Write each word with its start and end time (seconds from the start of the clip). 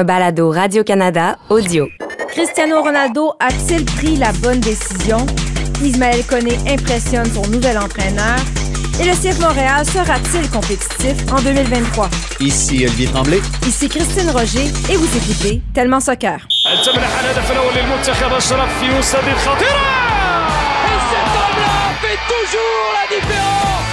Un 0.00 0.04
balado 0.04 0.50
Radio-Canada 0.50 1.38
audio. 1.50 1.86
Cristiano 2.32 2.80
Ronaldo 2.80 3.34
a-t-il 3.38 3.84
pris 3.84 4.16
la 4.16 4.32
bonne 4.40 4.58
décision? 4.60 5.18
Ismaël 5.82 6.24
Koné 6.24 6.56
impressionne 6.66 7.30
son 7.30 7.46
nouvel 7.50 7.76
entraîneur. 7.76 8.38
Et 8.98 9.04
le 9.04 9.12
CF 9.12 9.38
Montréal 9.40 9.84
sera-t-il 9.84 10.48
compétitif 10.48 11.30
en 11.30 11.42
2023? 11.42 12.08
Ici 12.40 12.86
Olivier 12.86 13.08
Tremblay. 13.08 13.42
Ici 13.66 13.90
Christine 13.90 14.30
Roger 14.30 14.64
et 14.90 14.96
vous 14.96 15.16
écoutez 15.18 15.60
Tellement 15.74 16.00
Soccer. 16.00 16.38
toujours 22.26 22.88
la 22.96 23.04
différence. 23.14 23.84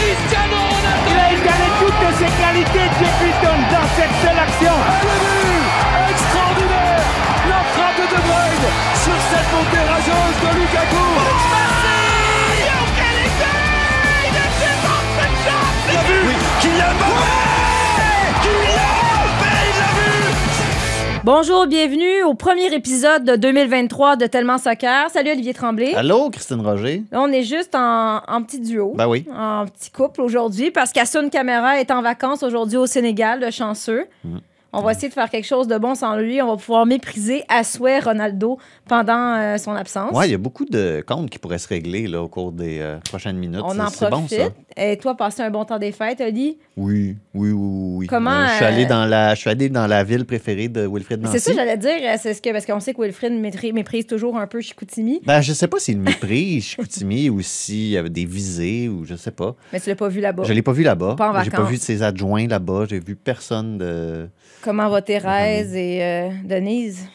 Cristiano 0.00 0.56
Ronaldo. 0.56 1.10
Il 1.12 1.18
a 1.18 1.28
étalé 1.30 1.68
toutes 1.78 2.08
ses 2.16 2.32
qualités 2.40 2.88
de 2.88 3.04
depuis 3.04 3.32
dans 3.70 3.88
cette 3.96 4.14
seule 4.22 4.38
action. 4.38 5.11
Sur 9.02 9.12
cette 9.30 9.50
montée 9.52 9.84
rageuse 9.90 10.38
de 10.42 10.60
Lukaku 10.60 11.06
Il 15.90 15.96
a 15.96 16.02
vu 16.04 16.28
oui. 16.28 16.34
Kylian 16.60 16.94
Mbappé 16.94 17.20
Kylian 18.42 18.92
Mbappé, 19.26 19.54
il 19.66 19.76
l'a 19.80 19.90
vu 19.96 21.22
Bonjour, 21.24 21.66
bienvenue 21.66 22.22
au 22.22 22.34
premier 22.34 22.72
épisode 22.72 23.24
de 23.24 23.34
2023 23.34 24.14
de 24.14 24.26
Tellement 24.26 24.58
Soccer. 24.58 25.10
Salut 25.10 25.32
Olivier 25.32 25.54
Tremblay. 25.54 25.94
Allô, 25.96 26.30
Christine 26.30 26.60
Roger. 26.60 27.02
On 27.10 27.32
est 27.32 27.42
juste 27.42 27.74
en, 27.74 28.18
en 28.28 28.42
petit 28.44 28.60
duo. 28.60 28.92
Ben 28.94 29.08
oui. 29.08 29.26
En 29.36 29.66
petit 29.66 29.90
couple 29.90 30.20
aujourd'hui 30.20 30.70
parce 30.70 30.92
qu'Assun 30.92 31.28
Camara 31.28 31.80
est 31.80 31.90
en 31.90 32.02
vacances 32.02 32.44
aujourd'hui 32.44 32.76
au 32.78 32.86
Sénégal, 32.86 33.40
le 33.40 33.50
chanceux. 33.50 34.04
Mm. 34.24 34.38
On 34.74 34.80
va 34.80 34.92
essayer 34.92 35.08
de 35.08 35.12
faire 35.12 35.28
quelque 35.28 35.44
chose 35.44 35.68
de 35.68 35.76
bon 35.76 35.94
sans 35.94 36.16
lui. 36.16 36.40
On 36.40 36.46
va 36.46 36.56
pouvoir 36.56 36.86
mépriser 36.86 37.44
à 37.48 37.62
souhait 37.62 38.00
Ronaldo 38.00 38.58
pendant 38.88 39.36
euh, 39.36 39.58
son 39.58 39.72
absence. 39.72 40.12
Ouais, 40.12 40.28
il 40.28 40.30
y 40.30 40.34
a 40.34 40.38
beaucoup 40.38 40.64
de 40.64 41.04
comptes 41.06 41.28
qui 41.28 41.38
pourraient 41.38 41.58
se 41.58 41.68
régler 41.68 42.06
là, 42.06 42.22
au 42.22 42.28
cours 42.28 42.52
des 42.52 42.78
euh, 42.80 42.98
prochaines 43.00 43.36
minutes. 43.36 43.60
On 43.62 43.78
en 43.78 43.90
profite. 43.90 44.10
bon, 44.10 44.26
ça. 44.28 44.48
Et 44.76 44.96
toi, 44.96 45.14
passer 45.14 45.42
un 45.42 45.50
bon 45.50 45.66
temps 45.66 45.78
des 45.78 45.92
fêtes, 45.92 46.22
Oli? 46.22 46.58
Oui, 46.78 47.16
oui, 47.34 47.50
oui, 47.50 47.52
oui. 48.02 48.06
Comment, 48.06 48.30
Euh, 48.30 48.46
je, 48.48 48.54
suis 48.56 48.64
allé 48.64 48.84
euh, 48.84 48.88
dans 48.88 49.04
la, 49.06 49.34
je 49.34 49.40
suis 49.40 49.50
allé 49.50 49.68
dans 49.68 49.86
la 49.86 50.04
ville 50.04 50.24
préférée 50.24 50.68
de 50.68 50.86
Wilfred 50.86 51.20
Nancy. 51.22 51.38
C'est 51.40 51.50
ça, 51.50 51.54
j'allais 51.54 51.76
dire. 51.78 51.90
euh, 52.02 52.16
C'est 52.20 52.34
ce 52.34 52.42
que, 52.42 52.50
parce 52.52 52.66
qu'on 52.66 52.80
sait 52.80 52.92
que 52.94 53.00
Wilfrid 53.00 53.32
méprise, 53.72 54.06
toujours 54.06 54.36
un 54.36 54.46
peu 54.46 54.60
Chicoutimi. 54.60 55.20
Ben, 55.24 55.40
je 55.40 55.52
sais 55.52 55.68
pas 55.68 55.78
s'il 55.78 55.98
méprise 55.98 56.64
Chicoutimi 56.64 57.30
ou 57.30 57.40
s'il 57.42 57.88
y 57.88 57.96
avait 57.96 58.10
des 58.10 58.24
visées 58.24 58.88
ou 58.88 59.04
je 59.04 59.14
sais 59.14 59.30
pas. 59.30 59.54
Mais 59.72 59.80
tu 59.80 59.88
l'as 59.88 59.96
pas 59.96 60.08
vu 60.08 60.20
là-bas. 60.20 60.42
Je 60.44 60.52
l'ai 60.52 60.62
pas 60.62 60.72
vu 60.72 60.82
là-bas. 60.82 61.14
Pas 61.16 61.30
en 61.30 61.42
J'ai 61.42 61.50
pas 61.50 61.56
vacances. 61.58 61.70
vu 61.70 61.76
de 61.78 61.82
ses 61.82 62.02
adjoints 62.02 62.46
là-bas. 62.46 62.84
J'ai 62.88 63.00
vu 63.00 63.16
personne 63.16 63.78
de. 63.78 64.28
Comment 64.62 64.88
va 64.88 65.02
Thérèse 65.02 65.74
et 65.74 66.02
euh, 66.02 66.28
Denise? 66.44 67.06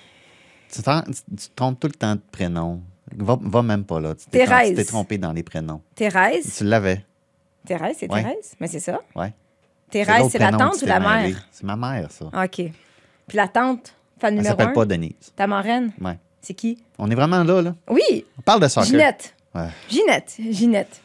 Tu, 0.72 0.82
tu- 0.82 1.48
trompes 1.56 1.80
tout 1.80 1.88
le 1.88 1.94
temps 1.94 2.16
de 2.16 2.22
prénom. 2.32 2.82
Va, 3.16 3.38
va 3.42 3.62
même 3.64 3.86
pas 3.86 4.02
là. 4.02 4.14
Tu 4.16 4.26
t'es 4.26 4.40
Thérèse. 4.46 4.70
tu 4.72 4.76
t'es 4.76 4.84
trompé 4.84 5.18
dans 5.18 5.32
les 5.32 5.44
prénoms. 5.44 5.82
Thérèse? 5.96 6.56
Tu 6.58 6.66
l'avais. 6.66 7.06
Thérèse, 7.66 7.96
c'est 8.00 8.12
Ouais. 8.12 8.22
Thérèse? 8.22 8.54
Mais 8.60 8.68
c'est 8.68 8.82
ça. 8.82 9.00
Ouais. 9.16 9.34
Thérèse, 9.90 10.28
c'est 10.32 10.40
la 10.40 10.52
tante 10.52 10.82
ou 10.82 10.86
la 10.86 11.00
mère? 11.00 11.48
C'est 11.52 11.64
ma 11.64 11.76
mère, 11.76 12.12
ça. 12.12 12.26
OK. 12.26 12.56
Puis 13.28 13.36
la 13.38 13.48
tante, 13.48 13.94
fan 14.20 14.30
Elle 14.34 14.36
numéro 14.36 14.52
s'appelle 14.52 14.68
un, 14.70 14.74
pas 14.74 14.86
Denise. 14.86 15.14
ta 15.36 15.48
marraine, 15.48 15.92
Ouais. 16.02 16.18
c'est 16.42 16.54
qui? 16.54 16.78
On 16.98 17.10
est 17.10 17.16
vraiment 17.16 17.44
là, 17.44 17.62
là. 17.62 17.76
Oui, 17.90 18.26
On 18.38 18.42
parle 18.42 18.62
de 18.62 18.68
soccer. 18.68 18.90
Ginette. 18.90 19.34
Ouais. 19.56 19.68
Ginette, 19.90 20.36
Ginette. 20.52 21.02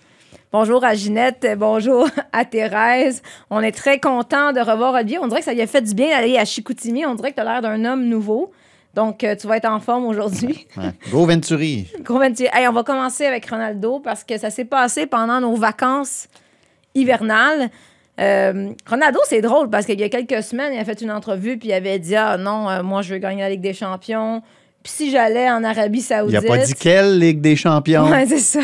Bonjour 0.50 0.84
à 0.84 0.94
Ginette, 0.94 1.46
bonjour 1.56 2.08
à 2.32 2.44
Thérèse. 2.44 3.22
On 3.50 3.60
est 3.60 3.72
très 3.72 3.98
content 4.00 4.52
de 4.52 4.60
revoir 4.60 4.94
Olivier. 4.94 5.18
On 5.18 5.26
dirait 5.26 5.40
que 5.40 5.46
ça 5.46 5.54
lui 5.54 5.62
a 5.62 5.66
fait 5.66 5.80
du 5.80 5.94
bien 5.94 6.08
d'aller 6.10 6.36
à 6.36 6.44
Chicoutimi. 6.44 7.06
On 7.06 7.14
dirait 7.14 7.30
que 7.30 7.36
tu 7.36 7.40
as 7.40 7.44
l'air 7.44 7.62
d'un 7.62 7.84
homme 7.84 8.04
nouveau. 8.04 8.52
Donc, 8.94 9.24
euh, 9.24 9.34
tu 9.34 9.46
vas 9.46 9.56
être 9.56 9.64
en 9.68 9.80
forme 9.80 10.04
aujourd'hui. 10.04 10.66
Ouais. 10.76 10.90
Go 11.10 11.24
Venturi. 11.24 11.88
Gros 12.00 12.18
28. 12.18 12.50
Hey, 12.52 12.68
on 12.68 12.72
va 12.72 12.82
commencer 12.82 13.24
avec 13.24 13.48
Ronaldo 13.48 14.00
parce 14.00 14.22
que 14.24 14.36
ça 14.36 14.50
s'est 14.50 14.66
passé 14.66 15.06
pendant 15.06 15.40
nos 15.40 15.54
vacances 15.56 16.28
hivernales. 16.94 17.70
Euh, 18.20 18.70
Ronaldo, 18.88 19.18
c'est 19.24 19.40
drôle 19.40 19.70
parce 19.70 19.86
qu'il 19.86 19.98
y 19.98 20.04
a 20.04 20.08
quelques 20.08 20.42
semaines, 20.42 20.72
il 20.74 20.78
a 20.78 20.84
fait 20.84 21.00
une 21.00 21.10
entrevue 21.10 21.56
puis 21.58 21.68
il 21.70 21.72
avait 21.72 21.98
dit 21.98 22.14
Ah 22.14 22.36
non, 22.36 22.68
euh, 22.68 22.82
moi 22.82 23.00
je 23.02 23.14
veux 23.14 23.18
gagner 23.18 23.40
la 23.40 23.48
Ligue 23.50 23.62
des 23.62 23.72
Champions. 23.72 24.42
Puis 24.82 24.92
si 24.92 25.10
j'allais 25.10 25.48
en 25.50 25.62
Arabie 25.64 26.00
Il 26.00 26.02
Saoudite. 26.02 26.36
a 26.38 26.42
pas 26.42 26.58
dit 26.58 26.74
quelle 26.74 27.18
Ligue 27.18 27.40
des 27.40 27.54
Champions? 27.56 28.10
Ouais, 28.10 28.26
c'est 28.26 28.38
ça. 28.38 28.60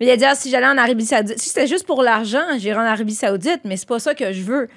Mais 0.00 0.06
il 0.06 0.10
a 0.10 0.16
dit, 0.16 0.24
ah, 0.24 0.34
si 0.36 0.48
j'allais 0.48 0.66
en 0.68 0.78
Arabie 0.78 1.04
Saoudite, 1.04 1.38
si 1.40 1.48
c'était 1.48 1.66
juste 1.66 1.84
pour 1.86 2.02
l'argent, 2.02 2.44
j'irais 2.56 2.78
en 2.78 2.82
Arabie 2.84 3.14
Saoudite, 3.16 3.60
mais 3.64 3.76
c'est 3.76 3.88
pas 3.88 3.98
ça 3.98 4.14
que 4.14 4.32
je 4.32 4.42
veux. 4.42 4.68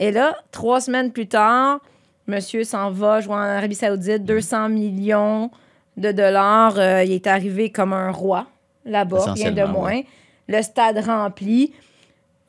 Et 0.00 0.10
là, 0.10 0.36
trois 0.50 0.80
semaines 0.80 1.12
plus 1.12 1.28
tard, 1.28 1.78
monsieur 2.26 2.64
s'en 2.64 2.90
va 2.90 3.20
jouer 3.20 3.34
en 3.34 3.38
Arabie 3.38 3.76
Saoudite, 3.76 4.24
200 4.24 4.68
millions 4.70 5.50
de 5.96 6.10
dollars. 6.10 6.78
Euh, 6.78 7.04
il 7.04 7.12
est 7.12 7.26
arrivé 7.28 7.70
comme 7.70 7.92
un 7.92 8.10
roi 8.10 8.46
là-bas, 8.84 9.34
rien 9.34 9.52
de 9.52 9.62
moins. 9.64 9.86
ouais. 9.90 10.06
Le 10.48 10.62
stade 10.62 10.98
rempli. 10.98 11.72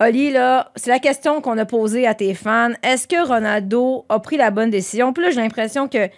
Oli, 0.02 0.32
là, 0.32 0.72
c'est 0.78 0.90
la 0.90 1.00
question 1.00 1.42
qu'on 1.42 1.58
a 1.58 1.66
posée 1.66 2.08
à 2.08 2.14
tes 2.14 2.34
fans. 2.34 2.72
Est-ce 2.84 3.06
que 3.06 3.28
Ronaldo 3.28 4.06
a 4.08 4.20
pris 4.20 4.38
la 4.38 4.50
bonne 4.50 4.70
décision? 4.70 5.12
Puis 5.12 5.24
là, 5.24 5.30
j'ai 5.30 5.42
l'impression 5.42 5.90
que 5.90 6.10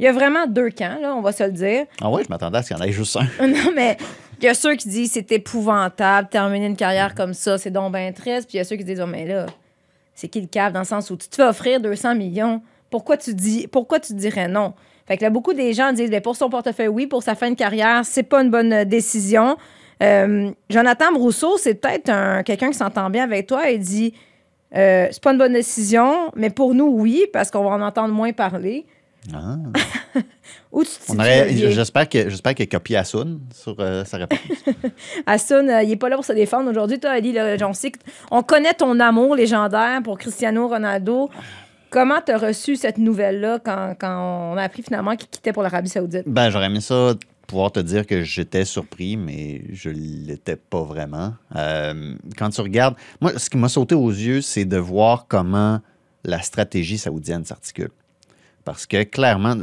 il 0.00 0.04
y 0.04 0.08
a 0.08 0.12
vraiment 0.12 0.46
deux 0.46 0.70
camps, 0.70 0.98
là, 1.00 1.14
on 1.14 1.20
va 1.20 1.30
se 1.30 1.44
le 1.44 1.52
dire. 1.52 1.84
Ah 2.00 2.10
ouais, 2.10 2.24
je 2.24 2.28
m'attendais 2.28 2.58
à 2.58 2.62
ce 2.62 2.68
qu'il 2.68 2.76
y 2.76 2.80
en 2.80 2.82
ait 2.82 2.90
juste 2.90 3.16
un. 3.16 3.46
Non, 3.46 3.70
mais 3.76 3.98
il 4.40 4.46
y 4.46 4.48
a 4.48 4.54
ceux 4.54 4.74
qui 4.74 4.88
disent 4.88 5.12
c'est 5.12 5.30
épouvantable, 5.30 6.28
terminer 6.28 6.66
une 6.66 6.76
carrière 6.76 7.14
comme 7.14 7.34
ça, 7.34 7.58
c'est 7.58 7.70
donc 7.70 7.92
bien 7.92 8.10
triste. 8.10 8.48
Puis 8.48 8.54
il 8.54 8.58
y 8.58 8.60
a 8.60 8.64
ceux 8.64 8.76
qui 8.76 8.84
disent, 8.84 9.00
oh, 9.00 9.06
mais 9.06 9.26
là, 9.26 9.46
c'est 10.14 10.26
qui 10.26 10.40
le 10.40 10.48
cave 10.48 10.72
dans 10.72 10.80
le 10.80 10.86
sens 10.86 11.10
où 11.10 11.16
tu 11.16 11.28
te 11.28 11.36
fais 11.36 11.44
offrir 11.44 11.80
200 11.80 12.16
millions, 12.16 12.62
pourquoi 12.90 13.16
tu, 13.16 13.34
dis, 13.34 13.68
pourquoi 13.68 14.00
tu 14.00 14.14
dirais 14.14 14.48
non? 14.48 14.74
Fait 15.06 15.18
que 15.18 15.22
là, 15.22 15.30
beaucoup 15.30 15.52
des 15.52 15.72
gens 15.72 15.92
disent, 15.92 16.10
ben, 16.10 16.20
pour 16.20 16.34
son 16.34 16.50
portefeuille, 16.50 16.88
oui, 16.88 17.06
pour 17.06 17.22
sa 17.22 17.34
fin 17.36 17.50
de 17.50 17.54
carrière, 17.54 18.00
c'est 18.04 18.22
pas 18.24 18.42
une 18.42 18.50
bonne 18.50 18.72
euh, 18.72 18.84
décision. 18.84 19.56
Euh, 20.02 20.50
Jonathan 20.70 21.12
Brousseau, 21.12 21.56
c'est 21.58 21.74
peut-être 21.74 22.08
un- 22.08 22.42
quelqu'un 22.42 22.70
qui 22.70 22.76
s'entend 22.78 23.10
bien 23.10 23.24
avec 23.24 23.46
toi 23.46 23.68
et 23.70 23.78
dit, 23.78 24.14
euh, 24.76 25.08
c'est 25.10 25.22
pas 25.22 25.32
une 25.32 25.38
bonne 25.38 25.52
décision, 25.52 26.30
mais 26.36 26.50
pour 26.50 26.74
nous, 26.74 26.86
oui, 26.86 27.26
parce 27.32 27.50
qu'on 27.50 27.62
va 27.64 27.70
en 27.70 27.82
entendre 27.82 28.14
moins 28.14 28.32
parler. 28.32 28.86
Ah. 29.34 29.56
Où 30.72 30.82
tu 30.82 30.90
On 31.10 31.18
aurait-? 31.18 31.52
J'espère 31.72 32.08
que- 32.08 32.30
j'espère 32.30 32.54
qu'il 32.54 32.62
a 32.62 32.66
copié 32.66 32.96
Asun 32.96 33.38
sur 33.52 33.76
euh, 33.78 34.04
sa 34.06 34.16
réponse. 34.16 34.38
Hassan, 35.26 35.68
euh, 35.68 35.82
il 35.82 35.90
est 35.92 35.96
pas 35.96 36.08
là 36.08 36.16
pour 36.16 36.24
se 36.24 36.32
défendre 36.32 36.70
aujourd'hui. 36.70 36.98
Toi, 36.98 37.10
Ali, 37.10 37.32
là, 37.32 37.56
on 37.68 37.72
sait 37.74 37.90
que- 37.90 37.98
on 38.30 38.42
connaît 38.42 38.72
ton 38.72 38.98
amour 39.00 39.34
légendaire 39.36 40.00
pour 40.02 40.16
Cristiano 40.16 40.68
Ronaldo. 40.68 41.28
Comment 41.90 42.20
t'as 42.24 42.38
reçu 42.38 42.76
cette 42.76 42.98
nouvelle-là 42.98 43.58
quand, 43.62 43.94
quand 44.00 44.52
on 44.52 44.56
a 44.56 44.62
appris 44.62 44.82
finalement 44.82 45.16
qu'il 45.16 45.28
quittait 45.28 45.52
pour 45.52 45.64
l'Arabie 45.64 45.88
Saoudite? 45.90 46.22
Ben, 46.26 46.48
j'aurais 46.48 46.66
aimé 46.66 46.80
ça 46.80 47.14
pouvoir 47.50 47.72
te 47.72 47.80
dire 47.80 48.06
que 48.06 48.22
j'étais 48.22 48.64
surpris, 48.64 49.16
mais 49.16 49.62
je 49.72 49.90
l'étais 49.90 50.54
pas 50.54 50.84
vraiment. 50.84 51.34
Euh, 51.56 52.14
quand 52.38 52.48
tu 52.50 52.60
regardes, 52.60 52.94
moi, 53.20 53.36
ce 53.36 53.50
qui 53.50 53.56
m'a 53.56 53.68
sauté 53.68 53.96
aux 53.96 54.10
yeux, 54.10 54.40
c'est 54.40 54.64
de 54.64 54.76
voir 54.76 55.26
comment 55.26 55.80
la 56.22 56.40
stratégie 56.42 56.96
saoudienne 56.96 57.44
s'articule. 57.44 57.90
Parce 58.64 58.86
que 58.86 59.02
clairement, 59.02 59.56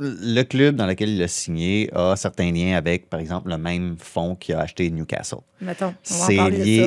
le 0.00 0.42
club 0.44 0.76
dans 0.76 0.86
lequel 0.86 1.10
il 1.10 1.22
a 1.22 1.28
signé 1.28 1.90
a 1.92 2.16
certains 2.16 2.50
liens 2.50 2.76
avec, 2.76 3.10
par 3.10 3.20
exemple, 3.20 3.50
le 3.50 3.58
même 3.58 3.96
fonds 3.98 4.36
qui 4.36 4.54
a 4.54 4.60
acheté 4.60 4.90
Newcastle. 4.90 5.40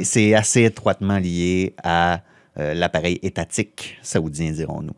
C'est 0.04 0.34
assez 0.34 0.64
étroitement 0.64 1.20
lié 1.20 1.76
à 1.84 2.22
euh, 2.58 2.74
l'appareil 2.74 3.20
étatique 3.22 4.00
saoudien, 4.02 4.52
dirons-nous. 4.52 4.96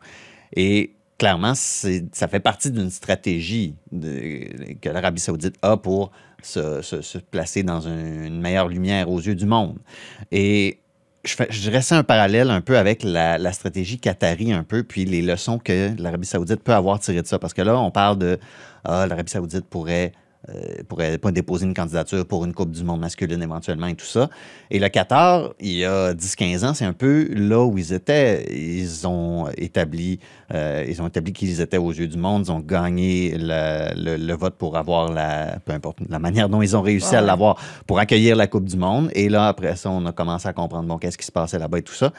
Et 0.55 0.93
clairement, 1.19 1.53
ça 1.53 2.27
fait 2.27 2.39
partie 2.39 2.71
d'une 2.71 2.89
stratégie 2.89 3.75
que 3.91 4.89
l'Arabie 4.89 5.21
saoudite 5.21 5.55
a 5.61 5.77
pour 5.77 6.11
se, 6.41 7.17
placer 7.17 7.61
dans 7.61 7.87
un- 7.87 8.23
une 8.25 8.41
meilleure 8.41 8.69
lumière 8.69 9.09
aux 9.11 9.19
yeux 9.19 9.35
du 9.35 9.45
monde. 9.45 9.77
Et 10.31 10.79
je, 11.25 11.35
je 11.49 11.69
dressais 11.69 11.95
un 11.95 12.03
parallèle 12.03 12.49
un 12.49 12.61
peu 12.61 12.77
avec 12.77 13.03
la, 13.03 13.37
la 13.37 13.51
stratégie 13.51 13.99
qatari 13.99 14.53
un 14.53 14.63
peu, 14.63 14.83
puis 14.83 15.03
les 15.05 15.21
leçons 15.21 15.59
que 15.59 15.91
l'Arabie 16.01 16.25
saoudite 16.25 16.63
peut 16.63 16.73
avoir 16.73 16.99
tirées 16.99 17.21
de 17.21 17.27
ça. 17.27 17.37
Parce 17.37 17.53
que 17.53 17.61
là, 17.61 17.77
on 17.77 17.91
parle 17.91 18.17
de 18.17 18.39
ah, 18.85 19.05
l'Arabie 19.05 19.29
saoudite 19.31 19.65
pourrait, 19.65 20.13
euh, 20.47 21.17
pas 21.17 21.31
déposer 21.31 21.65
une 21.65 21.73
candidature 21.73 22.25
pour 22.25 22.45
une 22.45 22.53
Coupe 22.53 22.71
du 22.71 22.83
monde 22.85 23.01
masculine 23.01 23.43
éventuellement 23.43 23.87
et 23.87 23.95
tout 23.95 24.05
ça. 24.05 24.29
Et 24.71 24.79
le 24.79 24.87
Qatar, 24.87 25.53
il 25.59 25.73
y 25.73 25.85
a 25.85 26.13
10-15 26.13 26.65
ans, 26.65 26.73
c'est 26.73 26.85
un 26.85 26.93
peu 26.93 27.27
là 27.33 27.63
où 27.65 27.77
ils 27.77 27.91
étaient. 27.91 28.45
Ils 28.55 29.05
ont 29.05 29.49
établi, 29.57 30.19
euh, 30.53 30.85
ils 30.87 31.01
ont 31.01 31.07
établi 31.07 31.33
qu'ils 31.33 31.59
étaient 31.59 31.77
aux 31.77 31.91
yeux 31.91 32.07
du 32.07 32.17
monde. 32.17 32.43
Ils 32.47 32.51
ont 32.51 32.61
gagné 32.61 33.35
le, 33.37 33.89
le- 34.01 34.17
le 34.17 34.33
vote 34.33 34.55
pour 34.55 34.77
avoir 34.77 35.11
la, 35.11 35.59
peu 35.65 35.73
importe 35.73 35.97
la 36.09 36.19
manière 36.19 36.47
dont 36.47 36.61
ils 36.61 36.75
ont 36.77 36.81
réussi 36.81 37.15
à 37.15 37.21
l'avoir 37.21 37.57
pour 37.85 37.99
accueillir 37.99 38.35
la 38.37 38.47
Coupe 38.47 38.65
du 38.65 38.77
monde. 38.77 39.09
Et 39.15 39.27
là, 39.27 39.47
après 39.49 39.75
ça, 39.75 39.89
on 39.89 40.05
a 40.05 40.13
commencé 40.13 40.47
à 40.47 40.53
comprendre, 40.53 40.87
bon, 40.87 40.97
qu'est-ce 40.97 41.17
qui 41.17 41.25
se 41.25 41.31
passait 41.33 41.59
là-bas 41.59 41.79
et 41.79 41.83
tout 41.83 41.93
ça. 41.93 42.13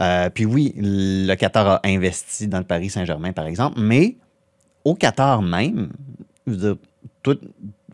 Euh, 0.00 0.28
puis 0.28 0.44
oui, 0.44 0.74
le 0.76 1.34
Qatar 1.34 1.66
a 1.68 1.80
investi 1.84 2.46
dans 2.48 2.58
le 2.58 2.64
Paris 2.64 2.90
Saint-Germain, 2.90 3.32
par 3.32 3.46
exemple, 3.46 3.80
mais 3.80 4.16
au 4.84 4.94
Qatar 4.94 5.40
même, 5.40 5.90
je 6.46 6.52
veux 6.52 6.58
dire, 6.58 6.76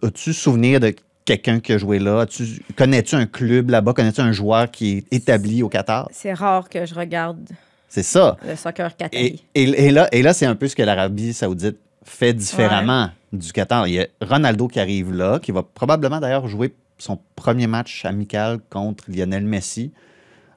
as-tu 0.02 0.32
souvenir 0.32 0.80
de 0.80 0.94
quelqu'un 1.24 1.60
qui 1.60 1.72
a 1.72 1.78
joué 1.78 1.98
là? 1.98 2.20
As-tu- 2.22 2.62
Connais-tu 2.76 3.14
un 3.14 3.26
club 3.26 3.70
là-bas? 3.70 3.92
Connais-tu 3.92 4.20
un 4.20 4.32
joueur 4.32 4.70
qui 4.70 4.98
est 4.98 5.12
établi 5.14 5.62
au 5.62 5.68
Qatar? 5.68 6.08
C'est 6.12 6.32
rare 6.32 6.68
que 6.68 6.86
je 6.86 6.94
regarde 6.94 7.48
C'est 7.88 8.02
ça. 8.04 8.36
Le 8.46 8.54
soccer 8.56 8.96
qatari. 8.96 9.42
et- 9.54 9.86
et 9.86 9.90
là, 9.90 10.08
et 10.12 10.22
là 10.22 10.32
c'est 10.32 10.46
un 10.46 10.54
peu 10.54 10.68
ce 10.68 10.76
que 10.76 10.82
l'Arabie 10.82 11.32
Saoudite 11.32 11.76
fait 12.04 12.32
différemment 12.32 13.10
du 13.32 13.52
Qatar. 13.52 13.86
Il 13.88 13.94
y 13.94 14.00
a 14.00 14.06
Ronaldo 14.22 14.68
qui 14.68 14.80
arrive 14.80 15.12
là, 15.12 15.38
qui 15.40 15.50
va 15.52 15.62
probablement 15.62 16.18
d'ailleurs 16.20 16.46
jouer 16.48 16.74
son 16.98 17.18
premier 17.36 17.66
match 17.66 18.04
amical 18.04 18.58
contre 18.70 19.04
Lionel 19.08 19.44
Messi 19.44 19.90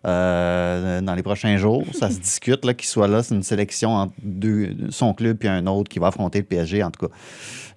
euh, 0.05 1.01
dans 1.01 1.15
les 1.15 1.23
prochains 1.23 1.57
jours. 1.57 1.83
Ça 1.93 2.09
se 2.09 2.19
discute 2.19 2.65
là, 2.65 2.73
qu'il 2.73 2.87
soit 2.87 3.07
là. 3.07 3.23
C'est 3.23 3.35
une 3.35 3.43
sélection 3.43 3.91
entre 3.91 4.13
deux, 4.21 4.75
son 4.89 5.13
club 5.13 5.37
puis 5.37 5.47
un 5.47 5.65
autre 5.67 5.89
qui 5.89 5.99
va 5.99 6.07
affronter 6.07 6.39
le 6.39 6.45
PSG. 6.45 6.83
En 6.83 6.91
tout 6.91 7.07
cas, 7.07 7.13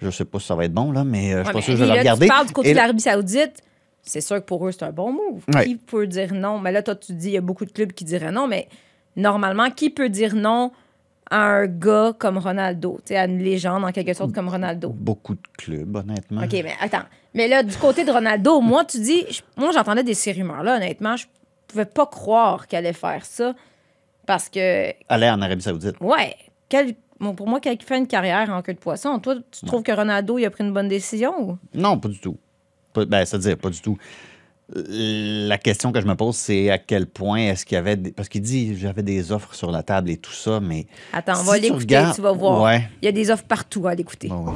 je 0.01 0.11
sais 0.11 0.25
pas 0.25 0.39
si 0.41 0.47
ça 0.47 0.55
va 0.55 0.65
être 0.65 0.73
bon, 0.75 0.93
là, 0.93 1.05
mais 1.05 1.35
euh, 1.35 1.39
je 1.41 1.45
suis 1.45 1.53
pas 1.53 1.61
sûr 1.61 1.73
que 1.75 1.79
je 1.79 1.83
vais 1.85 1.89
là, 1.89 1.95
le 1.95 2.01
regarder. 2.01 2.27
Tu 2.27 2.33
parles 2.33 2.47
du 2.47 2.53
côté 2.53 2.69
Et 2.69 2.73
de 2.73 2.77
là- 2.77 2.83
l'Arabie 2.83 3.01
Saoudite. 3.03 3.63
C'est 4.03 4.21
sûr 4.21 4.37
que 4.37 4.43
pour 4.45 4.67
eux, 4.67 4.71
c'est 4.73 4.85
un 4.85 4.93
bon 4.93 5.13
move. 5.13 5.43
Ouais. 5.53 5.65
Qui 5.67 5.77
peut 5.77 6.07
dire 6.07 6.33
non? 6.33 6.61
Mais 6.61 6.71
là, 6.71 6.83
toi, 6.83 6.95
tu 6.95 7.13
dis 7.13 7.29
il 7.29 7.33
y 7.33 7.37
a 7.37 7.41
beaucoup 7.41 7.65
de 7.65 7.73
clubs 7.73 7.93
qui 7.93 8.05
diraient 8.05 8.31
non, 8.31 8.47
mais 8.47 8.69
normalement, 9.17 9.69
qui 9.71 9.91
peut 9.91 10.09
dire 10.09 10.35
non 10.37 10.71
à 11.29 11.39
un 11.43 11.67
gars 11.67 12.13
comme 12.17 12.39
Ronaldo? 12.39 12.99
Tu 13.05 13.09
sais, 13.09 13.17
à 13.17 13.25
une 13.27 13.39
légende, 13.43 13.85
en 13.85 13.91
quelque 13.91 14.15
sorte, 14.15 14.33
comme 14.33 14.49
Ronaldo. 14.49 14.91
Beaucoup 14.91 15.35
de 15.35 15.41
clubs, 15.59 15.97
honnêtement. 15.97 16.43
OK, 16.43 16.53
mais 16.53 16.75
attends. 16.81 17.03
Mais 17.35 17.49
là, 17.49 17.65
du 17.65 17.77
côté 17.77 18.05
de 18.05 18.13
Ronaldo, 18.13 18.61
moi, 18.61 18.85
tu 18.85 19.01
dis, 19.01 19.25
moi, 19.57 19.71
j'entendais 19.75 20.05
des 20.05 20.15
ces 20.15 20.31
rumeurs-là, 20.33 20.77
honnêtement. 20.77 21.17
Je 21.17 21.25
pouvais 21.67 21.85
pas 21.85 22.07
croire 22.07 22.67
qu'elle 22.67 22.85
allait 22.87 22.93
faire 22.93 23.25
ça. 23.25 23.55
Parce 24.27 24.49
que, 24.49 24.93
Aller 25.09 25.29
en 25.31 25.41
Arabie 25.41 25.63
Saoudite. 25.63 25.95
ouais, 26.01 26.35
quel- 26.69 26.95
bon, 27.21 27.35
pour 27.35 27.47
moi, 27.49 27.61
quelqu'un 27.61 27.77
qui 27.79 27.87
fait 27.87 27.99
une 27.99 28.07
carrière 28.09 28.51
en 28.51 28.61
queue 28.63 28.75
de 28.75 28.79
poisson, 28.79 29.19
toi, 29.21 29.37
tu 29.51 29.65
trouves 29.67 29.83
que 29.85 29.93
Ronaldo, 29.93 30.39
il 30.39 30.45
a 30.47 30.51
pris 30.51 30.65
une 30.65 30.73
bonne 30.73 30.89
décision? 30.89 31.33
ou? 31.41 31.59
Non, 31.75 31.99
pas 31.99 32.09
du 32.09 32.19
tout. 32.19 32.37
Pas- 32.93 33.05
ben, 33.05 33.25
c'est-à-dire, 33.25 33.57
pas 33.57 33.71
du 33.71 33.81
tout. 33.81 33.97
La 34.75 35.59
question 35.59 35.93
que 35.93 36.01
je 36.01 36.07
me 36.07 36.17
pose, 36.17 36.35
c'est 36.35 36.71
à 36.71 36.79
quel 36.79 37.07
point 37.07 37.39
est-ce 37.39 37.65
qu'il 37.65 37.77
y 37.77 37.79
avait. 37.79 37.95
des- 37.95 38.11
Parce 38.11 38.29
qu'il 38.29 38.43
dit 38.43 38.77
j'avais 38.77 39.05
des 39.05 39.31
offres 39.31 39.55
sur 39.55 39.71
la 39.71 39.85
table 39.85 40.11
et 40.11 40.17
tout 40.17 40.33
ça, 40.33 40.59
mais. 40.59 40.87
Attends, 41.13 41.35
on 41.35 41.43
si 41.43 41.47
va 41.47 41.55
tu 41.57 41.61
l'écouter, 41.63 41.79
regardes- 41.85 42.15
tu 42.17 42.21
vas 42.23 42.33
voir. 42.33 42.63
Ouais. 42.63 42.89
Il 43.01 43.05
y 43.07 43.09
a 43.09 43.13
des 43.13 43.31
offres 43.31 43.45
partout 43.45 43.87
à 43.87 43.95
l'écouter. 43.95 44.27
Bon, 44.27 44.47
ouais. 44.47 44.53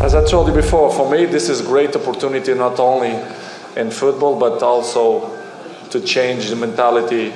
As 0.00 0.10
I 0.14 0.24
told 0.30 0.46
you 0.46 0.54
before, 0.54 0.94
for 0.94 1.10
me, 1.10 1.26
this 1.28 1.48
is 1.48 1.60
great 1.66 1.96
opportunity 1.96 2.54
not 2.54 2.78
only 2.78 3.10
in 3.76 3.90
football 3.90 4.38
but 4.38 4.62
also 4.62 5.24
to 5.90 6.00
change 6.00 6.50
the 6.50 6.56
mentality 6.56 7.32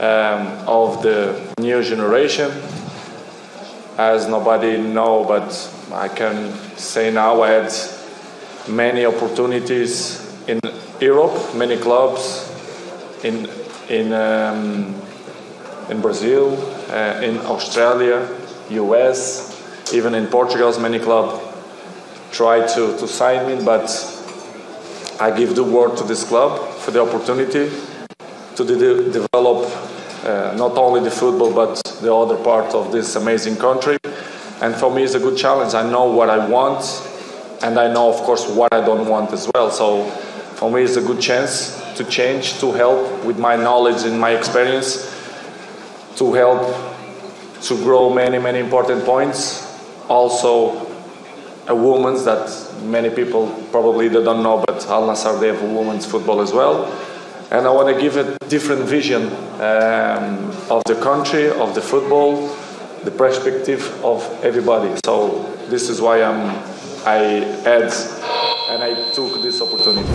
um, 0.00 0.46
of 0.66 1.02
the 1.02 1.40
new 1.58 1.82
generation. 1.82 2.50
As 3.98 4.28
nobody 4.28 4.76
know, 4.78 5.24
but 5.24 5.48
I 5.92 6.08
can 6.08 6.52
say 6.76 7.10
now 7.10 7.42
I 7.42 7.50
had 7.50 7.72
many 8.68 9.06
opportunities 9.06 10.20
in 10.46 10.60
Europe, 11.00 11.54
many 11.54 11.76
clubs 11.76 12.52
in 13.24 13.48
in 13.88 14.12
um, 14.12 14.94
in 15.88 16.00
Brazil, 16.00 16.52
uh, 16.90 17.20
in 17.22 17.38
Australia, 17.38 18.28
US, 18.70 19.92
even 19.94 20.14
in 20.14 20.26
Portugal's 20.26 20.78
many 20.78 20.98
clubs 20.98 21.42
try 22.32 22.66
to, 22.66 22.98
to 22.98 23.08
sign 23.08 23.46
me, 23.46 23.64
but 23.64 23.88
I 25.18 25.30
give 25.30 25.54
the 25.54 25.64
word 25.64 25.96
to 25.98 26.04
this 26.04 26.24
club 26.24 26.75
for 26.86 26.92
the 26.92 27.02
opportunity 27.02 27.68
to 28.54 28.64
de- 28.64 29.10
develop 29.10 29.68
uh, 30.24 30.54
not 30.56 30.78
only 30.78 31.00
the 31.00 31.10
football 31.10 31.52
but 31.52 31.82
the 32.00 32.14
other 32.14 32.36
part 32.44 32.72
of 32.76 32.92
this 32.92 33.16
amazing 33.16 33.56
country. 33.56 33.98
And 34.62 34.72
for 34.72 34.94
me, 34.94 35.02
it's 35.02 35.14
a 35.14 35.18
good 35.18 35.36
challenge. 35.36 35.74
I 35.74 35.82
know 35.90 36.04
what 36.04 36.30
I 36.30 36.46
want, 36.46 36.84
and 37.64 37.76
I 37.76 37.92
know, 37.92 38.08
of 38.08 38.20
course, 38.20 38.48
what 38.48 38.72
I 38.72 38.86
don't 38.86 39.08
want 39.08 39.32
as 39.32 39.50
well. 39.52 39.72
So 39.72 40.08
for 40.54 40.70
me, 40.70 40.84
it's 40.84 40.94
a 40.94 41.02
good 41.02 41.20
chance 41.20 41.76
to 41.96 42.04
change, 42.04 42.60
to 42.60 42.70
help 42.70 43.24
with 43.24 43.36
my 43.36 43.56
knowledge 43.56 44.04
and 44.04 44.20
my 44.20 44.30
experience, 44.30 45.12
to 46.18 46.34
help 46.34 46.62
to 47.62 47.74
grow 47.82 48.14
many, 48.14 48.38
many 48.38 48.60
important 48.60 49.04
points. 49.04 49.76
Also, 50.08 50.86
a 51.68 51.74
women's 51.74 52.24
that 52.24 52.48
many 52.84 53.10
people 53.10 53.48
probably 53.70 54.08
they 54.08 54.22
don't 54.22 54.42
know, 54.42 54.62
but 54.66 54.86
Al 54.86 55.06
Nassr 55.08 55.38
they 55.40 55.48
have 55.48 55.62
a 55.62 55.66
women's 55.66 56.06
football 56.06 56.40
as 56.40 56.52
well. 56.52 56.86
And 57.50 57.66
I 57.66 57.70
want 57.70 57.88
to 57.94 58.00
give 58.00 58.16
a 58.16 58.36
different 58.48 58.82
vision 58.82 59.22
um, 59.60 60.50
of 60.68 60.82
the 60.86 60.98
country, 61.00 61.48
of 61.48 61.74
the 61.74 61.80
football, 61.80 62.48
the 63.04 63.10
perspective 63.10 63.82
of 64.04 64.22
everybody. 64.42 64.92
So 65.04 65.42
this 65.68 65.88
is 65.88 66.00
why 66.00 66.22
I'm, 66.22 66.50
I 67.06 67.44
had 67.64 67.92
and 68.68 68.82
I 68.82 68.94
took 69.14 69.42
this 69.42 69.60
opportunity. 69.60 70.08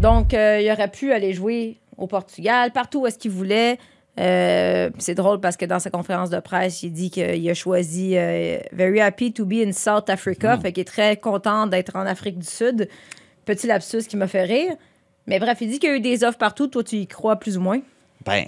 Donc, 0.00 0.34
euh, 0.34 0.60
il 0.60 0.70
aurait 0.70 0.90
pu 0.90 1.12
aller 1.12 1.32
jouer 1.32 1.78
au 1.96 2.06
Portugal, 2.06 2.70
partout 2.72 3.00
où 3.00 3.06
est-ce 3.06 3.18
qu'il 3.18 3.30
voulait. 3.30 3.78
Euh, 4.20 4.90
c'est 4.98 5.14
drôle 5.14 5.40
parce 5.40 5.56
que 5.56 5.64
dans 5.64 5.80
sa 5.80 5.90
conférence 5.90 6.30
de 6.30 6.38
presse, 6.38 6.82
il 6.84 6.92
dit 6.92 7.10
qu'il 7.10 7.50
a 7.50 7.54
choisi 7.54 8.16
euh, 8.16 8.58
Very 8.72 9.00
happy 9.00 9.32
to 9.32 9.44
be 9.44 9.54
in 9.54 9.72
South 9.72 10.08
Africa, 10.08 10.56
fait 10.58 10.72
qu'il 10.72 10.82
est 10.82 10.84
très 10.84 11.16
content 11.16 11.66
d'être 11.66 11.96
en 11.96 12.06
Afrique 12.06 12.38
du 12.38 12.46
Sud. 12.46 12.88
Petit 13.44 13.66
lapsus 13.66 14.04
qui 14.08 14.16
m'a 14.16 14.28
fait 14.28 14.44
rire. 14.44 14.74
Mais 15.26 15.38
bref, 15.40 15.58
il 15.62 15.68
dit 15.68 15.78
qu'il 15.78 15.90
y 15.90 15.92
a 15.92 15.96
eu 15.96 16.00
des 16.00 16.22
offres 16.22 16.38
partout. 16.38 16.68
Toi, 16.68 16.84
tu 16.84 16.96
y 16.96 17.06
crois 17.06 17.36
plus 17.36 17.56
ou 17.58 17.60
moins? 17.60 17.80
Ben, 18.24 18.44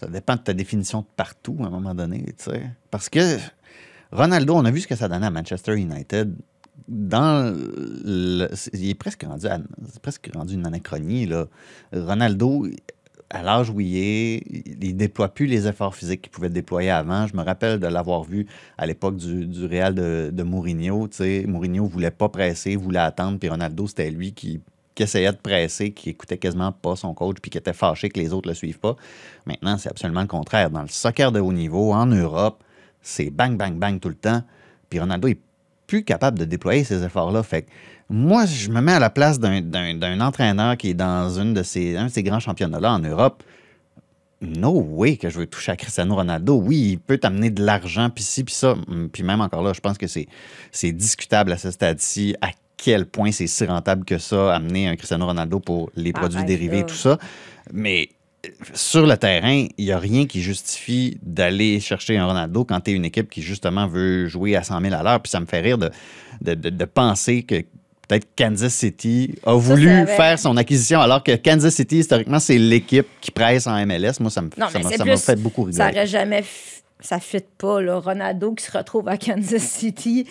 ça 0.00 0.06
dépend 0.06 0.36
de 0.36 0.40
ta 0.40 0.52
définition 0.54 1.00
de 1.00 1.06
partout 1.16 1.56
à 1.62 1.66
un 1.66 1.70
moment 1.70 1.94
donné, 1.94 2.24
tu 2.24 2.44
sais. 2.50 2.62
Parce 2.90 3.08
que 3.08 3.38
Ronaldo, 4.12 4.54
on 4.54 4.64
a 4.64 4.70
vu 4.70 4.80
ce 4.80 4.86
que 4.88 4.94
ça 4.96 5.08
donnait 5.08 5.26
à 5.26 5.30
Manchester 5.30 5.74
United. 5.76 6.34
Dans 6.88 7.54
le, 7.54 8.48
il 8.72 8.90
est 8.90 8.94
presque 8.94 9.22
rendu, 9.24 9.46
à- 9.46 9.60
presque 10.00 10.30
rendu 10.34 10.54
une 10.54 10.66
anachronie, 10.66 11.26
là. 11.26 11.46
Ronaldo, 11.92 12.66
à 13.32 13.42
l'âge 13.42 13.70
où 13.70 13.80
il 13.80 13.96
est, 13.96 14.42
il 14.82 14.94
déploie 14.94 15.28
plus 15.28 15.46
les 15.46 15.66
efforts 15.66 15.94
physiques 15.94 16.22
qu'il 16.22 16.30
pouvait 16.30 16.50
déployer 16.50 16.90
avant. 16.90 17.26
Je 17.26 17.34
me 17.34 17.42
rappelle 17.42 17.80
de 17.80 17.86
l'avoir 17.86 18.24
vu 18.24 18.46
à 18.76 18.86
l'époque 18.86 19.16
du, 19.16 19.46
du 19.46 19.64
Real 19.64 19.94
de, 19.94 20.30
de 20.30 20.42
Mourinho. 20.42 21.08
Tu 21.08 21.16
sais, 21.16 21.44
Mourinho 21.48 21.86
voulait 21.86 22.10
pas 22.10 22.28
presser, 22.28 22.76
voulait 22.76 22.98
attendre, 22.98 23.38
puis 23.38 23.48
Ronaldo, 23.48 23.86
c'était 23.86 24.10
lui 24.10 24.34
qui, 24.34 24.60
essayait 24.98 25.32
de 25.32 25.38
presser, 25.38 25.92
qui 25.92 26.10
écoutait 26.10 26.36
quasiment 26.36 26.70
pas 26.70 26.94
son 26.94 27.14
coach, 27.14 27.38
puis 27.40 27.50
qui 27.50 27.58
était 27.58 27.72
fâché 27.72 28.10
que 28.10 28.20
les 28.20 28.32
autres 28.32 28.48
le 28.48 28.54
suivent 28.54 28.78
pas. 28.78 28.96
Maintenant, 29.46 29.78
c'est 29.78 29.88
absolument 29.88 30.20
le 30.20 30.28
contraire. 30.28 30.70
Dans 30.70 30.82
le 30.82 30.88
soccer 30.88 31.32
de 31.32 31.40
haut 31.40 31.52
niveau, 31.52 31.92
en 31.92 32.06
Europe, 32.06 32.62
c'est 33.00 33.30
bang, 33.30 33.56
bang, 33.56 33.74
bang 33.78 33.98
tout 33.98 34.10
le 34.10 34.14
temps. 34.14 34.42
Puis 34.90 35.00
Ronaldo 35.00 35.26
est 35.26 35.40
plus 35.92 36.04
capable 36.04 36.38
de 36.38 36.46
déployer 36.46 36.84
ces 36.84 37.04
efforts-là. 37.04 37.42
Fait 37.42 37.62
que 37.62 37.68
moi, 38.08 38.46
je 38.46 38.70
me 38.70 38.80
mets 38.80 38.94
à 38.94 38.98
la 38.98 39.10
place 39.10 39.38
d'un- 39.38 40.20
entraîneur 40.22 40.78
qui 40.78 40.88
est 40.88 40.94
dans 40.94 41.28
une 41.38 41.52
de 41.52 41.62
ces, 41.62 41.98
un 41.98 42.06
de 42.06 42.10
ces 42.10 42.22
grands 42.22 42.40
championnats-là 42.40 42.92
en 42.94 42.98
Europe. 42.98 43.42
No 44.40 44.70
way 44.70 45.18
que 45.18 45.28
je 45.28 45.38
veux 45.38 45.46
toucher 45.46 45.72
à 45.72 45.76
Cristiano 45.76 46.14
Ronaldo. 46.14 46.54
Oui, 46.54 46.92
il 46.92 46.98
peut 46.98 47.18
t'amener 47.18 47.50
de 47.50 47.62
l'argent, 47.62 48.08
puis 48.08 48.24
ci, 48.24 48.42
puis 48.42 48.54
ça. 48.54 48.72
Hum, 48.88 49.10
Puis 49.12 49.22
même 49.22 49.42
encore 49.42 49.62
là, 49.62 49.74
je 49.74 49.80
pense 49.80 49.98
que 49.98 50.06
c'est 50.06 50.92
discutable 50.92 51.52
à 51.52 51.58
ce 51.58 51.70
stade-ci 51.70 52.34
à 52.40 52.48
quel 52.78 53.04
point 53.04 53.30
c'est 53.32 53.46
si 53.46 53.64
rentable 53.66 54.06
que 54.06 54.16
ça, 54.16 54.54
amener 54.54 54.88
un 54.88 54.96
Cristiano 54.96 55.26
Ronaldo 55.26 55.60
pour 55.60 55.90
les 55.94 56.12
produits 56.14 56.38
Arrête, 56.38 56.48
dérivés 56.48 56.78
et 56.78 56.86
tout 56.86 56.94
ça. 56.94 57.18
Mais 57.70 58.08
sur 58.74 59.06
le 59.06 59.16
terrain, 59.16 59.66
il 59.78 59.84
n'y 59.84 59.92
a 59.92 59.98
rien 59.98 60.26
qui 60.26 60.42
justifie 60.42 61.18
d'aller 61.22 61.78
chercher 61.80 62.16
un 62.18 62.26
Ronaldo 62.26 62.64
quand 62.64 62.80
tu 62.80 62.90
es 62.90 62.94
une 62.94 63.04
équipe 63.04 63.30
qui, 63.30 63.40
justement, 63.42 63.86
veut 63.86 64.26
jouer 64.26 64.56
à 64.56 64.62
100 64.62 64.80
000 64.80 64.94
à 64.94 65.02
l'heure. 65.02 65.20
Puis 65.20 65.30
ça 65.30 65.40
me 65.40 65.46
fait 65.46 65.60
rire 65.60 65.78
de, 65.78 65.90
de, 66.40 66.54
de- 66.54 66.70
de 66.70 66.84
penser 66.84 67.44
que 67.44 67.56
peut-être 68.08 68.26
Kansas 68.36 68.74
City 68.74 69.36
a 69.46 69.54
voulu 69.54 69.86
ça 69.86 69.98
avait- 70.00 70.16
faire 70.16 70.38
son 70.38 70.56
acquisition, 70.56 71.00
alors 71.00 71.22
que 71.22 71.36
Kansas 71.36 71.74
City, 71.74 71.98
historiquement, 71.98 72.40
c'est 72.40 72.58
l'équipe 72.58 73.06
qui 73.20 73.30
presse 73.30 73.66
en 73.66 73.76
MLS. 73.86 74.14
Moi, 74.20 74.30
ça 74.30 74.42
me 74.42 74.50
Non, 74.58 74.68
ça 74.68 74.82
ça 74.82 75.04
plus. 75.04 75.16
fait 75.18 75.36
beaucoup 75.36 75.70
Ça 75.70 75.84
rigoler. 75.86 75.98
aurait 76.00 76.06
jamais. 76.08 76.40
f- 76.40 76.80
Ça 77.00 77.18
fit 77.18 77.44
pas, 77.58 77.80
là. 77.80 77.98
Ronaldo 77.98 78.54
qui 78.54 78.64
se 78.64 78.76
retrouve 78.76 79.08
à 79.08 79.16
Kansas 79.16 79.62
City. 79.62 80.24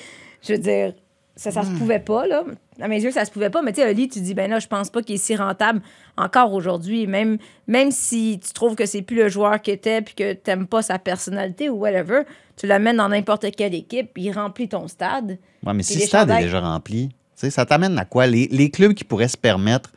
Je 0.47 0.53
veux 0.53 0.59
dire, 0.59 0.93
ça, 1.35 1.49
ça 1.51 1.61
Hmm. 1.61 1.73
se 1.73 1.79
pouvait 1.79 1.99
pas, 1.99 2.27
là. 2.27 2.43
À 2.81 2.87
mes 2.87 3.01
yeux, 3.01 3.11
ça 3.11 3.25
se 3.25 3.31
pouvait 3.31 3.49
pas. 3.49 3.61
Mais 3.61 3.71
tu 3.73 3.81
sais, 3.81 3.89
Oli, 3.89 4.09
tu 4.09 4.19
dis, 4.21 4.33
ben 4.33 4.49
là, 4.49 4.59
je 4.59 4.67
pense 4.67 4.89
pas 4.89 5.01
qu'il 5.01 5.15
est 5.15 5.17
si 5.19 5.35
rentable 5.35 5.81
encore 6.17 6.53
aujourd'hui. 6.53 7.07
Même, 7.07 7.37
même 7.67 7.91
si 7.91 8.39
tu 8.45 8.51
trouves 8.53 8.75
que 8.75 8.85
c'est 8.85 9.01
plus 9.01 9.15
le 9.15 9.29
joueur 9.29 9.61
qu'il 9.61 9.73
était 9.73 10.01
puis 10.01 10.13
que 10.15 10.33
t'aimes 10.33 10.67
pas 10.67 10.81
sa 10.81 10.99
personnalité 10.99 11.69
ou 11.69 11.75
whatever, 11.75 12.21
tu 12.57 12.67
l'amènes 12.67 12.97
dans 12.97 13.09
n'importe 13.09 13.45
quelle 13.55 13.73
équipe, 13.73 14.11
il 14.17 14.31
remplit 14.31 14.67
ton 14.67 14.87
stade. 14.87 15.37
Ouais, 15.65 15.73
mais 15.73 15.83
si 15.83 15.99
le 15.99 16.05
stade 16.05 16.29
est 16.31 16.41
déjà 16.43 16.59
rempli, 16.59 17.09
tu 17.09 17.13
sais, 17.35 17.49
ça 17.49 17.65
t'amène 17.65 17.97
à 17.97 18.05
quoi? 18.05 18.27
Les, 18.27 18.47
les 18.51 18.69
clubs 18.69 18.93
qui 18.93 19.03
pourraient 19.03 19.27
se 19.27 19.37
permettre 19.37 19.91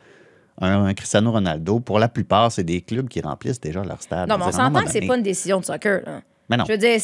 un, 0.61 0.85
un 0.85 0.93
Cristiano 0.93 1.31
Ronaldo, 1.31 1.79
pour 1.81 1.99
la 1.99 2.07
plupart, 2.07 2.51
c'est 2.51 2.63
des 2.63 2.79
clubs 2.81 3.09
qui 3.09 3.19
remplissent 3.19 3.59
déjà 3.59 3.83
leur 3.83 4.01
stade. 4.01 4.29
Non, 4.29 4.37
mais 4.37 4.45
on 4.45 4.51
s'entend 4.51 4.81
que 4.83 4.89
c'est 4.89 5.05
pas 5.05 5.17
une 5.17 5.23
décision 5.23 5.59
de 5.59 5.65
soccer, 5.65 6.01
là. 6.05 6.21
Mais 6.49 6.57
non. 6.57 6.65
Je 6.65 6.71
veux 6.71 6.77
dire, 6.77 6.99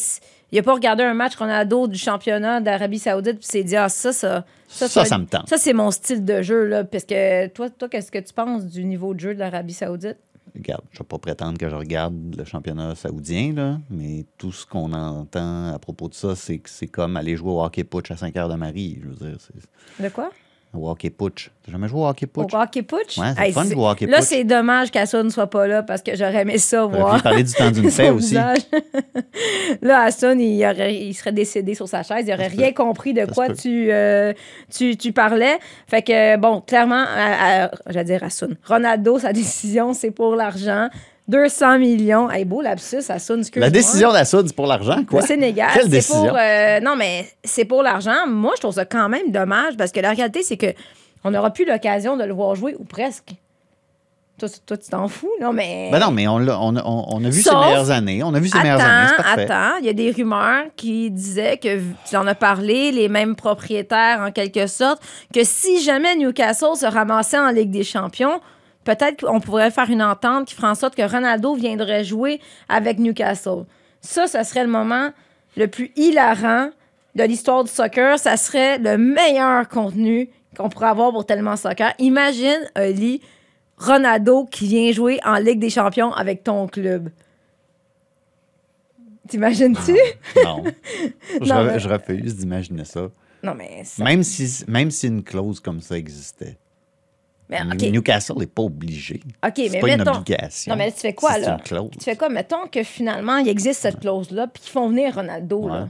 il 0.51 0.60
a 0.60 0.63
pas 0.63 0.74
regardé 0.74 1.03
un 1.03 1.13
match 1.13 1.36
Ronaldo 1.36 1.88
du 1.88 1.98
championnat 1.98 2.62
d'Arabie 2.62 3.00
Saoudite 3.00 3.38
puis 3.39 3.48
s'est 3.48 3.63
dit 3.63 3.75
ah 3.75 3.89
ça 3.89 4.12
ça 4.13 4.45
Ça, 4.67 4.88
ça, 4.88 5.05
ça 5.05 5.17
me 5.17 5.25
tente. 5.25 5.50
Ça 5.50 5.57
c'est 5.57 5.74
mon 5.74 5.91
style 5.91 6.24
de 6.25 6.41
jeu 6.41 6.65
là 6.65 6.83
parce 6.83 7.05
que 7.05 7.48
toi 7.48 7.69
toi 7.69 7.89
qu'est-ce 7.89 8.12
que 8.12 8.19
tu 8.19 8.33
penses 8.33 8.65
du 8.65 8.83
niveau 8.83 9.13
de 9.13 9.19
jeu 9.19 9.33
de 9.33 9.39
l'Arabie 9.39 9.74
Saoudite? 9.74 10.17
Regarde, 10.53 10.83
je 10.91 10.98
ne 10.98 11.03
vais 11.03 11.07
pas 11.07 11.17
prétendre 11.17 11.57
que 11.57 11.69
je 11.69 11.75
regarde 11.75 12.36
le 12.38 12.43
championnat 12.43 12.93
saoudien, 12.95 13.53
là, 13.53 13.79
mais 13.89 14.25
tout 14.38 14.51
ce 14.51 14.65
qu'on 14.65 14.91
entend 14.91 15.74
à 15.74 15.79
propos 15.79 16.10
de 16.10 16.13
ça, 16.13 16.36
c'est 16.36 16.57
que 16.57 16.69
c'est 16.69 16.88
comme 16.88 17.15
aller 17.15 17.38
jouer 17.38 17.51
au 17.51 17.63
hockey 17.63 17.86
putsch 17.86 18.12
à 18.12 18.17
5 18.17 18.36
heures 18.36 18.50
de 18.50 18.55
Marie. 18.55 19.00
Je 19.01 19.07
veux 19.07 19.15
dire, 19.15 19.38
De 19.98 20.10
quoi? 20.10 20.29
Au 20.73 20.89
hockey 20.89 21.09
putsch. 21.09 21.49
T'as 21.65 21.71
jamais 21.73 21.89
joué 21.89 21.99
au 21.99 22.07
hockey 22.07 22.25
Au 22.33 22.43
putsch? 22.43 22.53
hockey 22.53 22.81
putsch? 22.83 23.17
Ouais, 23.17 23.33
c'est 23.37 23.51
fun 23.51 23.65
de 23.65 23.71
jouer 23.71 23.81
au 23.83 23.87
hockey 23.89 24.05
Là, 24.05 24.21
c'est 24.21 24.45
dommage 24.45 24.89
qu'Assun 24.89 25.23
ne 25.25 25.29
soit 25.29 25.49
pas 25.49 25.67
là 25.67 25.83
parce 25.83 26.01
que 26.01 26.15
j'aurais 26.15 26.43
aimé 26.43 26.57
ça 26.59 26.85
voir. 26.85 27.17
pu 27.17 27.23
parler 27.23 27.43
du 27.43 27.51
temps 27.51 27.69
d'une 27.71 27.91
paix 27.95 28.09
aussi. 28.09 28.35
là, 29.81 30.03
Assun, 30.03 30.37
il, 30.39 30.63
aurait- 30.65 30.95
il 30.95 31.13
serait 31.13 31.31
décédé 31.31 31.75
sur 31.75 31.87
sa 31.87 32.03
chaise. 32.03 32.25
Il 32.27 32.33
aurait 32.33 32.49
se 32.49 32.55
rien 32.55 32.67
peut. 32.69 32.83
compris 32.83 33.13
de 33.13 33.21
Ça 33.25 33.27
quoi 33.27 33.49
tu, 33.53 33.91
euh, 33.91 34.33
tu, 34.73 34.95
tu 34.97 35.11
parlais. 35.11 35.57
Fait 35.87 36.01
que, 36.01 36.37
bon, 36.37 36.61
clairement, 36.61 37.03
à- 37.05 37.65
à- 37.65 37.71
j'allais 37.87 38.05
dire 38.05 38.23
Assun. 38.23 38.49
Ronaldo, 38.65 39.19
sa 39.19 39.33
décision, 39.33 39.93
c'est 39.93 40.11
pour 40.11 40.35
l'argent. 40.35 40.87
200 41.27 41.79
millions. 41.79 42.29
Hey, 42.29 42.45
beau 42.45 42.61
lapsus, 42.61 43.09
Assun, 43.09 43.39
excuse-moi. 43.39 43.67
La 43.67 43.69
décision 43.69 44.11
d'Assoud, 44.11 44.47
c'est 44.47 44.55
pour 44.55 44.67
l'argent, 44.67 45.03
quoi? 45.09 45.21
Le 45.21 45.27
Sénégal, 45.27 45.69
Quelle 45.73 45.83
c'est 45.83 45.89
décision? 45.89 46.27
pour. 46.27 46.37
euh, 46.37 46.79
non, 46.81 46.95
mais 46.95 47.29
c'est 47.43 47.65
pour 47.65 47.83
l'argent. 47.83 48.27
Moi, 48.27 48.53
je 48.55 48.61
trouve 48.61 48.73
ça 48.73 48.85
quand 48.85 49.07
même 49.09 49.31
dommage 49.31 49.77
parce 49.77 49.91
que 49.91 49.99
la 49.99 50.11
réalité, 50.11 50.43
c'est 50.43 50.57
que 50.57 50.73
on 51.23 51.31
n'aura 51.31 51.51
plus 51.51 51.65
l'occasion 51.65 52.17
de 52.17 52.23
le 52.23 52.33
voir 52.33 52.55
jouer 52.55 52.75
ou 52.79 52.83
presque. 52.83 53.31
Toi, 54.39 54.49
tu- 54.49 54.59
toi, 54.65 54.75
tu 54.75 54.89
t'en 54.89 55.07
fous, 55.07 55.29
non, 55.39 55.53
mais. 55.53 55.89
Ben 55.91 55.99
non, 55.99 56.09
mais 56.09 56.27
on, 56.27 56.39
l'a- 56.39 56.59
on, 56.59 56.75
a- 56.75 56.83
on- 56.83 57.23
a 57.23 57.29
vu 57.29 57.41
Sauf- 57.43 57.53
ses 57.53 57.69
meilleures 57.69 57.91
années. 57.91 58.23
On 58.23 58.33
a 58.33 58.39
vu 58.39 58.47
ses 58.49 58.57
meilleures 58.57 58.81
années, 58.81 59.11
parfait. 59.15 59.43
attends. 59.51 59.77
Il 59.81 59.85
y 59.85 59.89
a 59.89 59.93
des 59.93 60.09
rumeurs 60.09 60.63
qui 60.75 61.11
disaient 61.11 61.57
que 61.57 61.79
tu 62.09 62.15
en 62.17 62.25
as 62.25 62.33
parlé, 62.33 62.91
les 62.91 63.07
mêmes 63.07 63.35
propriétaires 63.35 64.19
en 64.21 64.31
quelque 64.31 64.65
sorte, 64.65 64.99
que 65.31 65.43
si 65.43 65.79
jamais 65.83 66.15
Newcastle 66.15 66.75
se 66.75 66.87
ramassait 66.87 67.37
en 67.37 67.49
Ligue 67.51 67.69
des 67.69 67.83
Champions, 67.83 68.41
peut-être 68.83 69.25
qu'on 69.25 69.39
pourrait 69.39 69.71
faire 69.71 69.89
une 69.89 70.01
entente 70.03 70.47
qui 70.47 70.55
ferait 70.55 70.67
en 70.67 70.75
sorte 70.75 70.95
que 70.95 71.01
Ronaldo 71.01 71.55
viendrait 71.55 72.03
jouer 72.03 72.39
avec 72.69 73.00
Newcastle. 73.00 73.65
Ça, 74.01 74.27
ça 74.27 74.43
serait 74.43 74.63
le 74.63 74.69
moment 74.69 75.11
le 75.57 75.67
plus 75.67 75.91
hilarant 75.95 76.69
de 77.15 77.23
l'histoire 77.23 77.63
du 77.63 77.71
soccer. 77.71 78.17
Ça 78.19 78.38
serait 78.38 78.77
le 78.77 78.97
meilleur 78.97 79.67
contenu 79.69 80.29
qu'on 80.57 80.69
pourrait 80.69 80.88
avoir 80.88 81.11
pour 81.11 81.25
tellement 81.25 81.55
soccer. 81.57 81.93
Imagine, 82.00 82.59
Oli, 82.77 83.21
Ronaldo 83.77 84.45
qui 84.45 84.67
vient 84.67 84.91
jouer 84.91 85.19
en 85.25 85.35
Ligue 85.35 85.59
des 85.59 85.69
Champions 85.69 86.11
avec 86.13 86.43
ton 86.43 86.67
club. 86.67 87.09
T'imagines-tu? 89.27 89.95
Non. 90.43 90.63
Non, 91.41 91.63
mais- 91.65 91.79
je 91.79 91.88
refuse 91.88 92.35
d'imaginer 92.35 92.85
ça. 92.85 93.09
Non, 93.43 93.55
mais 93.55 93.83
ça. 93.85 94.03
Même 94.03 94.23
si, 94.23 94.63
même 94.67 94.91
si 94.91 95.07
une 95.07 95.23
clause 95.23 95.59
comme 95.59 95.81
ça 95.81 95.97
existait. 95.97 96.57
Mais, 97.51 97.89
Newcastle 97.91 98.38
n'est 98.38 98.46
pas 98.48 98.62
obligé. 98.63 99.20
OK, 99.46 99.51
C'est 99.58 99.70
mais 99.70 99.79
pas 99.81 99.89
une 99.89 99.98
mettons. 99.98 100.12
obligation. 100.17 100.72
Non, 100.72 100.77
mais 100.77 100.86
là, 100.86 100.91
tu 100.91 101.00
fais 101.00 101.13
quoi, 101.13 101.38
là? 101.38 101.53
une 101.58 101.62
clause. 101.63 101.89
Tu 102.00 102.05
fais 102.05 102.15
quoi? 102.15 102.29
Mettons 102.29 102.65
que 102.72 102.81
finalement, 102.84 103.38
il 103.38 103.50
existe 103.50 103.81
cette 103.81 104.00
clause-là, 104.00 104.48
puis 104.48 104.63
qu'ils 104.63 104.72
font 104.72 104.88
venir 104.89 105.13
Ronaldo, 105.15 105.67
là. 105.67 105.81
Ouais. 105.84 105.88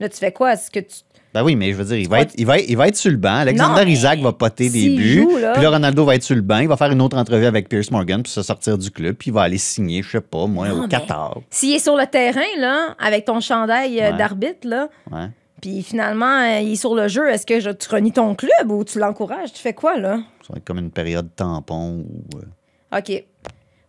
Là, 0.00 0.08
tu 0.08 0.16
fais 0.16 0.32
quoi? 0.32 0.54
Est-ce 0.54 0.70
que 0.70 0.80
tu. 0.80 0.96
Ben 1.32 1.42
oui, 1.42 1.56
mais 1.56 1.72
je 1.72 1.76
veux 1.76 1.84
dire, 1.84 1.96
il 1.98 2.08
va, 2.08 2.20
être, 2.20 2.32
il 2.36 2.46
va, 2.46 2.58
être- 2.58 2.68
il 2.68 2.76
va 2.76 2.86
être 2.86 2.96
sur 2.96 3.10
le 3.10 3.16
banc. 3.16 3.34
Alexander 3.34 3.84
Non, 3.84 3.90
Isaac 3.90 4.20
va 4.20 4.32
poter 4.32 4.70
des 4.70 4.88
buts. 4.96 5.22
joue, 5.22 5.36
là- 5.36 5.52
Puis 5.54 5.62
là, 5.62 5.70
Ronaldo 5.70 6.04
va 6.04 6.14
être 6.14 6.22
sur 6.22 6.36
le 6.36 6.42
banc. 6.42 6.58
Il 6.58 6.68
va 6.68 6.76
faire 6.76 6.92
une 6.92 7.02
autre 7.02 7.16
entrevue 7.16 7.46
avec 7.46 7.68
Pierce 7.68 7.90
Morgan, 7.90 8.22
puis 8.22 8.30
se 8.30 8.42
sortir 8.42 8.78
du 8.78 8.88
club. 8.90 9.16
Puis 9.16 9.30
il 9.30 9.34
va 9.34 9.42
aller 9.42 9.58
signer, 9.58 10.02
je 10.02 10.10
sais 10.10 10.20
pas, 10.20 10.46
moi, 10.46 10.68
Non, 10.68 10.84
au 10.84 10.88
Qatar. 10.88 11.38
S'il 11.50 11.74
est 11.74 11.80
sur 11.80 11.96
le 11.96 12.06
terrain, 12.06 12.40
là, 12.58 12.94
avec 13.00 13.24
ton 13.24 13.40
chandail 13.40 14.00
euh, 14.00 14.10
Ouais. 14.12 14.16
d'arbitre, 14.18 14.68
là, 14.68 14.88
Ouais. 15.10 15.26
Puis 15.64 15.82
finalement, 15.82 16.40
euh, 16.42 16.60
il 16.60 16.72
est 16.72 16.76
sur 16.76 16.94
le 16.94 17.08
jeu, 17.08 17.26
est-ce 17.30 17.46
que 17.46 17.58
je- 17.58 17.70
tu 17.70 17.88
renies 17.88 18.12
ton 18.12 18.34
club 18.34 18.70
ou 18.70 18.84
tu 18.84 18.98
l'encourages? 18.98 19.50
Tu 19.50 19.60
fais 19.62 19.72
quoi, 19.72 19.96
là? 19.98 20.18
Ça 20.46 20.52
va 20.52 20.58
être 20.58 20.64
comme 20.64 20.78
une 20.78 20.90
période 20.90 21.28
tampon. 21.34 22.04
Où, 22.04 22.36
euh, 22.36 22.98
OK. 22.98 23.24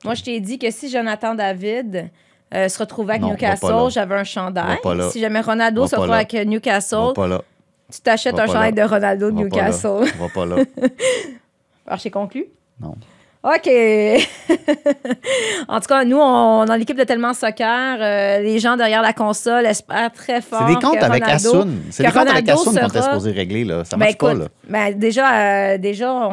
Moi, 0.06 0.14
je 0.14 0.24
t'ai 0.24 0.40
dit 0.40 0.58
que 0.58 0.72
si 0.72 0.90
Jonathan 0.90 1.36
David 1.36 2.10
euh, 2.54 2.70
se 2.70 2.80
retrouvait 2.80 3.14
avec 3.16 3.24
Non, 3.24 3.30
va 3.32 3.36
pas 3.36 3.42
là. 3.48 3.54
Newcastle, 3.56 3.92
j'avais 3.94 4.16
un 4.16 4.24
chandail. 4.24 4.68
Va 4.68 4.78
pas 4.82 4.96
là. 4.96 5.10
Si 5.10 5.20
jamais 5.20 5.42
Ronaldo 5.42 5.82
Va 5.82 5.88
se 5.88 5.92
pas 5.96 6.02
retrouvait 6.02 6.18
là. 6.24 6.28
avec 6.32 6.48
Newcastle, 6.48 6.96
va 6.96 7.14
pas 7.14 7.28
là. 7.28 7.42
tu 7.92 8.00
t'achètes 8.00 8.36
Va 8.38 8.44
un 8.44 8.46
pas 8.46 8.54
chandail 8.54 8.74
là. 8.74 8.84
de 8.86 8.90
Ronaldo 8.90 9.32
de 9.32 9.36
Va 9.44 9.50
pas 9.50 9.58
là. 9.58 9.64
Newcastle. 9.68 10.18
Va 10.18 10.30
pas 10.34 10.46
là. 10.46 10.56
Alors, 11.88 12.00
j'ai 12.00 12.10
conclu? 12.12 12.46
Non. 12.80 12.96
OK. 13.46 13.70
en 15.68 15.80
tout 15.80 15.88
cas, 15.88 16.04
nous, 16.04 16.18
on, 16.20 16.66
dans 16.66 16.76
l'équipe 16.76 16.98
de 16.98 17.04
Tellement 17.04 17.34
Soccer, 17.34 17.98
euh, 18.00 18.40
les 18.40 18.60
gens 18.60 18.76
derrière 18.76 19.02
la 19.02 19.14
console 19.14 19.66
espèrent 19.66 20.12
très 20.12 20.42
fort. 20.42 20.64
C'est 20.68 20.74
des 20.76 20.82
comptes 20.82 21.00
que 21.00 21.04
avec 21.06 21.24
Asun. 21.28 21.68
C'est 21.92 22.04
des 22.04 22.12
comptes 22.12 22.30
avec 22.30 22.50
Asun 22.50 22.74
qu'on 22.74 22.88
était 22.88 23.02
supposé 23.02 23.32
régler. 23.32 23.64
Là. 23.64 23.84
Ça 23.86 23.98
Ben, 23.98 24.06
marche 24.06 24.18
pas. 24.18 24.32
écoute, 24.32 24.42
Là. 24.44 24.48
ben, 24.68 24.98
déjà, 25.00 25.32
euh, 25.74 25.78
déjà 25.78 26.30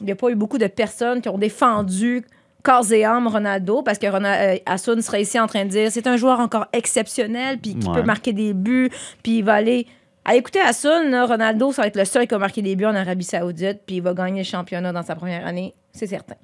il 0.00 0.04
n'y 0.06 0.12
a 0.12 0.16
pas 0.16 0.28
eu 0.30 0.34
beaucoup 0.34 0.58
de 0.58 0.66
personnes 0.66 1.20
qui 1.20 1.28
ont 1.28 1.38
défendu 1.38 2.24
corps 2.62 2.90
et 2.92 3.04
âme 3.04 3.28
Ronaldo 3.28 3.82
parce 3.82 3.98
que 3.98 4.06
Rona- 4.06 4.40
euh, 4.54 4.56
Asun 4.66 5.00
serait 5.00 5.22
ici 5.22 5.38
en 5.38 5.46
train 5.46 5.64
de 5.64 5.70
dire 5.70 5.88
c'est 5.92 6.06
un 6.08 6.16
joueur 6.16 6.40
encore 6.40 6.66
exceptionnel 6.72 7.58
puis 7.58 7.76
qui 7.76 7.86
Ouais. 7.86 7.94
peut 7.94 8.02
marquer 8.02 8.32
des 8.32 8.54
buts 8.54 8.90
puis 9.22 9.38
il 9.38 9.44
va 9.44 9.54
aller 9.54 9.86
à 10.28 10.34
écouter 10.34 10.60
Asun 10.60 11.08
là, 11.10 11.24
Ronaldo 11.26 11.72
ça 11.72 11.82
va 11.82 11.88
être 11.88 11.96
le 11.96 12.04
seul 12.04 12.26
qui 12.26 12.34
va 12.34 12.38
marquer 12.38 12.60
des 12.62 12.74
buts 12.76 12.84
en 12.84 12.94
Arabie 12.94 13.24
Saoudite 13.24 13.80
puis 13.86 13.96
il 13.96 14.02
va 14.02 14.12
gagner 14.12 14.40
le 14.42 14.44
championnat 14.46 14.92
dans 14.92 15.02
sa 15.02 15.14
première 15.14 15.46
année 15.46 15.74
c'est 15.92 16.06
certain 16.06 16.34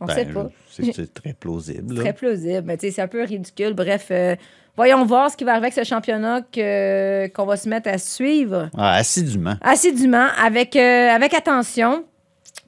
on 0.00 0.06
Ben, 0.06 0.14
sait 0.14 0.26
pas 0.26 0.48
C'est 0.70 1.12
très 1.14 1.32
plausible. 1.32 1.94
là. 1.94 2.00
très 2.04 2.12
plausible 2.12 2.62
mais 2.64 2.76
c'est 2.78 3.00
un 3.00 3.08
peu 3.08 3.22
ridicule 3.24 3.72
bref 3.74 4.08
euh, 4.10 4.36
voyons 4.76 5.04
voir 5.04 5.30
ce 5.30 5.36
qui 5.36 5.44
va 5.44 5.52
arriver 5.52 5.66
avec 5.68 5.74
ce 5.74 5.84
championnat 5.88 6.40
qu'on 6.42 7.46
va 7.46 7.56
se 7.56 7.68
mettre 7.68 7.88
à 7.88 7.98
suivre 7.98 8.68
Ah, 8.76 8.94
assidûment. 8.94 9.56
assidûment, 9.60 10.28
avec, 10.40 10.76
euh, 10.76 11.08
avec 11.10 11.34
attention. 11.34 12.04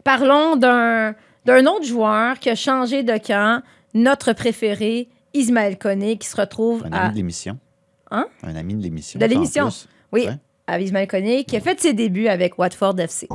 Parlons 0.02 0.56
d'un 0.56 1.14
autre 1.66 1.84
joueur 1.84 2.38
qui 2.38 2.50
a 2.50 2.54
changé 2.54 3.02
de 3.02 3.16
camp, 3.18 3.62
notre 3.94 4.32
préféré, 4.32 5.08
Ismaël 5.34 5.78
Koné, 5.78 6.16
qui 6.16 6.26
se 6.26 6.37
retrouve 6.37 6.84
Un 6.87 6.92
à... 6.92 7.00
ami 7.02 7.10
de 7.12 7.16
l'émission. 7.16 7.58
Hein? 8.10 8.26
Un 8.42 8.56
ami 8.56 8.75
de 8.75 8.82
l'émission. 8.82 9.20
De 9.20 9.26
l'émission. 9.26 9.68
Oui, 10.12 10.28
Ouais. 10.28 11.06
Koné, 11.06 11.44
qui 11.44 11.56
a 11.56 11.60
fait 11.60 11.80
ses 11.80 11.92
débuts 11.92 12.28
avec 12.28 12.58
Watford 12.58 12.94
FC. 12.98 13.28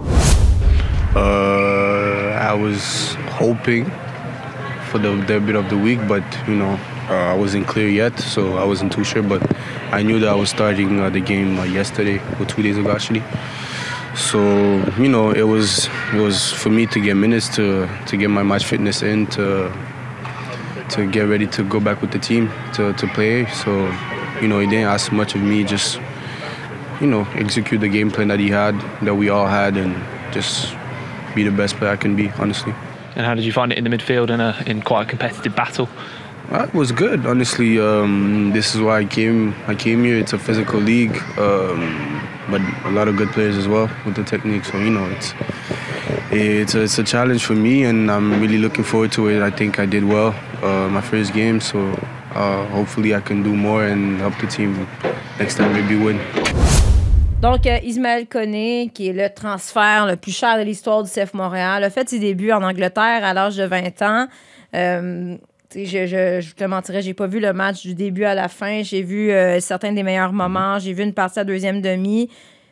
Uh, 1.16 1.20
I 2.38 2.54
was 2.54 3.16
hoping 3.40 3.86
for 4.90 5.00
the 5.00 5.16
debut 5.26 5.58
of 5.58 5.70
the 5.70 5.76
week, 5.78 6.00
but 6.08 6.24
you 6.48 6.56
know, 6.56 6.78
uh, 7.10 7.34
I 7.34 7.38
wasn't 7.38 7.68
clear 7.68 7.90
yet, 7.90 8.18
so 8.20 8.58
I 8.58 8.66
wasn't 8.66 8.92
too 8.92 9.04
sure. 9.04 9.22
But 9.24 9.42
I 9.92 10.04
knew 10.04 10.20
that 10.20 10.30
I 10.30 10.36
was 10.36 10.50
starting 10.50 11.00
uh, 11.00 11.10
the 11.10 11.22
game 11.22 11.60
uh, 11.60 11.64
yesterday 11.66 12.20
or 12.40 12.46
two 12.46 12.62
days 12.62 12.78
ago, 12.78 12.92
actually. 12.92 13.24
So 14.16 14.40
you 14.98 15.10
know, 15.10 15.32
it 15.32 15.44
was 15.48 15.90
it 16.14 16.20
was 16.20 16.52
for 16.54 16.70
me 16.70 16.86
to 16.88 17.00
get 17.02 17.16
minutes 17.16 17.50
to 17.56 17.88
to 18.08 18.18
get 18.18 18.30
my 18.30 18.44
match 18.44 18.66
fitness 18.66 19.02
in 19.02 19.28
to 19.28 19.72
to 20.90 21.10
get 21.12 21.28
ready 21.28 21.48
to 21.48 21.64
go 21.64 21.80
back 21.80 22.02
with 22.02 22.12
the 22.12 22.20
team 22.20 22.50
to, 22.74 22.94
to 22.94 23.08
play. 23.08 23.46
So 23.48 23.92
you 24.42 24.48
know, 24.48 24.60
he 24.60 24.68
didn't 24.68 24.88
ask 24.88 25.12
much 25.12 25.36
of 25.36 25.42
me, 25.42 25.64
just 25.64 26.00
you 27.02 27.08
know, 27.08 27.28
execute 27.36 27.82
the 27.82 27.90
game 27.90 28.12
plan 28.12 28.28
that 28.30 28.40
he 28.40 28.50
had, 28.50 28.80
that 29.02 29.16
we 29.16 29.30
all 29.30 29.48
had, 29.48 29.78
and 29.78 29.96
just 30.34 30.76
be 31.34 31.44
the 31.44 31.52
best 31.52 31.76
player 31.76 31.92
I 31.92 31.98
can 31.98 32.16
be, 32.16 32.30
honestly. 32.40 32.74
And 33.16 33.26
how 33.26 33.36
did 33.36 33.46
you 33.46 33.54
find 33.54 33.72
it 33.72 33.78
in 33.78 33.84
the 33.84 33.90
midfield 33.90 34.30
in 34.30 34.42
a 34.42 34.62
in 34.66 34.82
quite 34.82 35.04
a 35.04 35.10
competitive 35.10 35.56
battle? 35.56 35.88
It 36.52 36.74
was 36.74 36.92
good, 36.92 37.26
honestly. 37.26 37.80
Um, 37.80 38.52
this 38.54 38.76
is 38.76 38.82
why 38.82 39.00
I 39.00 39.06
came. 39.06 39.56
I 39.68 39.76
came 39.76 40.04
here. 40.04 40.18
It's 40.18 40.34
a 40.34 40.38
physical 40.38 40.80
league, 40.80 41.18
um, 41.38 42.22
but 42.50 42.62
a 42.86 42.92
lot 42.92 43.08
of 43.08 43.18
good 43.18 43.30
players 43.30 43.58
as 43.58 43.68
well 43.68 43.90
with 44.06 44.16
the 44.16 44.24
technique. 44.24 44.66
So 44.66 44.78
you 44.78 44.92
know, 44.92 45.10
it's 45.10 45.34
it's 46.32 46.76
a, 46.76 46.84
it's 46.84 47.00
a 47.00 47.04
challenge 47.04 47.46
for 47.46 47.56
me, 47.56 47.84
and 47.84 48.12
I'm 48.12 48.40
really 48.42 48.58
looking 48.58 48.84
forward 48.84 49.12
to 49.14 49.28
it. 49.28 49.42
I 49.42 49.50
think 49.50 49.80
I 49.80 49.86
did 49.86 50.04
well 50.04 50.36
uh, 50.62 50.88
my 50.90 51.02
first 51.02 51.34
game, 51.34 51.62
so 51.62 51.80
uh, 52.34 52.66
hopefully 52.68 53.16
I 53.16 53.22
can 53.22 53.42
do 53.42 53.56
more 53.56 53.86
and 53.86 54.20
help 54.20 54.38
the 54.40 54.48
team 54.48 54.88
next 55.40 55.56
time, 55.56 55.74
maybe 55.74 55.96
win. 55.96 56.20
Donc, 57.46 57.68
euh, 57.68 57.78
Ismaël 57.84 58.26
Koné, 58.26 58.90
qui 58.92 59.10
est 59.10 59.14
le 59.14 59.32
transfert 59.32 60.08
le 60.08 60.16
plus 60.16 60.36
cher 60.36 60.58
de 60.58 60.64
l'histoire 60.64 61.04
du 61.04 61.12
CF 61.12 61.36
Montréal, 61.36 61.84
a 61.84 61.92
fait 61.92 62.10
ses 62.10 62.18
débuts 62.18 62.52
en 62.52 62.64
Angleterre 62.64 63.24
à 63.24 63.36
l'âge 63.36 63.56
de 63.56 63.66
20 63.66 64.02
ans. 64.02 64.28
Euh, 64.74 65.38
je, 65.76 66.08
je, 66.08 66.42
je 66.42 66.56
te 66.56 66.64
mentirais, 66.64 67.04
j'ai 67.04 67.14
pas 67.14 67.28
vu 67.28 67.40
le 67.40 67.54
match 67.54 67.84
du 67.84 67.94
début 67.94 68.24
à 68.24 68.34
la 68.34 68.48
fin. 68.48 68.82
J'ai 68.82 69.04
vu 69.04 69.30
euh, 69.30 69.60
certains 69.60 69.92
des 69.92 70.02
meilleurs 70.02 70.34
moments. 70.34 70.80
J'ai 70.80 70.94
vu 70.94 71.04
une 71.04 71.14
partie 71.14 71.38
à 71.38 71.44
deuxième 71.44 71.82
demi. 71.82 72.32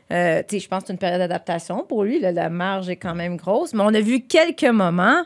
Je 0.09 0.67
pense 0.67 0.81
que 0.81 0.87
c'est 0.87 0.93
une 0.93 0.97
période 0.97 1.19
d'adaptation 1.19 1.85
pour 1.87 2.03
lui. 2.03 2.19
la 2.19 2.49
marge 2.49 2.89
est 2.89 2.95
quand 2.95 3.13
même 3.13 3.37
grosse. 3.37 3.75
Mais 3.75 3.83
on 3.83 3.93
a 3.93 4.01
vu 4.01 4.21
quelques 4.21 4.63
moments 4.63 5.21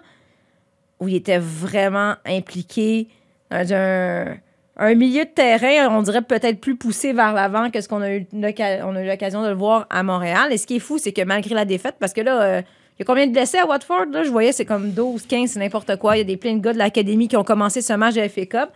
où 1.00 1.08
il 1.08 1.16
était 1.16 1.39
vraiment 1.39 2.16
impliqué 2.25 3.08
dans 3.50 3.74
un, 3.74 4.36
un 4.79 4.93
milieu 4.96 5.25
de 5.25 5.29
terrain, 5.29 5.89
on 5.96 6.01
dirait 6.03 6.22
peut-être 6.22 6.60
plus 6.62 6.75
poussé 6.75 7.12
vers 7.13 7.34
l'avant 7.34 7.69
que 7.72 7.81
ce 7.81 7.88
qu'on 7.88 8.01
a 8.01 8.12
eu 8.13 8.27
l'oca- 8.34 8.86
on 8.86 8.96
a 8.96 9.01
eu 9.03 9.07
l'occasion 9.07 9.41
de 9.43 9.48
le 9.50 9.55
voir 9.55 9.88
à 9.89 10.03
Montréal. 10.03 10.51
Et 10.53 10.57
ce 10.57 10.67
qui 10.67 10.75
est 10.75 10.79
fou, 10.79 10.98
c'est 11.00 11.12
que 11.12 11.22
malgré 11.24 11.55
la 11.55 11.65
défaite, 11.65 11.96
parce 12.00 12.13
que 12.13 12.22
là, 12.22 12.41
euh, 12.41 12.62
il 12.98 13.00
y 13.00 13.01
a 13.01 13.05
combien 13.05 13.25
de 13.27 13.31
blessés 13.31 13.57
à 13.57 13.65
Watford? 13.67 14.05
Là? 14.12 14.24
Je 14.24 14.29
voyais, 14.29 14.51
c'est 14.51 14.65
comme 14.65 14.91
12, 14.91 15.25
15, 15.27 15.50
c'est 15.51 15.60
n'importe 15.60 15.96
quoi. 15.98 16.15
Il 16.15 16.19
y 16.19 16.22
a 16.22 16.25
des 16.25 16.38
plein 16.38 16.53
de 16.55 16.62
gars 16.62 16.74
de 16.74 16.77
l'académie 16.77 17.27
qui 17.27 17.38
ont 17.38 17.43
commencé 17.43 17.81
ce 17.81 17.93
match 17.93 18.15
de 18.15 18.27
FA 18.27 18.46
Cup. 18.46 18.69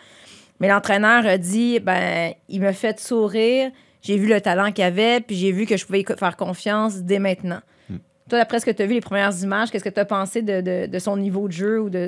Mais 0.60 0.68
l'entraîneur 0.68 1.26
a 1.26 1.38
dit, 1.38 1.80
ben, 1.80 2.34
il 2.50 2.62
me 2.62 2.72
fait 2.72 3.00
sourire. 3.00 3.72
J'ai 4.04 4.18
vu 4.18 4.28
le 4.28 4.42
talent 4.42 4.72
qu'il 4.72 4.84
avait, 4.84 5.20
puis 5.22 5.36
j'ai 5.36 5.52
vu 5.52 5.66
que 5.66 5.78
je 5.78 5.86
pouvais 5.86 6.02
y 6.02 6.06
faire 6.18 6.36
confiance 6.38 6.98
dès 6.98 7.20
maintenant. 7.20 7.60
Toi, 8.30 8.40
d'après 8.40 8.60
ce 8.60 8.66
que 8.66 8.72
tu 8.72 8.82
as 8.82 8.86
vu, 8.86 8.94
les 8.94 9.02
premières 9.02 9.34
images, 9.44 9.70
qu'est-ce 9.72 9.84
que 9.84 9.90
tu 9.90 10.00
as 10.00 10.06
pensé 10.06 10.42
de, 10.42 10.62
de- 10.62 10.86
de 10.88 11.00
son 11.00 11.18
niveau 11.18 11.48
de 11.48 11.54
jeu 11.54 11.82
ou 11.82 11.90
de 11.90 12.08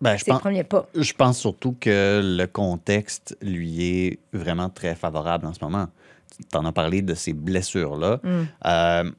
Ben, 0.00 0.16
je 0.16 0.24
pense, 0.24 0.40
premiers 0.40 0.64
pas? 0.64 0.86
Je 0.94 1.12
pense 1.12 1.38
surtout 1.38 1.74
que 1.80 2.20
le 2.22 2.46
contexte 2.46 3.36
lui 3.40 3.84
est 3.84 4.18
vraiment 4.32 4.68
très 4.68 4.94
favorable 4.94 5.46
en 5.46 5.54
ce 5.54 5.64
moment. 5.64 5.86
Tu 6.50 6.58
en 6.58 6.64
as 6.66 6.72
parlé 6.72 7.00
de 7.00 7.14
ces 7.14 7.32
blessures-là. 7.32 8.20
Mm. 8.22 8.28
Euh, 8.66 9.10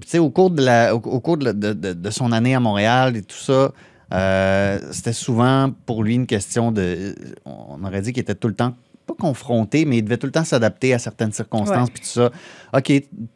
tu 0.00 0.08
sais, 0.08 0.18
au 0.18 0.30
cours, 0.30 0.50
de, 0.50 0.62
la, 0.64 0.94
au, 0.96 0.98
au 0.98 1.20
cours 1.20 1.36
de, 1.36 1.52
de- 1.52 1.72
de- 1.92 2.10
son 2.10 2.32
année 2.32 2.54
à 2.54 2.60
Montréal 2.60 3.16
et 3.16 3.22
tout 3.22 3.36
ça, 3.36 3.72
euh, 4.12 4.78
c'était 4.90 5.12
souvent 5.12 5.70
pour 5.86 6.02
lui 6.02 6.14
une 6.14 6.26
question 6.26 6.72
de. 6.72 7.14
On 7.44 7.84
aurait 7.84 8.00
dit 8.02 8.12
qu'il 8.12 8.22
était 8.22 8.34
tout 8.34 8.48
le 8.48 8.54
temps, 8.54 8.74
pas 9.06 9.14
confronté, 9.14 9.84
mais 9.84 9.98
il 9.98 10.02
devait 10.02 10.16
tout 10.16 10.26
le 10.26 10.32
temps 10.32 10.44
s'adapter 10.44 10.94
à 10.94 10.98
certaines 10.98 11.32
circonstances 11.32 11.90
puis 11.90 12.00
tout 12.02 12.08
ça. 12.08 12.30
OK, 12.74 12.90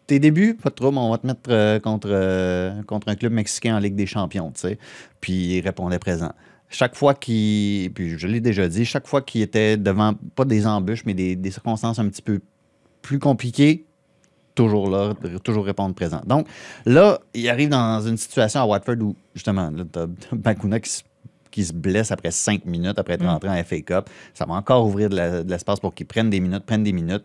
tes 0.06 0.18
débuts, 0.18 0.54
pas 0.54 0.70
de 0.70 0.74
trouble, 0.74 0.96
on 0.98 1.10
va 1.10 1.18
te 1.18 1.26
mettre 1.26 1.40
euh, 1.50 1.78
contre, 1.78 2.08
euh, 2.10 2.82
contre 2.84 3.08
un 3.08 3.16
club 3.16 3.32
mexicain 3.32 3.76
en 3.76 3.78
Ligue 3.78 3.96
des 3.96 4.06
Champions, 4.06 4.50
tu 4.54 4.60
sais. 4.62 4.78
Puis 5.20 5.56
il 5.56 5.60
répondait 5.60 5.98
présent. 5.98 6.32
Chaque 6.68 6.96
fois 6.96 7.14
qu'il. 7.14 7.92
Puis 7.92 8.18
je 8.18 8.26
l'ai 8.26 8.40
déjà 8.40 8.68
dit, 8.68 8.84
chaque 8.84 9.06
fois 9.06 9.22
qu'il 9.22 9.42
était 9.42 9.76
devant, 9.76 10.14
pas 10.34 10.44
des 10.44 10.66
embûches, 10.66 11.04
mais 11.04 11.14
des, 11.14 11.36
des 11.36 11.50
circonstances 11.50 11.98
un 11.98 12.08
petit 12.08 12.22
peu 12.22 12.40
plus 13.02 13.18
compliquées, 13.18 13.86
toujours 14.56 14.90
là, 14.90 15.14
toujours 15.44 15.64
répondre 15.64 15.94
présent. 15.94 16.20
Donc 16.26 16.48
là, 16.84 17.20
il 17.34 17.48
arrive 17.48 17.68
dans 17.68 18.00
une 18.00 18.16
situation 18.16 18.60
à 18.60 18.66
Watford 18.66 18.96
où, 19.00 19.14
justement, 19.34 19.70
là, 19.70 19.84
t'as 19.90 20.06
Bakuna 20.32 20.80
qui 20.80 20.90
se, 20.90 21.02
qui 21.56 21.64
se 21.64 21.72
blesse 21.72 22.10
après 22.12 22.30
cinq 22.30 22.66
minutes 22.66 22.98
après 22.98 23.14
être 23.14 23.22
Mm. 23.24 23.28
rentré 23.28 23.48
en 23.48 23.54
FA 23.64 23.80
Cup. 23.80 24.10
Ça 24.34 24.44
va 24.44 24.54
encore 24.54 24.84
ouvrir 24.86 25.08
de 25.08 25.42
l'espace 25.48 25.80
pour 25.80 25.94
qu'il 25.94 26.04
prenne 26.06 26.28
des 26.28 26.38
minutes, 26.38 26.64
prenne 26.66 26.82
des 26.84 26.92
minutes. 26.92 27.24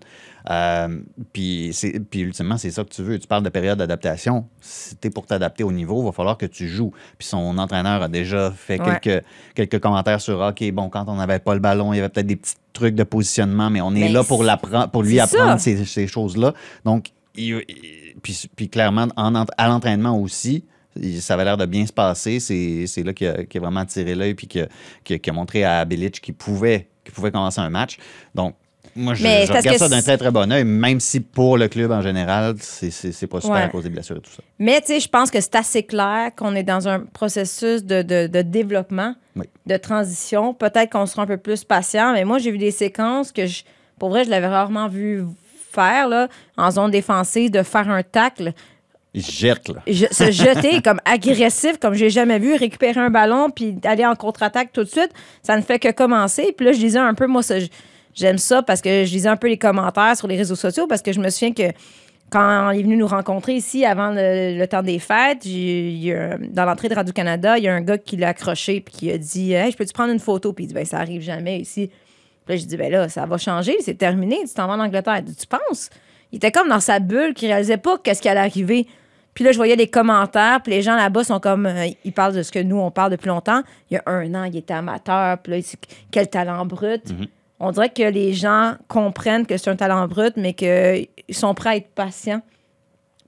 Euh, 0.50 1.00
puis, 1.34 1.76
ultimement, 2.16 2.58
c'est 2.58 2.72
ça 2.72 2.84
que 2.86 2.90
tu 2.90 3.04
veux. 3.04 3.20
Tu 3.20 3.28
parles 3.28 3.44
de 3.44 3.50
période 3.50 3.78
d'adaptation. 3.78 4.46
Si 4.62 4.96
tu 4.96 5.10
pour 5.10 5.26
t'adapter 5.26 5.64
au 5.66 5.72
niveau, 5.74 6.02
il 6.02 6.06
va 6.06 6.12
falloir 6.14 6.38
que 6.38 6.46
tu 6.46 6.68
joues. 6.70 6.92
Puis 7.18 7.28
son 7.28 7.58
entraîneur 7.58 8.02
a 8.02 8.08
déjà 8.08 8.52
fait 8.52 8.80
Ouais. 8.82 9.00
quelques, 9.02 9.26
quelques 9.54 9.80
commentaires 9.80 10.22
sur 10.22 10.40
OK, 10.40 10.64
bon, 10.72 10.90
quand 10.90 11.04
on 11.10 11.16
n'avait 11.16 11.40
pas 11.40 11.54
le 11.54 11.60
ballon, 11.60 11.92
il 11.92 11.98
y 11.98 12.00
avait 12.00 12.10
peut-être 12.10 12.28
des 12.28 12.38
petits 12.38 12.56
trucs 12.72 12.96
de 12.96 13.04
positionnement, 13.04 13.70
mais 13.70 13.82
on 13.82 13.92
est 13.94 14.00
Mais 14.00 14.10
là 14.10 14.24
pour, 14.24 14.46
pour 14.94 15.04
lui 15.04 15.20
apprendre 15.20 15.52
ça. 15.52 15.58
ces, 15.60 15.84
ces 15.86 16.08
choses-là. 16.08 16.54
Donc, 16.86 17.10
il- 17.36 17.64
il- 17.68 18.16
puis, 18.24 18.50
puis 18.56 18.70
clairement, 18.70 19.08
en 19.18 19.36
ent- 19.36 19.46
à 19.58 19.68
l'entraînement 19.68 20.18
aussi, 20.18 20.64
ça 21.20 21.34
avait 21.36 21.46
l'air 21.46 21.58
de 21.58 21.66
bien 21.66 21.86
se 21.86 21.94
passer. 21.94 22.40
C'est 22.40 23.04
là 23.04 23.14
qu'il 23.14 23.28
a, 23.28 23.32
a 23.34 23.60
vraiment 23.60 23.86
tiré 23.86 24.16
l'œil 24.16 24.34
puis 24.34 24.48
qu'il 24.48 24.62
a, 24.64 25.30
a- 25.30 25.32
montré 25.34 25.64
à 25.64 25.84
Bilic 25.86 26.20
qu'il 26.22 26.34
pouvait, 26.34 26.88
qu'il 27.04 27.14
pouvait 27.14 27.32
commencer 27.32 27.60
un 27.62 27.70
match. 27.70 27.98
Donc, 28.36 28.56
moi, 28.94 29.14
je, 29.14 29.24
regarde 29.24 29.78
ça 29.78 29.88
d'un 29.88 30.02
très, 30.02 30.18
très 30.18 30.32
bon 30.32 30.52
œil, 30.52 30.66
même 30.66 31.00
si 31.00 31.22
pour 31.22 31.58
le 31.58 31.70
club 31.70 31.92
en 31.92 32.02
général, 32.02 32.56
c'est 32.60 33.26
pas 33.28 33.40
super 33.40 33.56
Ouais. 33.56 33.62
à 33.62 33.70
cause 33.70 33.84
des 33.86 33.90
blessures 33.90 34.18
et 34.18 34.20
tout 34.20 34.32
ça. 34.32 34.44
Mais 34.60 34.82
tu 34.82 34.88
sais, 34.88 35.00
je 35.00 35.08
pense 35.08 35.32
que 35.32 35.40
c'est 35.40 35.56
assez 35.56 35.84
clair 35.84 36.32
qu'on 36.36 36.56
est 36.56 36.64
dans 36.64 36.90
un 36.90 37.00
processus 37.00 37.86
de, 37.86 38.02
de- 38.02 38.28
de 38.28 38.42
développement, 38.42 39.16
Oui. 39.38 39.46
de 39.66 39.78
transition. 39.78 40.54
Peut-être 40.54 40.92
qu'on 40.92 41.06
sera 41.06 41.22
un 41.22 41.26
peu 41.28 41.38
plus 41.38 41.64
patient, 41.64 42.12
mais 42.12 42.26
moi, 42.26 42.38
j'ai 42.38 42.52
vu 42.52 42.58
des 42.58 42.72
séquences 42.72 43.32
que, 43.32 43.46
je, 43.46 43.64
pour 43.98 44.10
vrai, 44.10 44.26
je 44.26 44.30
l'avais 44.30 44.48
rarement 44.48 44.90
vu 44.90 45.24
faire 45.72 46.10
là, 46.10 46.28
en 46.58 46.70
zone 46.72 46.92
défensive, 46.92 47.50
de 47.50 47.64
faire 47.64 47.90
un 47.90 48.04
tacle, 48.04 48.52
jette, 49.14 49.70
là. 49.70 49.82
je- 49.88 50.06
se 50.12 50.32
jeter 50.32 50.82
comme 50.82 51.00
agressif, 51.06 51.78
comme 51.80 51.94
j'ai 51.94 52.10
jamais 52.10 52.40
vu, 52.40 52.56
récupérer 52.56 53.00
un 53.00 53.10
ballon 53.10 53.50
puis 53.50 53.76
aller 53.84 54.06
en 54.06 54.16
contre-attaque 54.16 54.72
tout 54.72 54.84
de 54.84 54.90
suite. 54.90 55.12
Ça 55.44 55.58
ne 55.58 55.62
fait 55.62 55.80
que 55.80 55.92
commencer. 55.92 56.54
Puis 56.56 56.66
là, 56.66 56.72
je 56.72 56.80
lisais 56.80 57.00
un 57.00 57.14
peu, 57.14 57.28
moi, 57.28 57.42
j'aime 58.14 58.38
ça 58.38 58.62
parce 58.62 58.82
que 58.82 59.06
je 59.06 59.12
lisais 59.12 59.30
un 59.30 59.38
peu 59.38 59.48
les 59.48 59.58
commentaires 59.58 60.16
sur 60.16 60.28
les 60.28 60.38
réseaux 60.38 60.56
sociaux 60.56 60.88
parce 60.88 61.02
que 61.02 61.12
je 61.12 61.20
me 61.20 61.30
souviens 61.30 61.54
que 61.54 61.74
quand 62.32 62.72
il 62.72 62.80
est 62.80 62.84
venu 62.84 62.96
nous 62.96 63.08
rencontrer 63.08 63.56
ici 63.56 63.84
avant 63.84 64.14
le, 64.16 64.66
temps 64.66 64.82
des 64.84 65.00
fêtes, 65.00 65.46
dans 66.54 66.66
l'entrée 66.66 66.88
de 66.88 66.96
Radio-Canada, 66.96 67.58
il 67.58 67.66
y 67.66 67.68
a 67.68 67.74
un 67.74 67.82
gars 67.82 67.98
qui 67.98 68.16
l'a 68.16 68.30
accroché 68.30 68.80
puis 68.80 68.94
qui 68.94 69.12
a 69.12 69.18
dit 69.18 69.52
Hey, 69.52 69.72
je 69.72 69.78
peux-tu 69.78 69.92
prendre 69.92 70.14
une 70.14 70.20
photo 70.20 70.54
Puis 70.54 70.64
il 70.64 70.68
dit 70.68 70.74
ben, 70.74 70.86
Ça 70.86 70.98
arrive 71.00 71.22
jamais 71.22 71.60
ici. 71.60 71.90
Puis 72.46 72.56
là, 72.56 72.56
j'ai 72.56 72.66
dit 72.66 72.78
ben 72.78 72.90
là, 72.92 73.10
ça 73.10 73.26
va 73.26 73.38
changer, 73.38 73.76
c'est 73.82 73.98
terminé, 73.98 74.38
tu 74.48 74.54
t'en 74.54 74.68
vas 74.68 74.74
en 74.74 74.80
Angleterre. 74.80 75.22
Dit, 75.22 75.36
Tu 75.36 75.46
penses 75.46 75.90
Il 76.32 76.38
était 76.38 76.52
comme 76.52 76.70
dans 76.70 76.80
sa 76.80 77.00
bulle, 77.00 77.34
qui 77.34 77.48
réalisait 77.48 77.78
pas 77.78 77.98
qu'est-ce 77.98 78.22
qui 78.22 78.30
allait 78.30 78.40
arriver. 78.40 78.88
Puis 79.34 79.44
là, 79.46 79.52
je 79.52 79.58
voyais 79.58 79.76
les 79.78 79.88
commentaires, 79.88 80.62
puis 80.62 80.74
les 80.74 80.82
gens 80.82 80.96
là-bas 80.96 81.24
sont 81.24 81.40
comme. 81.40 81.66
euh, 81.66 81.88
ils 82.04 82.12
parlent 82.12 82.36
de 82.36 82.44
ce 82.44 82.52
que 82.52 82.60
nous, 82.60 82.78
on 82.78 82.92
parle 82.92 83.12
depuis 83.12 83.28
longtemps. 83.30 83.62
Il 83.90 83.94
y 83.96 83.98
a 83.98 84.04
un 84.06 84.34
an, 84.36 84.44
il 84.44 84.58
était 84.58 84.74
amateur, 84.74 85.38
puis 85.38 85.52
là, 85.54 85.58
il- 85.60 85.66
quel 86.12 86.30
talent 86.30 86.66
brut. 86.66 87.02
On 87.60 87.72
dirait 87.72 87.90
que 87.90 88.04
les 88.04 88.34
gens 88.34 88.74
comprennent 88.88 89.46
que 89.46 89.56
c'est 89.58 89.70
un 89.70 89.76
talent 89.76 90.08
brut, 90.08 90.34
mais 90.36 90.54
qu'ils 90.54 91.08
sont 91.30 91.54
prêts 91.54 91.70
à 91.70 91.76
être 91.78 91.90
patients, 91.90 92.42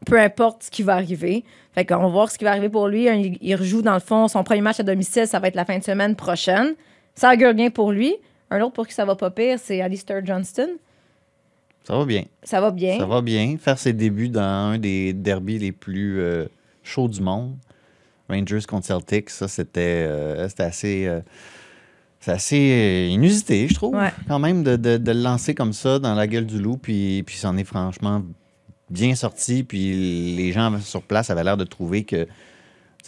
peu 0.05 0.19
importe 0.19 0.63
ce 0.63 0.71
qui 0.71 0.83
va 0.83 0.93
arriver. 0.95 1.43
Fait 1.73 1.85
qu'on 1.85 1.97
va 1.97 2.07
voir 2.07 2.29
ce 2.31 2.37
qui 2.37 2.43
va 2.43 2.51
arriver 2.51 2.69
pour 2.69 2.87
lui. 2.87 3.05
Il, 3.05 3.37
il 3.41 3.55
rejoue, 3.55 3.81
dans 3.81 3.93
le 3.93 3.99
fond, 3.99 4.27
son 4.27 4.43
premier 4.43 4.61
match 4.61 4.79
à 4.79 4.83
domicile, 4.83 5.27
ça 5.27 5.39
va 5.39 5.47
être 5.47 5.55
la 5.55 5.65
fin 5.65 5.77
de 5.77 5.83
semaine 5.83 6.15
prochaine. 6.15 6.73
Ça 7.15 7.31
augure 7.31 7.53
bien 7.53 7.69
pour 7.69 7.91
lui. 7.91 8.15
Un 8.51 8.59
autre 8.61 8.73
pour 8.73 8.85
qui 8.87 8.93
ça 8.93 9.05
va 9.05 9.15
pas 9.15 9.29
pire, 9.31 9.57
c'est 9.59 9.81
Alistair 9.81 10.23
Johnston. 10.25 10.67
Ça 11.83 11.97
va 11.97 12.05
bien. 12.05 12.23
Ça 12.43 12.61
va 12.61 12.71
bien. 12.71 12.97
Ça 12.97 13.05
va 13.05 13.21
bien. 13.21 13.57
Faire 13.57 13.77
ses 13.77 13.93
débuts 13.93 14.29
dans 14.29 14.41
un 14.41 14.77
des 14.77 15.13
derbies 15.13 15.59
les 15.59 15.71
plus 15.71 16.19
euh, 16.19 16.45
chauds 16.83 17.07
du 17.09 17.21
monde. 17.21 17.55
Rangers 18.29 18.61
contre 18.67 18.85
Celtics, 18.87 19.29
ça, 19.29 19.47
c'était 19.47 20.05
euh, 20.07 20.47
c'était 20.47 20.63
assez. 20.63 21.05
euh, 21.07 21.19
c'est 22.21 22.31
assez 22.31 22.71
euh, 22.71 23.07
inusité, 23.09 23.67
je 23.67 23.73
trouve, 23.73 23.95
Ouais. 23.95 24.11
quand 24.29 24.39
même, 24.39 24.63
de, 24.63 24.77
de- 24.77 24.95
de 24.95 25.11
le 25.11 25.19
lancer 25.21 25.53
comme 25.53 25.73
ça 25.73 25.99
dans 25.99 26.15
la 26.15 26.25
gueule 26.25 26.45
du 26.45 26.57
loup. 26.57 26.77
Puis, 26.77 27.21
puis 27.23 27.35
c'en 27.35 27.57
est 27.57 27.65
franchement 27.65 28.23
bien 28.89 29.13
sorti. 29.15 29.63
Puis 29.63 30.35
les 30.37 30.53
gens 30.53 30.79
sur 30.79 31.01
place 31.01 31.29
avaient 31.29 31.43
l'air 31.43 31.57
de 31.57 31.65
trouver 31.65 32.05
que, 32.05 32.25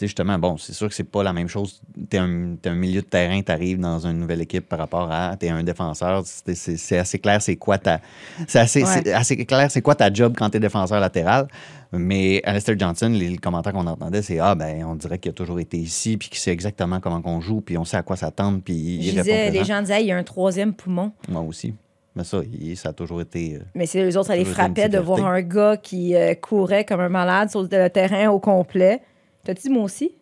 sais, 0.00 0.06
justement, 0.06 0.38
bon, 0.38 0.56
c'est 0.56 0.72
sûr 0.72 0.88
que 0.88 0.94
c'est 0.94 1.04
pas 1.04 1.22
la 1.22 1.32
même 1.32 1.48
chose. 1.48 1.80
T'es 2.10 2.18
un, 2.18 2.56
t'es 2.60 2.68
un 2.70 2.74
milieu 2.74 3.00
de 3.02 3.06
terrain, 3.06 3.40
t'arrives 3.42 3.78
dans 3.78 4.06
une 4.06 4.18
nouvelle 4.18 4.40
équipe 4.42 4.68
par 4.68 4.78
rapport 4.78 5.10
à 5.10 5.36
t'es 5.36 5.48
un 5.48 5.62
défenseur. 5.62 6.22
C'est, 6.26 6.98
assez 6.98 7.18
clair, 7.18 7.40
c'est 7.42 7.56
quoi 7.56 7.78
ta. 7.78 8.00
C'est 8.46 8.58
assez, 8.58 8.82
Ouais. 8.84 9.12
assez 9.12 9.36
clair, 9.44 9.70
c'est 9.70 9.82
quoi 9.82 9.94
ta 9.94 10.12
job 10.12 10.34
quand 10.36 10.50
t'es 10.50 10.60
défenseur 10.60 11.00
latéral. 11.00 11.48
Mais 11.92 12.42
Alistair 12.44 12.78
Johnson, 12.78 13.08
les, 13.08 13.28
les 13.28 13.38
commentaires 13.38 13.72
qu'on 13.72 13.86
entendait, 13.86 14.20
c'est 14.22 14.38
Ah, 14.38 14.54
ben, 14.54 14.84
on 14.84 14.94
dirait 14.96 15.18
qu'il 15.18 15.30
a 15.30 15.32
toujours 15.32 15.60
été 15.60 15.76
ici, 15.78 16.16
puis 16.16 16.28
qu'il 16.28 16.38
sait 16.38 16.50
exactement 16.52 17.00
comment 17.00 17.22
qu'on 17.22 17.40
joue, 17.40 17.60
puis 17.60 17.78
on 17.78 17.84
sait 17.84 17.96
à 17.96 18.02
quoi 18.02 18.16
s'attendre, 18.16 18.60
puis 18.64 18.74
il 18.74 19.02
Je 19.12 19.20
disais, 19.20 19.50
les 19.50 19.64
gens 19.64 19.80
disaient, 19.80 20.02
il 20.02 20.08
y 20.08 20.12
a 20.12 20.16
un 20.16 20.24
troisième 20.24 20.74
poumon. 20.74 21.12
Moi 21.28 21.40
aussi. 21.42 21.74
Mais 22.14 22.24
ça, 22.24 22.38
ça 22.76 22.88
a 22.88 22.92
toujours 22.94 23.20
été. 23.20 23.56
euh, 23.56 23.64
Mais 23.74 23.84
c'est 23.84 24.02
les 24.02 24.16
autres, 24.16 24.28
ça 24.28 24.36
les 24.36 24.46
frappait 24.46 24.88
de 24.88 24.98
voir 24.98 25.26
un 25.26 25.42
gars 25.42 25.76
qui 25.76 26.14
euh, 26.16 26.34
courait 26.34 26.84
comme 26.86 27.00
un 27.00 27.10
malade 27.10 27.50
sur 27.50 27.62
le 27.62 27.88
terrain 27.90 28.30
au 28.30 28.40
complet. 28.40 29.00
T'as-tu 29.46 29.62
dit 29.68 29.70
moi 29.70 29.84
aussi? 29.84 30.12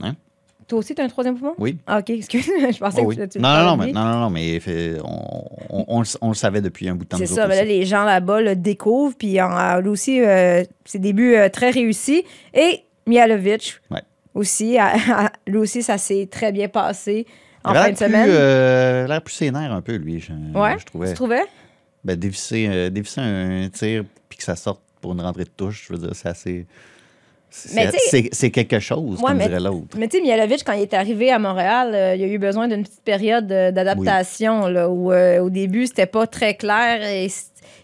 Hein? 0.00 0.14
Toi 0.66 0.78
aussi, 0.80 0.94
t'as 0.94 1.02
un 1.04 1.08
troisième 1.08 1.36
poumon? 1.38 1.54
Oui. 1.58 1.78
Ah, 1.86 1.98
OK, 1.98 2.10
excuse. 2.10 2.44
je 2.72 2.78
pensais 2.78 3.00
oui. 3.02 3.16
que 3.16 3.22
tu, 3.22 3.28
tu 3.30 3.38
non, 3.40 3.48
non, 3.48 3.64
non, 3.64 3.76
mais, 3.78 3.92
non, 3.92 4.04
non, 4.04 4.20
non, 4.20 4.30
mais 4.30 4.60
fait- 4.60 4.96
on, 5.02 5.44
on- 5.70 5.84
on 5.88 6.00
le- 6.00 6.18
on 6.20 6.28
le 6.28 6.34
savait 6.34 6.60
depuis 6.60 6.88
un 6.88 6.94
bout 6.94 7.04
de 7.04 7.08
temps. 7.08 7.16
C'est 7.16 7.26
ça, 7.26 7.48
mais 7.48 7.56
là, 7.56 7.62
aussi. 7.62 7.70
les 7.70 7.84
gens 7.86 8.04
là-bas 8.04 8.40
le 8.42 8.54
découvrent, 8.54 9.16
puis 9.16 9.38
lui 9.82 9.88
aussi, 9.88 10.20
euh, 10.22 10.62
ses 10.84 10.98
débuts 10.98 11.34
euh, 11.36 11.48
très 11.48 11.70
réussis. 11.70 12.22
Et 12.54 12.82
Mialovic 13.06 13.80
Ouais. 13.90 14.02
aussi, 14.34 14.76
lui 15.46 15.56
aussi, 15.56 15.82
ça 15.82 15.96
s'est 15.98 16.28
très 16.30 16.52
bien 16.52 16.68
passé 16.68 17.26
en 17.64 17.72
fin 17.74 17.90
de 17.90 17.96
plus, 17.96 18.04
semaine. 18.04 18.28
euh, 18.30 19.02
il 19.06 19.10
a 19.10 19.14
l'air 19.14 19.22
plus 19.22 19.34
sénère 19.34 19.72
un 19.72 19.80
peu, 19.80 19.96
lui, 19.96 20.20
je, 20.20 20.32
ouais, 20.58 20.78
je 20.78 20.84
trouvais. 20.84 21.08
tu 21.08 21.14
trouvais? 21.14 21.42
Ben, 22.04 22.14
dévisser, 22.14 22.68
euh, 22.70 22.90
dévisser 22.90 23.20
un 23.20 23.68
tir 23.70 24.04
puis 24.28 24.36
que 24.38 24.44
ça 24.44 24.54
sorte 24.54 24.80
pour 25.00 25.12
une 25.12 25.20
rentrée 25.22 25.44
de 25.44 25.50
touche, 25.50 25.86
je 25.88 25.94
veux 25.94 25.98
dire, 25.98 26.10
c'est 26.14 26.28
assez. 26.28 26.66
C'est- 27.50 28.50
quelque 28.50 28.78
chose, 28.78 29.18
Ouais, 29.20 29.28
comme 29.28 29.36
mais- 29.38 29.48
dirait 29.48 29.60
l'autre. 29.60 29.96
Mais 29.96 30.08
tu 30.08 30.18
sais, 30.18 30.22
Mialovic, 30.22 30.62
quand 30.64 30.72
il 30.74 30.82
est 30.82 30.94
arrivé 30.94 31.30
à 31.30 31.38
Montréal, 31.38 31.90
euh, 31.94 32.14
il 32.16 32.22
a 32.22 32.26
eu 32.26 32.38
besoin 32.38 32.68
d'une 32.68 32.82
petite 32.82 33.02
période 33.04 33.50
euh, 33.50 33.70
d'adaptation 33.70 34.64
où 34.66 35.12
euh, 35.12 35.40
au 35.40 35.50
début, 35.50 35.86
c'était 35.86 36.06
pas 36.06 36.26
très 36.26 36.54
clair 36.54 37.02
et, 37.02 37.28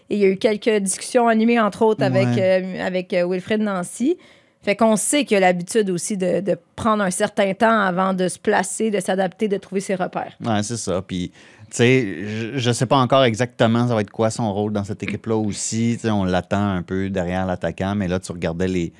il 0.09 0.19
y 0.19 0.23
a 0.23 0.27
eu 0.27 0.37
quelques 0.37 0.69
discussions 0.83 1.27
animées, 1.27 1.59
entre 1.59 1.81
autres, 1.81 2.03
avec, 2.03 2.27
Ouais. 2.27 2.63
euh, 2.63 2.85
avec 2.85 3.11
Wilfred 3.13 3.59
Nancy. 3.61 4.17
Fait 4.61 4.75
qu'on 4.75 4.95
sait 4.95 5.25
qu'il 5.25 5.37
a 5.37 5.39
l'habitude 5.39 5.89
aussi 5.91 6.15
de, 6.17 6.39
de 6.41 6.57
prendre 6.75 7.03
un 7.03 7.11
certain 7.11 7.53
temps 7.53 7.79
avant 7.79 8.13
de 8.13 8.27
se 8.27 8.37
placer, 8.39 8.89
de 8.91 8.99
s'adapter, 8.99 9.47
de 9.47 9.57
trouver 9.57 9.81
ses 9.81 9.95
repères. 9.95 10.33
Ouais, 10.43 10.61
c'est 10.63 10.77
ça. 10.77 11.03
Puis, 11.05 11.31
tu 11.69 11.77
sais, 11.77 12.17
je- 12.23 12.57
je 12.57 12.71
sais 12.71 12.85
pas 12.87 12.97
encore 12.97 13.23
exactement 13.25 13.87
ça 13.87 13.93
va 13.95 14.01
être 14.01 14.09
quoi 14.11 14.29
son 14.31 14.51
rôle 14.53 14.73
dans 14.73 14.83
cette 14.83 15.01
équipe-là 15.03 15.35
aussi. 15.35 15.93
Tu 15.95 16.07
sais, 16.07 16.11
on 16.11 16.23
l'attend 16.23 16.67
un 16.71 16.81
peu 16.83 17.09
derrière 17.11 17.45
l'attaquant, 17.45 17.93
mais 17.95 18.07
là, 18.07 18.19
tu 18.19 18.31
regardais 18.31 18.67
les, 18.67 18.91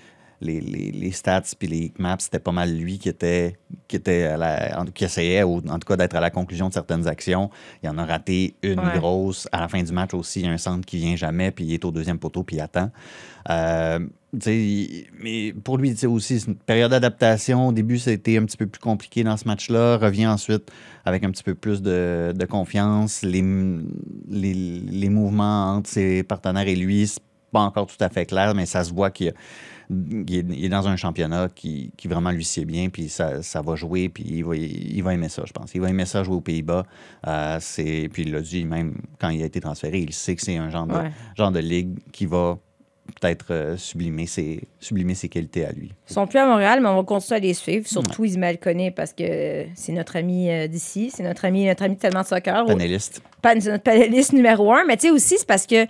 les, 0.42 0.60
les, 0.60 0.92
les 0.92 1.12
stats 1.12 1.42
puis 1.58 1.68
les 1.68 1.94
maps, 1.98 2.18
c'était 2.20 2.40
pas 2.40 2.52
mal 2.52 2.76
lui 2.76 3.00
qui 3.00 3.10
était, 3.10 3.58
qui 3.88 3.96
était 3.96 4.24
à 4.24 4.38
la- 4.38 4.82
en- 4.82 4.86
qui 4.86 5.04
essayait, 5.06 5.44
ou 5.44 5.58
en 5.58 5.80
tout 5.80 5.88
cas, 5.88 5.96
d'être 5.98 6.16
à 6.16 6.20
la 6.20 6.30
conclusion 6.30 6.68
de 6.70 6.74
certaines 6.74 7.08
actions. 7.08 7.50
Il 7.84 7.90
en 7.90 7.98
a 7.98 8.06
raté 8.06 8.56
une 8.64 8.80
Ouais. 8.80 8.98
grosse. 8.98 9.48
À 9.52 9.60
la 9.62 9.68
fin 9.68 9.82
du 9.82 9.92
match 9.92 10.14
aussi, 10.14 10.42
il 10.42 10.46
y 10.46 10.50
a 10.50 10.52
un 10.52 10.58
centre 10.58 10.86
qui 10.86 10.98
vient 10.98 11.16
jamais, 11.16 11.52
puis 11.52 11.66
il 11.66 11.74
est 11.74 11.86
au 11.86 11.92
deuxième 11.92 12.20
poteau, 12.20 12.44
puis 12.44 12.58
il 12.58 12.60
attend. 12.62 12.92
Euh, 13.50 14.00
il- 14.48 15.06
mais 15.22 15.54
pour 15.54 15.78
lui, 15.78 15.96
aussi, 16.06 16.40
c'est 16.40 16.48
une 16.48 16.56
période 16.56 16.92
d'adaptation. 16.92 17.68
Au 17.68 17.72
début, 17.72 18.00
ça 18.00 18.10
a 18.10 18.14
été 18.14 18.38
un 18.38 18.44
petit 18.46 18.58
peu 18.58 18.66
plus 18.68 18.80
compliqué 18.82 19.24
dans 19.24 19.38
ce 19.38 19.48
match-là. 19.48 19.98
Revient 19.98 20.28
ensuite 20.28 20.70
avec 21.06 21.24
un 21.24 21.32
petit 21.32 21.44
peu 21.44 21.56
plus 21.56 21.82
de, 21.82 22.34
de 22.36 22.46
confiance. 22.46 23.22
Les, 23.22 23.44
les, 24.30 24.54
les 24.54 25.10
mouvements 25.10 25.76
entre 25.76 25.90
ses 25.90 26.24
partenaires 26.24 26.68
et 26.68 26.76
lui, 26.76 27.08
c'est 27.08 27.22
pas 27.52 27.62
encore 27.62 27.86
tout 27.88 27.96
à 28.04 28.10
fait 28.10 28.26
clair, 28.26 28.54
mais 28.56 28.66
ça 28.66 28.84
se 28.84 28.92
voit 28.94 29.12
qu'il 29.12 29.28
y 29.28 29.30
a- 29.30 29.34
il 29.90 30.36
est, 30.36 30.46
il 30.50 30.66
est 30.66 30.70
dans 30.70 30.88
un 30.88 30.96
championnat 30.96 31.48
qui, 31.54 31.92
qui 31.98 32.08
vraiment 32.08 32.32
lui 32.32 32.44
sied 32.44 32.66
bien, 32.66 32.90
puis 32.90 33.10
ça, 33.10 33.42
ça 33.44 33.62
va 33.62 33.76
jouer, 33.76 34.10
puis 34.10 34.24
il 34.28 34.44
va, 34.44 34.56
il 34.56 35.02
va 35.04 35.14
aimer 35.14 35.30
ça, 35.30 35.44
je 35.46 35.54
pense. 35.54 35.74
Il 35.76 35.82
va 35.82 35.90
aimer 35.90 36.06
ça 36.06 36.24
jouer 36.24 36.36
aux 36.36 36.42
Pays-Bas. 36.42 36.86
Euh, 37.28 37.58
c'est- 37.62 38.10
puis 38.12 38.24
il 38.24 38.32
l'a 38.32 38.42
dit 38.42 38.66
même 38.66 38.96
quand 39.20 39.30
il 39.30 39.42
a 39.42 39.46
été 39.46 39.60
transféré, 39.60 40.00
il 40.00 40.14
sait 40.14 40.36
que 40.36 40.42
c'est 40.42 40.58
un 40.58 40.70
genre, 40.70 40.88
Ouais. 40.88 41.04
de, 41.04 41.10
genre 41.38 41.52
de 41.52 41.60
ligue 41.60 41.98
qui 42.12 42.26
va 42.26 42.58
peut-être 43.22 43.46
euh, 43.52 43.78
sublimer, 43.78 44.26
ses, 44.26 44.62
sublimer 44.80 45.14
ses 45.14 45.30
qualités 45.30 45.64
à 45.64 45.72
lui. 45.72 45.92
Ils 46.10 46.14
sont 46.14 46.26
plus 46.26 46.40
à 46.40 46.48
Montréal, 46.48 46.80
mais 46.82 46.90
on 46.90 46.96
va 46.96 47.04
continuer 47.04 47.38
à 47.38 47.40
les 47.40 47.54
suivre. 47.54 47.88
Surtout 47.88 48.26
Ismaël 48.26 48.60
Koné, 48.60 48.90
parce 48.90 49.14
que 49.14 49.66
c'est 49.76 49.92
notre 49.92 50.16
ami 50.16 50.50
euh, 50.50 50.68
d'ici. 50.68 51.12
C'est 51.14 51.22
notre 51.22 51.46
ami, 51.46 51.66
notre 51.68 51.84
ami 51.84 51.96
de 51.96 52.00
tellement 52.00 52.22
de 52.24 52.26
soccer. 52.28 52.66
Panéliste. 52.66 53.22
Pan- 53.44 53.54
c'est 53.60 53.70
notre 53.70 53.84
panéliste 53.84 54.34
numéro 54.34 54.74
un. 54.74 54.86
Mais 54.88 54.98
tu 54.98 55.08
sais 55.08 55.12
aussi, 55.12 55.36
c'est 55.38 55.46
parce 55.48 55.68
que 55.68 55.86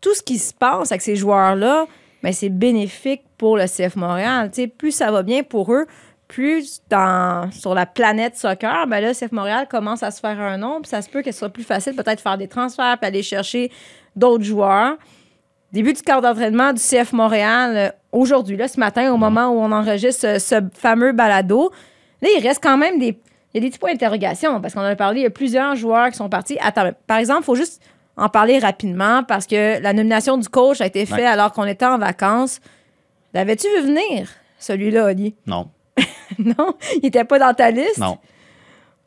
tout 0.00 0.14
ce 0.14 0.22
qui 0.22 0.38
se 0.38 0.54
passe 0.54 0.90
avec 0.90 1.02
ces 1.02 1.16
joueurs-là, 1.16 1.86
ben, 2.24 2.32
c'est 2.32 2.48
bénéfique 2.48 3.20
pour 3.36 3.58
le 3.58 3.66
CF 3.66 3.96
Montréal. 3.96 4.50
Plus 4.78 4.92
ça 4.92 5.10
va 5.10 5.22
bien 5.22 5.42
pour 5.42 5.70
eux, 5.74 5.86
plus 6.26 6.80
dans, 6.88 7.50
sur 7.52 7.74
la 7.74 7.84
planète 7.84 8.34
soccer, 8.38 8.86
ben 8.86 9.00
là, 9.00 9.12
CF 9.12 9.30
Montréal 9.30 9.68
commence 9.70 10.02
à 10.02 10.10
se 10.10 10.20
faire 10.20 10.40
un 10.40 10.56
nom. 10.56 10.80
Puis 10.80 10.88
ça 10.88 11.02
se 11.02 11.10
peut 11.10 11.20
que 11.20 11.30
ce 11.30 11.40
soit 11.40 11.50
plus 11.50 11.64
facile 11.64 11.94
peut-être 11.94 12.16
de 12.16 12.22
faire 12.22 12.38
des 12.38 12.48
transferts 12.48 12.96
puis 12.98 13.06
aller 13.06 13.22
chercher 13.22 13.70
d'autres 14.16 14.42
joueurs. 14.42 14.96
Début 15.70 15.92
du 15.92 16.00
quart 16.00 16.22
d'entraînement 16.22 16.72
du 16.72 16.80
CF 16.80 17.12
Montréal 17.12 17.76
euh, 17.76 17.90
aujourd'hui, 18.10 18.56
là, 18.56 18.68
ce 18.68 18.80
matin, 18.80 19.12
au 19.12 19.18
moment 19.18 19.48
où 19.48 19.58
on 19.58 19.70
enregistre 19.70 20.22
ce, 20.22 20.38
ce 20.38 20.54
fameux 20.72 21.12
balado. 21.12 21.72
Là, 22.22 22.28
il 22.38 22.42
reste 22.42 22.62
quand 22.62 22.78
même 22.78 22.98
des. 22.98 23.20
Il 23.52 23.58
y 23.58 23.58
a 23.58 23.60
des 23.60 23.68
petits 23.68 23.78
points 23.78 23.92
d'interrogation 23.92 24.62
parce 24.62 24.72
qu'on 24.72 24.80
en 24.80 24.84
a 24.84 24.96
parlé, 24.96 25.20
il 25.20 25.24
y 25.24 25.26
a 25.26 25.30
plusieurs 25.30 25.76
joueurs 25.76 26.08
qui 26.08 26.16
sont 26.16 26.30
partis. 26.30 26.56
Attends, 26.60 26.90
par 27.06 27.18
exemple, 27.18 27.40
il 27.42 27.44
faut 27.44 27.54
juste 27.54 27.82
en 28.16 28.28
parler 28.28 28.58
rapidement 28.58 29.22
parce 29.24 29.46
que 29.46 29.80
la 29.82 29.92
nomination 29.92 30.36
du 30.38 30.48
coach 30.48 30.80
a 30.80 30.86
été 30.86 31.04
faite 31.06 31.18
Ouais. 31.18 31.24
alors 31.26 31.52
qu'on 31.52 31.64
était 31.64 31.84
en 31.86 31.98
vacances. 31.98 32.60
L'avais-tu 33.32 33.66
vu 33.76 33.86
venir, 33.88 34.28
celui-là, 34.58 35.06
Oli? 35.06 35.34
Non, 35.46 35.68
non? 36.38 36.74
Il 36.96 37.00
n'était 37.02 37.24
pas 37.24 37.38
dans 37.38 37.54
ta 37.54 37.70
liste? 37.70 37.98
non. 37.98 38.18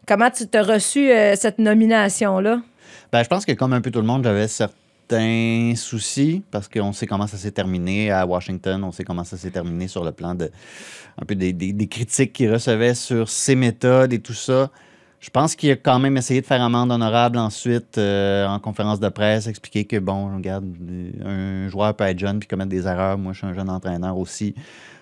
Comment 0.07 0.29
tu 0.29 0.47
t'as 0.47 0.63
reçu 0.63 1.11
euh, 1.11 1.35
cette 1.35 1.59
nomination-là? 1.59 2.61
Ben, 3.11 3.23
je 3.23 3.27
pense 3.27 3.45
que 3.45 3.51
comme 3.51 3.73
un 3.73 3.81
peu 3.81 3.91
tout 3.91 3.99
le 3.99 4.05
monde, 4.07 4.23
j'avais 4.23 4.47
certains 4.47 5.73
soucis 5.75 6.43
parce 6.51 6.67
qu'on 6.69 6.93
sait 6.93 7.07
comment 7.07 7.27
ça 7.27 7.35
s'est 7.37 7.51
terminé 7.51 8.11
à 8.11 8.25
Washington, 8.25 8.83
on 8.85 8.91
sait 8.91 9.03
comment 9.03 9.23
ça 9.25 9.35
s'est 9.37 9.51
terminé 9.51 9.87
sur 9.89 10.03
le 10.05 10.11
plan 10.13 10.33
de 10.35 10.49
un 11.21 11.25
peu 11.25 11.35
des, 11.35 11.51
des- 11.53 11.73
des 11.73 11.87
critiques 11.87 12.31
qu'il 12.33 12.51
recevait 12.51 12.93
sur 12.93 13.27
ses 13.29 13.55
méthodes 13.55 14.13
et 14.13 14.19
tout 14.19 14.33
ça. 14.33 14.69
Je 15.19 15.29
pense 15.31 15.55
qu'il 15.55 15.71
a 15.71 15.75
quand 15.75 15.97
même 15.99 16.15
essayé 16.15 16.41
de 16.41 16.45
faire 16.45 16.61
amende 16.61 16.91
honorable 16.91 17.37
ensuite 17.39 17.97
euh, 17.97 18.47
en 18.47 18.59
conférence 18.59 18.99
de 18.99 19.09
presse, 19.09 19.47
expliquer 19.47 19.83
que 19.85 19.97
bon, 19.97 20.35
regarde, 20.35 20.65
euh, 20.89 21.65
un 21.65 21.69
joueur 21.69 21.95
peut 21.95 22.03
être 22.03 22.19
jeune 22.19 22.37
puis 22.39 22.47
commettre 22.47 22.69
des 22.69 22.85
erreurs. 22.85 23.17
Moi, 23.17 23.33
je 23.33 23.39
suis 23.39 23.47
un 23.47 23.53
jeune 23.53 23.69
entraîneur 23.69 24.15
aussi. 24.17 24.53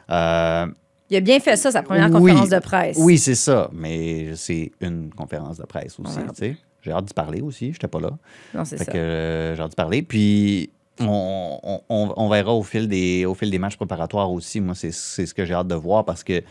Euh, 0.10 0.68
Il 1.10 1.18
a 1.18 1.20
bien 1.20 1.40
fait 1.40 1.58
ça, 1.58 1.70
sa 1.72 1.82
première 1.84 2.06
oui. 2.08 2.14
conférence 2.32 2.50
de 2.50 2.60
presse. 2.60 2.98
Oui, 3.00 3.18
c'est 3.18 3.36
ça, 3.36 3.70
mais 3.74 4.36
c'est 4.36 4.72
une 4.80 5.10
conférence 5.14 5.58
de 5.58 5.66
presse 5.66 6.00
aussi. 6.00 6.18
Ouais. 6.42 6.56
J'ai 6.82 6.92
hâte 6.92 7.06
d'y 7.06 7.14
parler 7.14 7.42
aussi, 7.42 7.68
je 7.68 7.72
n'étais 7.74 7.88
pas 7.88 8.00
là. 8.00 8.12
Non, 8.54 8.64
c'est 8.64 8.78
ça. 8.78 8.86
que 8.86 8.98
euh, 8.98 9.56
j'ai 9.56 9.62
hâte 9.62 9.72
de 9.72 9.76
parler. 9.76 10.02
Puis 10.02 10.70
on, 11.02 11.60
on- 11.64 11.82
on- 11.90 12.14
on 12.16 12.30
verra 12.30 12.54
au 12.54 12.64
fil, 12.64 12.88
des, 12.88 13.26
au 13.26 13.34
fil 13.34 13.50
des 13.52 13.60
matchs 13.60 13.76
préparatoires 13.76 14.32
aussi. 14.32 14.62
Moi, 14.62 14.76
c'est 14.76 14.94
c'est 14.94 15.26
ce 15.26 15.34
que 15.34 15.44
j'ai 15.46 15.56
hâte 15.56 15.68
de 15.68 15.76
voir 15.76 16.06
parce 16.06 16.24
que 16.24 16.42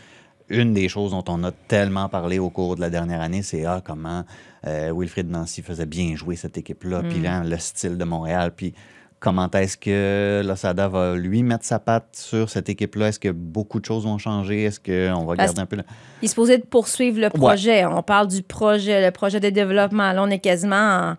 une 0.49 0.73
des 0.73 0.89
choses 0.89 1.11
dont 1.11 1.23
on 1.27 1.43
a 1.43 1.51
tellement 1.51 2.07
parlé 2.09 2.39
au 2.39 2.49
cours 2.49 2.75
de 2.75 2.81
la 2.81 2.89
dernière 2.89 3.21
année, 3.21 3.41
c'est 3.41 3.65
ah, 3.65 3.81
comment 3.83 4.23
euh, 4.67 4.93
Wilfried 4.95 5.29
Nancy 5.29 5.61
faisait 5.61 5.85
bien 5.85 6.15
jouer 6.15 6.35
cette 6.35 6.57
équipe-là, 6.57 7.01
puis 7.03 7.19
là, 7.19 7.43
le 7.43 7.57
style 7.57 7.97
de 7.97 8.03
Montréal, 8.03 8.51
puis 8.55 8.73
comment 9.19 9.49
est-ce 9.51 9.77
que 9.77 10.43
Losada 10.45 10.87
va 10.87 11.15
lui 11.15 11.41
mettre 11.41 11.65
sa 11.65 11.79
patte 11.79 12.09
sur 12.15 12.49
cette 12.49 12.69
équipe-là? 12.69 13.07
Est-ce 13.07 13.19
que 13.19 13.29
beaucoup 13.29 13.79
de 13.79 13.85
choses 13.85 14.03
vont 14.05 14.19
changer? 14.19 14.63
Est-ce 14.65 14.79
qu'on 14.79 15.25
va 15.25 15.35
Parce- 15.35 15.47
garder 15.47 15.61
un 15.61 15.65
peu... 15.65 15.77
le- 15.77 15.83
Il 16.21 16.25
est 16.25 16.27
supposé 16.27 16.57
de 16.59 16.63
poursuivre 16.63 17.19
le 17.19 17.29
projet. 17.31 17.85
On 17.85 18.03
parle 18.03 18.27
du 18.27 18.43
projet, 18.43 19.03
le 19.03 19.11
projet 19.11 19.39
de 19.39 19.49
développement. 19.49 20.11
Là, 20.11 20.21
on 20.21 20.29
est 20.29 20.39
quasiment 20.39 20.75
en. 21.11 21.15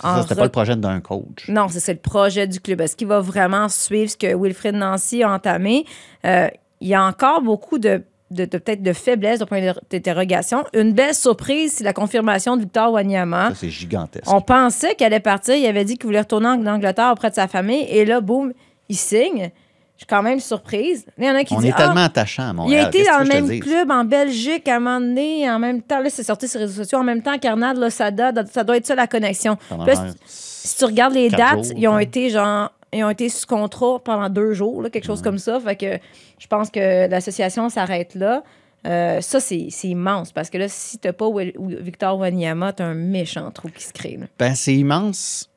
Ça, 0.00 0.22
c'était 0.22 0.36
pas 0.36 0.44
le 0.44 0.50
projet 0.50 0.76
d'un 0.76 1.00
coach. 1.00 1.48
Non, 1.48 1.66
c'est 1.68 1.80
c'est 1.80 1.94
le 1.94 1.98
projet 1.98 2.46
du 2.46 2.60
club. 2.60 2.80
Est-ce 2.82 2.94
qu'il 2.94 3.08
va 3.08 3.18
vraiment 3.20 3.68
suivre 3.68 4.08
ce 4.10 4.16
que 4.16 4.32
Wilfred 4.36 4.74
Nancy 4.76 5.24
a 5.24 5.32
entamé? 5.32 5.86
Euh, 6.24 6.48
il 6.80 6.86
y 6.88 6.94
a 6.94 7.02
encore 7.02 7.42
beaucoup 7.42 7.78
de, 7.78 8.04
de, 8.30 8.44
de- 8.44 8.58
peut-être 8.58 8.82
de 8.82 8.92
faiblesses 8.92 9.38
de 9.38 9.44
point 9.44 9.60
d'interrogation. 9.90 10.64
Une 10.74 10.92
belle 10.92 11.14
surprise, 11.14 11.74
c'est 11.78 11.84
la 11.84 11.92
confirmation 11.92 12.56
de 12.56 12.62
Victor 12.62 12.92
Wanyama. 12.92 13.48
Ça, 13.50 13.54
c'est 13.54 13.70
gigantesque. 13.70 14.30
On 14.30 14.40
pensait 14.40 14.94
qu'elle 14.94 15.12
allait 15.12 15.20
partir. 15.20 15.54
Il 15.54 15.66
avait 15.66 15.84
dit 15.84 15.96
qu'il 15.96 16.06
voulait 16.06 16.20
retourner 16.20 16.48
en 16.48 16.66
Angleterre 16.66 17.10
auprès 17.12 17.30
de 17.30 17.34
sa 17.34 17.48
famille. 17.48 17.86
Et 17.88 18.04
là, 18.04 18.20
boum, 18.20 18.52
il 18.88 18.96
signe. 18.96 19.50
Je 19.96 20.02
suis 20.02 20.06
quand 20.06 20.22
même 20.22 20.38
surprise. 20.38 21.04
Il 21.18 21.24
y 21.24 21.28
en 21.30 21.34
a 21.34 21.42
qui 21.42 21.54
On 21.54 21.60
est 21.60 21.72
Ah, 21.74 21.76
tellement 21.76 22.04
attachant 22.04 22.44
à 22.44 22.50
il 22.50 22.54
Montréal. 22.54 22.84
a 22.84 22.88
été 22.88 23.04
dans 23.04 23.18
le 23.18 23.24
même 23.24 23.58
club 23.60 23.90
en 23.90 24.04
Belgique 24.04 24.68
à 24.68 24.76
un 24.76 24.78
moment 24.78 25.00
donné, 25.00 25.50
en 25.50 25.58
même 25.58 25.82
temps. 25.82 25.98
Là, 25.98 26.08
c'est 26.08 26.22
sorti 26.22 26.46
sur 26.46 26.60
les 26.60 26.66
réseaux 26.66 26.84
sociaux. 26.84 26.98
En 26.98 27.04
même 27.04 27.20
temps 27.20 27.36
qu'Arnad 27.38 27.76
Losada, 27.76 28.30
ça 28.48 28.62
doit 28.62 28.76
être 28.76 28.86
ça 28.86 28.94
la 28.94 29.08
connexion. 29.08 29.56
Là, 29.84 29.94
genre 29.94 30.04
si 30.24 30.76
tu 30.76 30.84
regardes 30.84 31.14
les 31.14 31.30
dates, 31.30 31.64
jours, 31.64 31.74
ils 31.76 31.88
ont 31.88 31.98
été 31.98 32.30
genre. 32.30 32.70
Ils 32.92 33.04
ont 33.04 33.10
été 33.10 33.28
sous 33.28 33.46
contrat 33.46 33.98
pendant 34.02 34.28
deux 34.30 34.54
jours, 34.54 34.82
là, 34.82 34.90
quelque 34.90 35.04
chose 35.04 35.22
comme 35.22 35.38
ça. 35.38 35.60
Fait 35.60 35.76
que 35.76 35.98
je 36.38 36.46
pense 36.46 36.70
que 36.70 37.08
l'association 37.08 37.68
s'arrête 37.68 38.14
là. 38.14 38.42
Euh, 38.86 39.20
ça, 39.20 39.40
c'est 39.40 39.68
immense 39.84 40.32
parce 40.32 40.50
que 40.50 40.56
là, 40.56 40.68
si 40.68 40.98
t'as 40.98 41.12
pas 41.12 41.26
Victor 41.58 42.18
Wanyama, 42.18 42.72
t'as 42.72 42.86
un 42.86 42.94
méchant 42.94 43.50
trou 43.50 43.68
qui 43.68 43.82
se 43.82 43.92
crée. 43.92 44.18
Ben, 44.38 44.54
c'est 44.54 44.74
immense, 44.74 45.50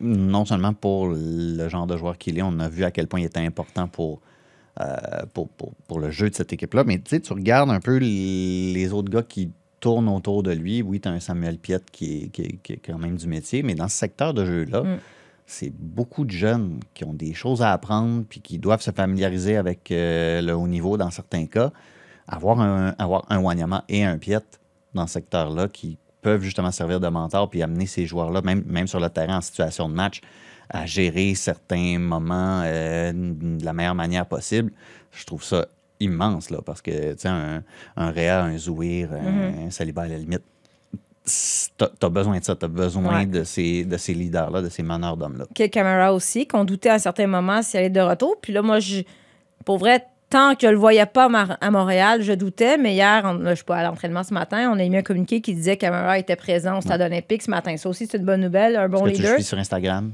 non 0.00 0.44
seulement 0.44 0.74
pour 0.74 1.08
le 1.08 1.68
genre 1.68 1.86
de 1.86 1.96
joueur 1.96 2.18
qu'il 2.18 2.38
est, 2.38 2.42
on 2.42 2.58
a 2.58 2.68
vu 2.68 2.84
à 2.84 2.90
quel 2.90 3.06
point 3.06 3.20
il 3.20 3.26
était 3.26 3.40
important 3.40 3.86
pour, 3.86 4.20
euh, 4.80 4.86
pour, 5.32 5.48
pour, 5.50 5.72
pour 5.86 6.00
le 6.00 6.10
jeu 6.10 6.28
de 6.28 6.34
cette 6.34 6.52
équipe-là, 6.52 6.82
mais 6.84 6.98
tu 6.98 7.10
sais, 7.10 7.20
tu 7.20 7.32
regardes 7.32 7.70
un 7.70 7.80
peu 7.80 7.96
les 7.96 8.92
autres 8.92 9.10
gars 9.10 9.22
qui 9.22 9.52
tournent 9.78 10.08
autour 10.08 10.42
de 10.42 10.50
lui. 10.50 10.82
Oui, 10.82 11.00
tu 11.00 11.08
as 11.08 11.12
un 11.12 11.20
Samuel 11.20 11.58
Piette 11.58 11.90
qui 11.92 12.24
est, 12.24 12.28
qui, 12.28 12.42
est, 12.42 12.56
qui 12.62 12.72
est 12.72 12.80
quand 12.84 12.98
même 12.98 13.16
du 13.16 13.28
métier, 13.28 13.62
mais 13.62 13.74
dans 13.74 13.88
ce 13.88 13.96
secteur 13.96 14.34
de 14.34 14.44
jeu-là, 14.44 14.82
Mm. 14.82 14.98
C'est 15.46 15.72
beaucoup 15.72 16.24
de 16.24 16.30
jeunes 16.30 16.80
qui 16.94 17.04
ont 17.04 17.12
des 17.12 17.34
choses 17.34 17.62
à 17.62 17.72
apprendre 17.72 18.24
puis 18.28 18.40
qui 18.40 18.58
doivent 18.58 18.80
se 18.80 18.90
familiariser 18.90 19.56
avec 19.56 19.90
euh, 19.90 20.40
le 20.40 20.54
haut 20.54 20.66
niveau 20.68 20.96
dans 20.96 21.10
certains 21.10 21.46
cas. 21.46 21.70
Avoir 22.26 22.60
un, 22.60 22.94
avoir 22.98 23.26
un 23.28 23.38
Wanyama 23.38 23.84
et 23.88 24.04
un 24.04 24.16
Piette 24.16 24.60
dans 24.94 25.06
ce 25.06 25.14
secteur-là 25.14 25.68
qui 25.68 25.98
peuvent 26.22 26.42
justement 26.42 26.70
servir 26.70 27.00
de 27.00 27.08
mentor 27.08 27.50
puis 27.50 27.62
amener 27.62 27.86
ces 27.86 28.06
joueurs-là, 28.06 28.40
même, 28.42 28.64
même 28.66 28.86
sur 28.86 29.00
le 29.00 29.10
terrain 29.10 29.38
en 29.38 29.40
situation 29.42 29.88
de 29.88 29.94
match, 29.94 30.22
à 30.70 30.86
gérer 30.86 31.34
certains 31.34 31.98
moments 31.98 32.62
euh, 32.64 33.12
de 33.12 33.64
la 33.64 33.74
meilleure 33.74 33.94
manière 33.94 34.24
possible. 34.24 34.72
Je 35.12 35.26
trouve 35.26 35.44
ça 35.44 35.66
immense, 36.00 36.48
là, 36.50 36.60
parce 36.64 36.80
que, 36.80 37.12
tu 37.12 37.20
sais, 37.20 37.28
un, 37.28 37.62
un 37.96 38.10
Réa, 38.10 38.42
un 38.42 38.56
Zouir, 38.56 39.12
un, 39.12 39.66
un 39.66 39.70
Saliba, 39.70 40.02
à 40.02 40.08
la 40.08 40.16
limite, 40.16 40.42
t'as 41.78 41.88
as 42.02 42.08
besoin 42.08 42.38
de 42.38 42.44
ça. 42.44 42.54
T'as 42.54 42.68
besoin 42.68 43.20
Ouais. 43.20 43.26
de 43.26 43.44
ces, 43.44 43.84
de 43.84 43.96
ces 43.96 44.14
leaders-là, 44.14 44.62
de 44.62 44.68
ces 44.68 44.82
meneurs 44.82 45.16
d'hommes-là. 45.16 45.46
Quel 45.54 45.70
caméra 45.70 46.12
aussi, 46.12 46.46
qu'on 46.46 46.64
doutait 46.64 46.90
à 46.90 46.94
un 46.94 46.98
certain 46.98 47.26
moment 47.26 47.62
s'il 47.62 47.78
allait 47.80 47.90
de 47.90 48.00
retour. 48.00 48.36
Puis 48.40 48.52
là, 48.52 48.62
moi, 48.62 48.78
je, 48.80 49.02
pour 49.64 49.78
vrai, 49.78 50.04
tant 50.30 50.54
que 50.54 50.66
je 50.66 50.72
le 50.72 50.76
voyais 50.76 51.06
pas 51.06 51.28
à 51.60 51.70
Montréal, 51.70 52.22
je 52.22 52.32
doutais. 52.32 52.76
Mais 52.76 52.94
hier, 52.94 53.22
on- 53.24 53.34
là, 53.34 53.50
je 53.50 53.56
suis 53.56 53.64
pas 53.64 53.76
à 53.76 53.82
l'entraînement 53.84 54.22
ce 54.22 54.34
matin, 54.34 54.70
on 54.74 54.78
a 54.78 54.88
mis 54.88 54.96
un 54.96 55.02
communiqué 55.02 55.40
qui 55.40 55.54
disait 55.54 55.76
que 55.76 55.82
Camara 55.82 56.18
était 56.18 56.36
présent 56.36 56.78
au 56.78 56.80
stade 56.80 57.00
olympique 57.00 57.42
ce 57.42 57.50
matin. 57.50 57.76
Ça 57.76 57.88
aussi, 57.88 58.06
c'est 58.06 58.18
une 58.18 58.24
bonne 58.24 58.40
nouvelle, 58.42 58.76
un 58.76 58.88
bon 58.88 59.00
que 59.04 59.10
tu 59.10 59.16
le 59.16 59.16
leader. 59.22 59.34
suis 59.36 59.44
sur 59.44 59.58
Instagram? 59.58 60.12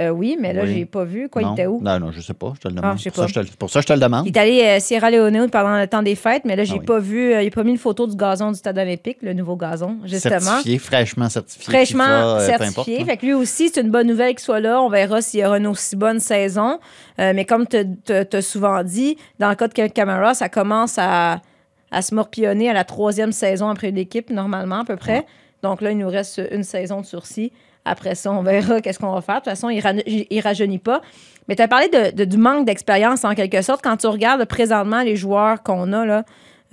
Euh, 0.00 0.08
oui, 0.08 0.38
mais 0.40 0.54
là, 0.54 0.62
Oui. 0.64 0.72
j'ai 0.74 0.84
pas 0.86 1.04
vu. 1.04 1.28
Quoi, 1.28 1.42
il 1.42 1.44
non? 1.48 1.52
était 1.54 1.66
où? 1.66 1.78
Non, 1.82 1.98
non, 2.00 2.10
je 2.10 2.20
sais 2.22 2.32
pas. 2.32 2.52
Je 2.54 2.60
te 2.60 2.68
le 2.68 2.74
demande. 2.74 2.92
Ah, 2.94 2.96
je 2.96 3.02
sais 3.02 3.10
pour, 3.10 3.16
ça, 3.18 3.22
pas. 3.24 3.28
je 3.28 3.34
te 3.34 3.40
le- 3.40 3.56
pour 3.58 3.68
ça, 3.70 3.80
je 3.82 3.86
te 3.86 3.92
le 3.92 3.98
demande. 4.00 4.26
Il 4.26 4.34
est 4.36 4.40
allé 4.40 4.62
à 4.66 4.80
Sierra 4.80 5.10
Leone 5.10 5.50
pendant 5.50 5.78
le 5.78 5.86
temps 5.86 6.02
des 6.02 6.14
fêtes, 6.14 6.44
mais 6.46 6.56
là, 6.56 6.64
j'ai 6.64 6.74
Ah 6.76 6.78
oui. 6.80 6.86
pas 6.86 6.98
vu. 6.98 7.34
euh, 7.34 7.42
il 7.42 7.48
a 7.48 7.50
pas 7.50 7.64
mis 7.64 7.72
une 7.72 7.76
photo 7.78 8.06
du 8.06 8.16
gazon 8.16 8.50
du 8.50 8.56
stade 8.58 8.78
olympique, 8.78 9.18
le 9.20 9.34
nouveau 9.34 9.56
gazon, 9.56 9.98
justement. 10.04 10.40
Certifié, 10.40 10.78
fraîchement 10.78 11.28
certifié. 11.28 11.64
fraîchement 11.64 12.04
FIFA, 12.04 12.24
euh, 12.24 12.38
peu 12.38 12.44
certifié. 12.64 12.94
importe, 12.96 13.10
fait 13.10 13.16
que 13.18 13.26
lui 13.26 13.34
aussi, 13.34 13.68
c'est 13.68 13.80
une 13.82 13.90
bonne 13.90 14.06
nouvelle 14.06 14.30
qu'il 14.30 14.40
soit 14.40 14.60
là. 14.60 14.80
On 14.80 14.88
verra 14.88 15.20
s'il 15.20 15.40
y 15.40 15.44
aura 15.44 15.58
une 15.58 15.66
aussi 15.66 15.96
bonne 15.96 16.20
saison. 16.20 16.78
Euh, 17.18 17.32
mais 17.34 17.44
comme 17.44 17.66
tu 17.66 17.76
as 18.12 18.42
souvent 18.42 18.82
dit, 18.82 19.16
dans 19.38 19.50
le 19.50 19.54
cas 19.54 19.68
de 19.68 19.74
Camara, 19.88 20.32
ça 20.34 20.48
commence 20.48 20.96
à, 20.98 21.42
à 21.90 22.00
se 22.02 22.14
morpillonner 22.14 22.70
à 22.70 22.72
la 22.72 22.84
troisième 22.84 23.32
saison 23.32 23.68
après 23.68 23.90
l'équipe, 23.90 24.30
normalement, 24.30 24.80
à 24.80 24.84
peu 24.84 24.96
près. 24.96 25.26
Donc 25.62 25.82
là, 25.82 25.90
il 25.90 25.98
nous 25.98 26.08
reste 26.08 26.40
une 26.52 26.62
saison 26.64 27.02
de 27.02 27.06
sursis. 27.06 27.52
Après 27.84 28.14
ça, 28.14 28.30
on 28.30 28.42
verra 28.42 28.80
qu'est-ce 28.80 28.98
qu'on 28.98 29.12
va 29.12 29.20
faire. 29.20 29.36
De 29.36 29.40
toute 29.40 29.50
façon, 29.50 29.70
il, 29.70 30.26
il 30.30 30.40
rajeunit 30.40 30.78
pas. 30.78 31.00
Mais 31.48 31.56
tu 31.56 31.62
as 31.62 31.68
parlé 31.68 31.88
de, 31.88 32.24
du 32.24 32.36
manque 32.36 32.66
d'expérience, 32.66 33.24
en 33.24 33.34
quelque 33.34 33.62
sorte. 33.62 33.80
Quand 33.82 33.96
tu 33.96 34.06
regardes 34.06 34.44
présentement 34.44 35.02
les 35.02 35.16
joueurs 35.16 35.62
qu'on 35.62 35.92
a, 35.92 36.04
là, 36.04 36.24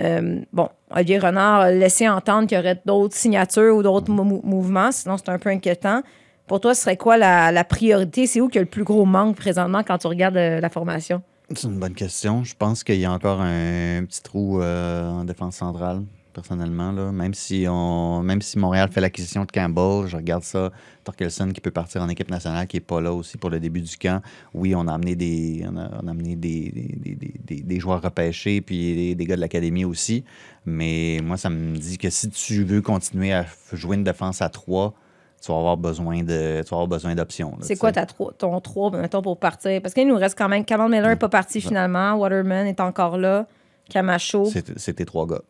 euh, 0.02 0.40
bon, 0.54 0.70
Olivier 0.92 1.18
Renard 1.18 1.62
a 1.62 1.72
laissé 1.72 2.08
entendre 2.08 2.48
qu'il 2.48 2.58
y 2.58 2.60
aurait 2.60 2.80
d'autres 2.86 3.16
signatures 3.16 3.76
ou 3.76 3.82
d'autres 3.82 4.12
mou- 4.12 4.24
mou- 4.24 4.42
mouvements, 4.44 4.92
sinon 4.92 5.18
c'est 5.18 5.30
un 5.30 5.40
peu 5.40 5.50
inquiétant. 5.50 6.02
Pour 6.46 6.60
toi, 6.60 6.76
ce 6.76 6.84
serait 6.84 6.98
quoi 6.98 7.18
la, 7.18 7.52
la 7.52 7.64
priorité? 7.64 8.28
C'est 8.28 8.40
où 8.40 8.48
qu'il 8.48 8.56
y 8.56 8.60
a 8.60 8.62
le 8.62 8.70
plus 8.70 8.84
gros 8.84 9.06
manque 9.06 9.36
présentement 9.36 9.82
quand 9.84 9.98
tu 9.98 10.08
regardes 10.08 10.38
euh, 10.38 10.60
la 10.60 10.70
formation? 10.70 11.22
C'est 11.56 11.68
une 11.68 11.80
bonne 11.80 11.94
question. 11.96 12.44
Je 12.44 12.54
pense 12.56 12.84
qu'il 12.84 13.00
y 13.00 13.06
a 13.06 13.12
encore 13.12 13.42
un 13.42 14.04
petit 14.06 14.22
trou 14.22 14.62
euh, 14.62 15.10
en 15.10 15.24
défense 15.24 15.56
centrale, 15.56 16.02
personnellement. 16.42 16.92
Là. 16.92 17.12
Même, 17.12 17.34
si 17.34 17.66
on, 17.68 18.22
même 18.22 18.42
si 18.44 18.60
Montréal 18.60 18.90
fait 18.92 19.02
l'acquisition 19.02 19.44
de 19.44 19.52
Campbell, 19.52 20.08
je 20.08 20.16
regarde 20.16 20.44
ça. 20.44 20.72
Torkelson 21.04 21.50
qui 21.52 21.62
peut 21.62 21.72
partir 21.72 22.02
en 22.04 22.10
équipe 22.10 22.30
nationale, 22.30 22.68
qui 22.68 22.78
n'est 22.78 22.82
pas 22.82 23.02
là 23.02 23.12
aussi 23.12 23.38
pour 23.38 23.50
le 23.50 23.60
début 23.60 23.82
du 23.82 23.98
camp. 23.98 24.22
Oui, 24.54 24.76
on 24.76 24.88
a 24.88 24.94
amené 24.94 25.16
des, 25.16 25.66
on 25.68 25.76
a, 25.78 25.90
on 26.04 26.08
a 26.08 26.12
amené 26.12 26.36
des, 26.36 26.72
des, 26.72 27.16
des- 27.16 27.34
des- 27.44 27.62
des 27.64 27.80
joueurs 27.80 28.02
repêchés, 28.02 28.62
puis 28.62 28.94
des, 28.96 29.16
des 29.16 29.26
gars 29.26 29.36
de 29.36 29.42
l'académie 29.42 29.84
aussi. 29.86 30.24
Mais 30.66 31.20
moi, 31.24 31.38
ça 31.38 31.50
me 31.50 31.76
dit 31.76 31.98
que 31.98 32.10
si 32.12 32.30
tu 32.30 32.64
veux 32.64 32.82
continuer 32.82 33.34
à 33.34 33.46
jouer 33.74 33.96
une 33.98 34.04
défense 34.04 34.42
à 34.44 34.50
trois, 34.50 34.94
tu 35.42 35.52
vas 35.52 35.58
avoir 35.58 35.78
besoin 35.78 36.24
de, 36.24 36.62
tu 36.62 36.70
vas 36.70 36.78
avoir 36.78 36.88
besoin 36.88 37.16
d'options. 37.16 37.58
C'est 37.62 37.78
quoi 37.78 37.92
ta 37.92 38.06
ton 38.06 38.60
3, 38.60 38.92
mettons, 38.98 39.22
pour 39.24 39.40
partir? 39.40 39.82
Parce 39.82 39.94
qu'il 39.96 40.08
nous 40.08 40.16
reste 40.18 40.38
quand 40.38 40.50
même. 40.50 40.66
Cameron 40.66 40.90
Miller 40.90 41.10
n'est 41.10 41.16
pas 41.16 41.30
parti 41.30 41.62
finalement. 41.62 42.14
Waterman 42.16 42.68
est 42.68 42.80
encore 42.80 43.18
là. 43.18 43.48
Camacho. 43.90 44.48
Tes 44.52 45.06
trois 45.06 45.26
gars. 45.26 45.42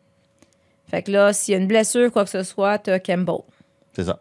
Fait 0.90 1.02
que 1.04 1.12
là, 1.12 1.34
s'il 1.34 1.54
y 1.54 1.56
a 1.58 1.60
une 1.60 1.68
blessure, 1.68 2.12
quoi 2.12 2.24
que 2.24 2.30
ce 2.30 2.44
soit, 2.44 2.78
t'as 2.80 3.00
Campbell. 3.00 3.40
C'est 3.94 4.06
ça. 4.06 4.20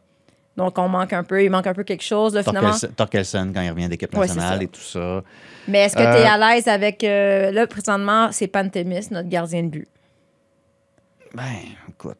Donc, 0.56 0.78
on 0.78 0.88
manque 0.88 1.12
un 1.12 1.22
peu. 1.22 1.44
Il 1.44 1.50
manque 1.50 1.66
un 1.66 1.74
peu 1.74 1.84
quelque 1.84 2.02
chose, 2.02 2.34
là, 2.34 2.42
finalement. 2.42 2.72
Torkelson, 2.96 3.52
quand 3.54 3.60
il 3.60 3.70
revient 3.70 3.88
d'équipe 3.88 4.12
nationale 4.16 4.62
et 4.62 4.68
tout 4.68 4.80
ça. 4.80 5.22
Mais 5.68 5.80
est-ce 5.80 5.94
que 5.94 6.00
tu 6.00 6.06
Euh, 6.06 6.22
es 6.22 6.26
à 6.26 6.38
l'aise 6.38 6.66
avec. 6.66 7.04
euh, 7.04 7.50
là, 7.52 7.66
présentement, 7.66 8.28
c'est 8.32 8.46
Pantémis, 8.48 9.06
notre 9.10 9.28
gardien 9.28 9.62
de 9.64 9.68
but? 9.68 9.88
Ben, 11.34 11.42
écoute, 11.90 12.16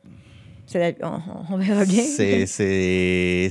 la- 0.75 0.91
on, 1.03 1.21
on 1.55 1.57
verra 1.57 1.85
bien. 1.87 2.03
c'est. 2.05 2.45
euh, 2.61 3.49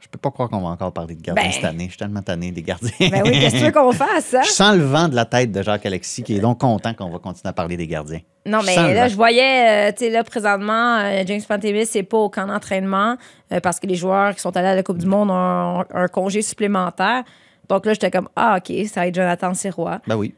Je 0.00 0.08
peux 0.10 0.18
pas 0.18 0.30
croire 0.32 0.48
qu'on 0.48 0.60
va 0.62 0.68
encore 0.70 0.92
parler 0.92 1.14
de 1.14 1.20
gardiens 1.22 1.44
Ben. 1.44 1.52
cette 1.52 1.64
année. 1.64 1.84
Je 1.84 1.90
suis 1.90 1.98
tellement 1.98 2.22
tanné 2.22 2.50
des 2.50 2.62
gardiens. 2.62 2.90
Ben 2.98 3.22
oui, 3.24 3.38
qu'est-ce 3.38 3.54
que 3.54 3.58
tu 3.60 3.64
veux 3.66 3.72
qu'on 3.72 3.92
fasse, 3.92 4.34
hein? 4.34 4.40
Je 4.42 4.50
sens 4.50 4.74
le 4.76 4.84
vent 4.84 5.06
de 5.08 5.14
la 5.14 5.26
tête 5.26 5.52
de 5.52 5.62
Jacques 5.62 5.86
Alexis 5.86 6.22
qui 6.24 6.36
est 6.36 6.40
donc 6.40 6.58
content 6.60 6.94
qu'on 6.94 7.10
va 7.10 7.18
continuer 7.18 7.50
à 7.50 7.52
parler 7.52 7.76
des 7.76 7.86
gardiens. 7.86 8.20
Non, 8.48 8.60
mais 8.64 8.94
là, 8.94 9.08
je 9.08 9.16
voyais, 9.16 9.88
euh, 9.88 9.92
tu 9.92 10.04
sais, 10.04 10.10
là, 10.10 10.24
présentement, 10.24 10.98
euh, 10.98 11.22
James 11.26 11.40
Pantémis, 11.46 11.86
c'est 11.86 12.02
pas 12.02 12.18
au 12.18 12.28
camp 12.28 12.46
d'entraînement 12.46 13.16
euh, 13.52 13.60
parce 13.60 13.78
que 13.78 13.86
les 13.86 13.94
joueurs 13.94 14.34
qui 14.34 14.40
sont 14.40 14.56
allés 14.56 14.68
à 14.68 14.74
la 14.74 14.82
Coupe 14.82 14.98
du 14.98 15.06
Monde 15.06 15.30
ont, 15.30 15.84
un 15.92 16.08
congé 16.08 16.42
supplémentaire. 16.42 17.24
Donc 17.68 17.86
là, 17.86 17.92
j'étais 17.92 18.10
comme, 18.10 18.28
ah, 18.34 18.58
OK, 18.58 18.74
ça 18.86 19.00
va 19.00 19.06
être 19.06 19.14
Jonathan 19.14 19.54
Sirois. 19.54 20.00
Ben 20.06 20.16
oui. 20.16 20.34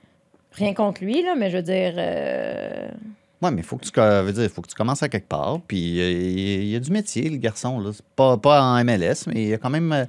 Rien 0.53 0.75
contre 0.75 1.05
lui, 1.05 1.23
là, 1.23 1.35
mais 1.37 1.51
je 1.51 1.57
veux 1.59 1.63
dire. 1.63 1.95
Oui, 3.41 3.51
mais 3.53 3.63
il 3.63 3.65
faut 3.65 3.77
que 3.77 3.85
tu 3.85 3.93
veux 3.99 4.33
dire, 4.33 4.51
faut 4.51 4.63
que 4.63 4.69
tu 4.69 4.75
commences 4.75 5.03
à 5.03 5.09
quelque 5.09 5.29
part. 5.29 5.61
Puis 5.67 5.79
il 5.79 6.67
y 6.67 6.77
a 6.77 6.81
du 6.81 6.91
métier, 6.91 7.31
le 7.31 7.37
garçon. 7.37 7.79
Là. 7.79 7.91
Pas, 8.17 8.37
pas 8.37 8.61
en 8.61 8.85
MLS, 8.85 9.27
mais 9.29 9.45
il 9.45 9.55
a 9.55 9.59
quand 9.59 9.71
même 9.71 10.07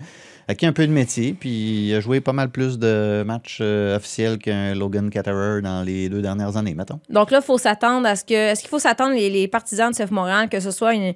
acquis 0.52 0.66
un 0.66 0.74
peu 0.74 0.86
de 0.86 0.92
métier. 0.92 1.34
Puis 1.34 1.88
il 1.88 1.96
a 1.96 2.00
joué 2.00 2.22
pas 2.22 2.34
mal 2.34 2.50
plus 2.50 2.78
de 2.78 3.24
matchs 3.26 3.60
euh, 3.62 3.96
officiels 3.98 4.38
qu'un 4.38 4.76
Logan 4.76 5.10
Catterer 5.10 5.62
dans 5.62 5.84
les 5.84 6.10
deux 6.10 6.22
dernières 6.22 6.58
années, 6.58 6.76
mettons. 6.76 7.00
Donc 7.10 7.32
là, 7.32 7.40
il 7.42 7.46
faut 7.46 7.58
s'attendre 7.58 8.08
à 8.08 8.16
ce 8.16 8.24
que. 8.24 8.34
Est-ce 8.34 8.62
qu'il 8.62 8.70
faut 8.70 8.80
s'attendre, 8.80 9.16
les, 9.16 9.48
partisans 9.48 9.92
de 9.92 9.96
CF 9.96 10.12
Montréal, 10.12 10.50
que 10.50 10.60
ce 10.60 10.72
soit 10.72 10.94
une. 10.94 11.14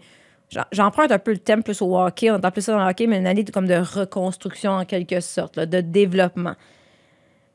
J'emprunte 0.72 1.12
un 1.12 1.20
peu 1.20 1.32
le 1.32 1.40
thème 1.40 1.64
plus 1.64 1.82
au 1.82 1.98
hockey, 1.98 2.30
on 2.30 2.36
entend 2.36 2.52
plus 2.52 2.62
ça 2.62 2.72
dans 2.74 2.84
le 2.84 2.90
hockey, 2.90 3.08
mais 3.08 3.18
une 3.18 3.28
année 3.28 3.44
de, 3.44 3.52
comme 3.52 3.68
de 3.68 3.76
reconstruction 3.76 4.72
en 4.72 4.86
quelque 4.86 5.20
sorte, 5.20 5.60
de 5.60 5.82
développement. 5.82 6.54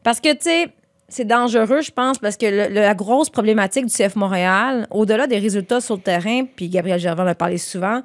Parce 0.03 0.21
que, 0.21 0.33
tu 0.33 0.39
sais, 0.43 0.69
c'est 1.09 1.25
dangereux, 1.25 1.83
je 1.83 1.93
pense, 1.93 2.19
parce 2.19 2.37
que 2.37 2.47
le- 2.47 2.75
la 2.75 2.95
grosse 2.95 3.31
problématique 3.31 3.87
du 3.87 3.93
CF 3.93 4.17
Montréal, 4.17 4.87
au-delà 4.91 5.27
des 5.29 5.39
résultats 5.39 5.81
sur 5.81 5.97
le 5.97 6.03
terrain, 6.03 6.45
puis 6.57 6.69
Gabriel 6.69 6.99
Gervais 6.99 7.23
en 7.23 7.27
a 7.29 7.35
parlé 7.35 7.59
souvent, 7.59 8.03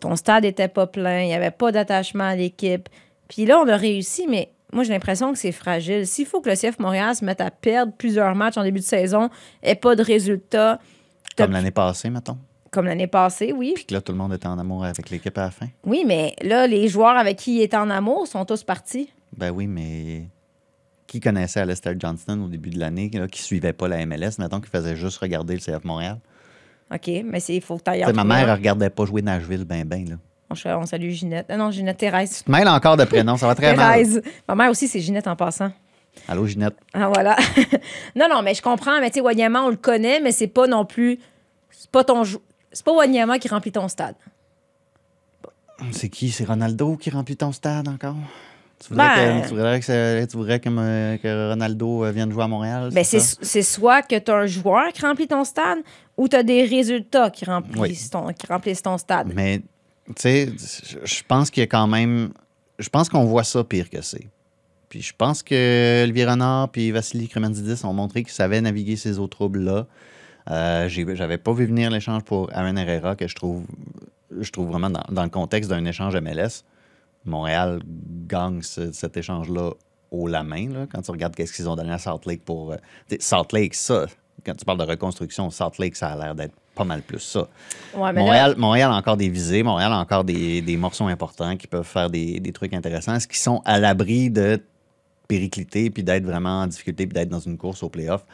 ton 0.00 0.16
stade 0.16 0.44
était 0.44 0.68
pas 0.68 0.86
plein, 0.86 1.22
il 1.22 1.26
n'y 1.26 1.34
avait 1.34 1.50
pas 1.50 1.72
d'attachement 1.72 2.24
à 2.24 2.36
l'équipe. 2.36 2.88
Puis 3.28 3.46
là, 3.46 3.58
on 3.58 3.68
a 3.68 3.76
réussi, 3.76 4.26
mais 4.28 4.50
moi, 4.72 4.84
j'ai 4.84 4.92
l'impression 4.92 5.32
que 5.32 5.38
c'est 5.38 5.52
fragile. 5.52 6.06
S'il 6.06 6.26
faut 6.26 6.40
que 6.40 6.48
le 6.48 6.56
CF 6.56 6.78
Montréal 6.78 7.14
se 7.16 7.24
mette 7.24 7.40
à 7.40 7.50
perdre 7.50 7.92
plusieurs 7.96 8.34
matchs 8.34 8.56
en 8.56 8.62
début 8.62 8.80
de 8.80 8.84
saison 8.84 9.28
et 9.62 9.74
pas 9.74 9.96
de 9.96 10.02
résultats, 10.02 10.78
Comme 11.36 11.52
l'année 11.52 11.70
passée, 11.72 12.08
mettons. 12.10 12.38
comme 12.70 12.86
l'année 12.86 13.08
passée, 13.08 13.52
oui. 13.52 13.72
Puis 13.74 13.84
que 13.86 13.94
là, 13.94 14.00
tout 14.00 14.12
le 14.12 14.18
monde 14.18 14.32
était 14.32 14.46
en 14.46 14.58
amour 14.58 14.84
avec 14.84 15.10
l'équipe 15.10 15.36
à 15.38 15.42
la 15.42 15.50
fin. 15.50 15.66
Oui, 15.84 16.04
mais 16.06 16.36
là, 16.42 16.66
les 16.68 16.86
joueurs 16.86 17.16
avec 17.16 17.38
qui 17.38 17.56
il 17.56 17.62
est 17.62 17.74
en 17.74 17.90
amour 17.90 18.28
sont 18.28 18.44
tous 18.44 18.62
partis. 18.62 19.12
Ben 19.36 19.50
oui, 19.50 19.66
mais 19.66 20.28
qui 21.08 21.18
connaissait 21.18 21.58
Alistair 21.60 21.94
Johnston 21.98 22.40
au 22.44 22.48
début 22.48 22.70
de 22.70 22.78
l'année, 22.78 23.10
qui 23.10 23.42
suivait 23.42 23.72
pas 23.72 23.88
la 23.88 24.06
MLS, 24.06 24.38
mettons, 24.38 24.60
qui 24.60 24.70
faisait 24.70 24.94
juste 24.94 25.18
regarder 25.18 25.54
le 25.54 25.60
CF 25.60 25.82
Montréal? 25.84 26.18
OK, 26.92 27.10
mais 27.24 27.40
c'est- 27.40 27.54
il 27.56 27.62
faut 27.62 27.76
que 27.78 27.84
tu 27.84 27.90
ailles 27.90 28.04
ma 28.12 28.24
mère, 28.24 28.48
elle 28.48 28.54
regardait 28.56 28.90
pas 28.90 29.04
jouer 29.04 29.22
Nashville 29.22 29.64
ben 29.64 29.84
ben, 29.84 30.08
là. 30.08 30.16
On, 30.50 30.78
on 30.80 30.86
salue 30.86 31.10
Ginette. 31.10 31.46
Ah 31.48 31.56
non, 31.56 31.70
Ginette 31.70 31.98
Thérèse. 31.98 32.38
Tu 32.38 32.44
te 32.44 32.50
mêles 32.50 32.66
encore 32.68 32.96
de 32.96 33.04
prénom, 33.04 33.36
ça 33.36 33.46
va 33.46 33.54
très 33.54 33.74
mal. 33.76 33.92
Thérèse. 33.92 34.20
Ma 34.48 34.56
mère 34.56 34.70
aussi, 34.70 34.88
c'est 34.88 34.98
Ginette 35.00 35.28
en 35.28 35.36
passant. 35.36 35.70
Allô, 36.26 36.44
Ginette? 36.46 36.74
Ah, 36.92 37.08
voilà. 37.08 37.36
non, 38.16 38.26
non, 38.28 38.42
mais 38.42 38.54
je 38.54 38.62
comprends. 38.62 38.98
Mais 39.00 39.10
tu 39.10 39.14
sais, 39.14 39.20
Wanyama, 39.20 39.62
on 39.62 39.68
le 39.68 39.76
connaît, 39.76 40.20
mais 40.20 40.32
c'est 40.32 40.48
pas 40.48 40.66
non 40.66 40.84
plus. 40.84 41.20
C'est 41.70 41.90
pas 41.90 42.02
ton. 42.02 42.24
C'est 42.24 42.84
pas 42.84 42.92
Wanyama 42.92 43.38
qui 43.38 43.46
remplit 43.48 43.70
ton 43.70 43.86
stade. 43.86 44.16
C'est 45.92 46.08
qui? 46.08 46.30
C'est 46.30 46.44
Ronaldo 46.44 46.96
qui 46.96 47.10
remplit 47.10 47.36
ton 47.36 47.52
stade 47.52 47.86
encore? 47.88 48.16
Tu 48.82 48.88
voudrais, 48.88 49.06
Ben- 49.14 49.42
que, 49.42 49.48
tu 49.48 49.54
voudrais 49.54 49.78
que, 49.80 49.84
ça- 49.84 50.26
tu 50.26 50.36
voudrais 50.38 50.58
que, 50.58 51.50
Ronaldo 51.50 52.04
euh, 52.06 52.10
vienne 52.12 52.32
jouer 52.32 52.44
à 52.44 52.48
Montréal? 52.48 52.88
Ben, 52.92 53.04
c'est 53.04 53.62
soit 53.62 54.02
que 54.02 54.18
tu 54.18 54.30
as 54.30 54.36
un 54.36 54.46
joueur 54.46 54.90
qui 54.92 55.02
remplit 55.02 55.28
ton 55.28 55.44
stade 55.44 55.80
ou 56.16 56.28
tu 56.28 56.36
as 56.36 56.42
des 56.42 56.64
résultats 56.64 57.28
qui 57.30 57.44
Oui. 57.46 57.50
remplissent, 57.52 58.08
ton, 58.10 58.28
qui 58.32 58.46
remplissent 58.46 58.82
ton 58.82 58.96
stade. 58.96 59.32
Mais, 59.34 59.58
tu 60.06 60.12
sais, 60.18 60.48
je- 61.04 61.22
pense 61.28 61.50
qu'il 61.50 61.60
y 61.60 61.64
a 61.64 61.66
quand 61.66 61.86
même. 61.86 62.30
Je 62.78 62.88
pense 62.88 63.10
qu'on 63.10 63.24
voit 63.24 63.44
ça 63.44 63.62
pire 63.64 63.90
que 63.90 64.00
c'est. 64.00 64.26
Puis 64.88 65.02
je 65.02 65.12
pense 65.16 65.42
que 65.42 66.02
Olivier 66.02 66.24
Renard 66.24 66.70
puis 66.70 66.90
Vassili 66.90 67.28
Kremendzidis 67.28 67.84
ont 67.84 67.92
montré 67.92 68.22
qu'ils 68.24 68.32
savaient 68.32 68.60
naviguer 68.62 68.96
ces 68.96 69.18
eaux 69.18 69.28
troubles-là. 69.28 69.86
Euh, 70.50 70.88
J'avais 70.88 71.38
pas 71.38 71.52
vu 71.52 71.66
venir 71.66 71.90
l'échange 71.90 72.22
pour 72.24 72.50
Aaron 72.52 72.76
Herrera, 72.76 73.14
que 73.14 73.28
je 73.28 73.34
trouve, 73.36 73.64
je 74.40 74.50
trouve 74.50 74.68
vraiment 74.68 74.88
dans, 74.90 75.04
dans 75.10 75.22
le 75.22 75.28
contexte 75.28 75.68
d'un 75.70 75.84
échange 75.84 76.16
MLS. 76.16 76.64
Montréal 77.24 77.80
gagne 78.26 78.62
ce- 78.62 78.92
cet 78.92 79.16
échange-là 79.16 79.72
haut 80.10 80.26
la 80.26 80.42
main. 80.42 80.68
là, 80.70 80.86
quand 80.92 81.02
tu 81.02 81.10
regardes 81.10 81.34
qu'est-ce 81.36 81.52
qu'ils 81.52 81.68
ont 81.68 81.76
donné 81.76 81.92
à 81.92 81.98
Salt 81.98 82.20
Lake 82.26 82.44
pour. 82.44 82.72
euh, 82.72 82.76
Salt 83.20 83.52
Lake, 83.52 83.74
ça, 83.74 84.06
quand 84.44 84.54
tu 84.54 84.64
parles 84.64 84.78
de 84.78 84.84
reconstruction, 84.84 85.50
Salt 85.50 85.78
Lake, 85.78 85.96
ça 85.96 86.08
a 86.08 86.16
l'air 86.16 86.34
d'être 86.34 86.54
pas 86.74 86.84
mal 86.84 87.02
plus 87.02 87.20
ça. 87.20 87.46
Ouais, 87.94 88.12
mais 88.12 88.20
là- 88.20 88.24
Montréal, 88.24 88.54
Montréal 88.56 88.90
a 88.90 88.94
encore 88.96 89.16
des 89.16 89.28
visées, 89.28 89.62
Montréal 89.62 89.92
a 89.92 89.98
encore 89.98 90.24
des, 90.24 90.62
des 90.62 90.76
morceaux 90.76 91.06
importants 91.06 91.56
qui 91.56 91.66
peuvent 91.66 91.84
faire 91.86 92.08
des, 92.10 92.40
des 92.40 92.52
trucs 92.52 92.72
intéressants. 92.74 93.14
Est-ce 93.14 93.28
qu'ils 93.28 93.36
sont 93.38 93.60
à 93.64 93.78
l'abri 93.78 94.30
de 94.30 94.60
péricliter 95.28 95.90
puis 95.90 96.02
d'être 96.02 96.24
vraiment 96.24 96.62
en 96.62 96.66
difficulté 96.66 97.06
puis 97.06 97.14
d'être 97.14 97.28
dans 97.28 97.38
une 97.40 97.58
course 97.58 97.82
au 97.82 97.88
playoff? 97.88 98.24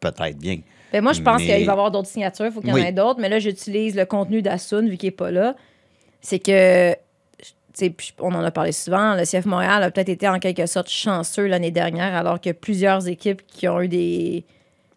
Peut-être 0.00 0.38
bien. 0.38 0.60
Ben, 0.92 1.02
moi, 1.02 1.12
je 1.12 1.20
pense 1.20 1.38
Mais- 1.40 1.46
qu'il 1.46 1.54
va 1.54 1.60
y 1.60 1.68
avoir 1.68 1.90
d'autres 1.90 2.08
signatures. 2.08 2.46
Il 2.46 2.52
faut 2.52 2.60
qu'il 2.60 2.70
y 2.70 2.72
en 2.72 2.76
Oui. 2.76 2.82
ait 2.82 2.92
d'autres. 2.92 3.20
Mais 3.20 3.28
là, 3.28 3.38
j'utilise 3.38 3.96
le 3.96 4.06
contenu 4.06 4.40
d'Assun, 4.42 4.82
vu 4.88 4.96
qu'il 4.96 5.08
n'est 5.08 5.16
pas 5.16 5.30
là. 5.30 5.54
C'est 6.20 6.38
que, 6.38 6.94
on 8.20 8.34
en 8.34 8.42
a 8.44 8.50
parlé 8.50 8.72
souvent, 8.72 9.14
le 9.14 9.24
CF 9.24 9.46
Montréal 9.46 9.82
a 9.82 9.90
peut-être 9.90 10.08
été 10.08 10.28
en 10.28 10.38
quelque 10.38 10.66
sorte 10.66 10.88
chanceux 10.88 11.46
l'année 11.46 11.70
dernière, 11.70 12.14
alors 12.16 12.40
que 12.40 12.50
plusieurs 12.50 13.08
équipes 13.08 13.42
qui 13.46 13.68
ont 13.68 13.80
eu 13.80 13.88
des, 13.88 14.44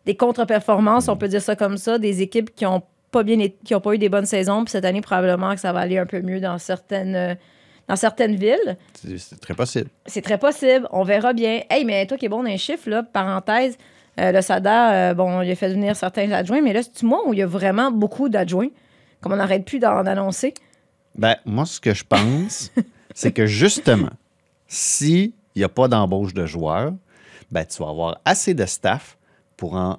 des 0.06 0.16
contre-performances, 0.16 1.08
on 1.08 1.16
peut 1.18 1.28
dire 1.28 1.42
ça 1.42 1.56
comme 1.56 1.78
ça, 1.78 1.98
des 1.98 2.22
équipes 2.22 2.54
qui 2.56 2.64
n'ont 2.66 2.82
pas 3.12 3.24
bien 3.24 3.40
été- 3.40 3.58
qui 3.66 3.76
ont 3.76 3.82
pas 3.82 3.94
eu 3.94 3.98
des 3.98 4.10
bonnes 4.10 4.26
saisons. 4.26 4.64
Puis 4.64 4.72
cette 4.72 4.86
année, 4.86 5.02
probablement 5.02 5.54
que 5.54 5.60
ça 5.60 5.74
va 5.74 5.80
aller 5.82 5.98
un 5.98 6.06
peu 6.06 6.22
mieux 6.22 6.40
dans 6.40 6.58
certaines, 6.58 7.38
dans 7.88 7.96
certaines 7.98 8.36
villes. 8.36 8.78
C'est 8.94 9.18
c'est 9.18 9.40
très 9.40 9.54
possible. 9.54 9.90
C'est 10.06 10.22
très 10.22 10.38
possible. 10.38 10.88
On 10.92 11.04
verra 11.04 11.34
bien. 11.34 11.62
Hey, 11.70 11.84
mais 11.84 12.06
toi 12.06 12.18
qui 12.18 12.26
es 12.28 12.30
bon 12.30 12.38
dans 12.44 12.50
les 12.50 12.58
chiffres, 12.58 12.90
là, 12.90 13.04
parenthèse, 13.04 13.78
euh, 14.20 14.32
le 14.32 14.42
SADA, 14.42 14.94
euh, 14.94 15.14
bon, 15.14 15.42
il 15.42 15.52
a 15.52 15.56
fait 15.56 15.70
venir 15.70 15.96
certains 15.96 16.32
adjoints, 16.32 16.62
mais 16.62 16.74
là, 16.74 16.84
c'est-tu 16.84 17.06
moi 17.06 17.22
où 17.28 17.34
il 17.34 17.40
y 17.40 17.42
a 17.42 17.48
vraiment 17.48 17.92
beaucoup 17.92 18.30
d'adjoints? 18.30 18.70
Comme 19.20 19.34
on 19.34 19.38
n'arrête 19.38 19.66
plus 19.66 19.80
d'en 19.80 20.06
annoncer. 20.06 20.54
Ben, 21.16 21.36
moi, 21.46 21.66
ce 21.66 21.80
que 21.80 21.94
je 21.94 22.04
pense, 22.08 22.72
c'est 23.14 23.32
que 23.32 23.46
justement, 23.46 24.12
s'il 24.68 25.32
n'y 25.56 25.64
a 25.64 25.70
pas 25.70 25.88
d'embauche 25.88 26.34
de 26.34 26.46
joueurs, 26.46 26.94
ben, 27.52 27.66
tu 27.66 27.82
vas 27.84 27.90
avoir 27.90 28.20
assez 28.26 28.54
de 28.54 28.66
staff 28.66 29.18
pour 29.58 29.76
en 29.76 29.98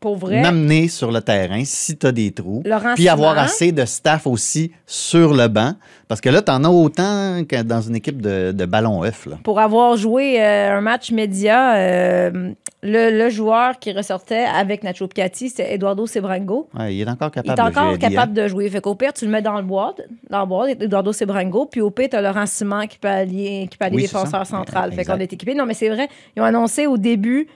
Pour 0.00 0.16
vrai? 0.16 0.40
m'amener 0.40 0.88
sur 0.88 1.12
le 1.12 1.20
terrain 1.20 1.62
si 1.64 1.96
tu 1.98 2.06
as 2.06 2.12
des 2.12 2.32
trous. 2.32 2.62
Puis 2.94 3.08
avoir 3.08 3.38
assez 3.38 3.72
de 3.72 3.84
staff 3.84 4.26
aussi 4.26 4.72
sur 4.86 5.34
le 5.34 5.48
banc. 5.48 5.74
Parce 6.08 6.20
que 6.20 6.30
là, 6.30 6.40
tu 6.42 6.50
en 6.50 6.64
as 6.64 6.68
autant 6.70 7.44
que 7.46 7.62
dans 7.62 7.82
une 7.82 7.96
équipe 7.96 8.20
de, 8.22 8.52
de 8.52 8.64
ballon 8.64 9.02
F. 9.10 9.26
Là. 9.26 9.38
Pour 9.44 9.60
avoir 9.60 9.96
joué 9.98 10.42
euh, 10.42 10.78
un 10.78 10.80
match 10.80 11.10
média, 11.10 11.74
euh, 11.76 12.52
le, 12.84 13.10
le 13.10 13.30
joueur 13.30 13.78
qui 13.78 13.92
ressortait 13.92 14.44
avec 14.44 14.84
Nacho 14.84 15.08
Piatti, 15.08 15.48
c'était 15.48 15.74
Eduardo 15.74 16.06
Sebrango. 16.06 16.68
Ouais, 16.78 16.94
il 16.94 17.00
est 17.00 17.08
encore 17.10 17.30
Il 17.34 17.42
capable 17.42 17.50
est 17.60 17.62
de 17.64 17.68
encore 17.78 17.90
jouer, 17.90 17.98
capable 17.98 18.32
de 18.34 18.46
jouer. 18.46 18.68
Fait 18.68 18.80
qu'au 18.82 18.94
pire, 18.94 19.12
tu 19.14 19.24
le 19.24 19.30
mets 19.30 19.40
dans 19.42 19.56
le 19.56 19.62
boîte, 19.62 20.02
dans 20.28 20.40
le 20.40 20.46
boîte, 20.46 20.82
Eduardo 20.82 21.12
Sebrango, 21.12 21.66
puis 21.66 21.80
au 21.80 21.90
pire, 21.90 22.08
tu 22.10 22.16
as 22.16 22.20
Laurent 22.20 22.46
Simon 22.46 22.86
qui 22.86 22.98
peut 22.98 23.08
aller, 23.08 23.66
qui 23.70 23.78
peut 23.78 23.86
Oui, 23.90 24.02
défenseur 24.02 24.46
central. 24.46 24.92
Fait 24.92 25.04
qu'on 25.04 25.18
est 25.18 25.32
équipé. 25.32 25.54
Non, 25.54 25.64
mais 25.66 25.74
c'est 25.74 25.88
vrai, 25.88 26.08
ils 26.36 26.42
ont 26.42 26.44
annoncé 26.44 26.86
au 26.86 26.98
début 26.98 27.48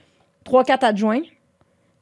3-4 0.46 0.84
adjoints. 0.86 1.20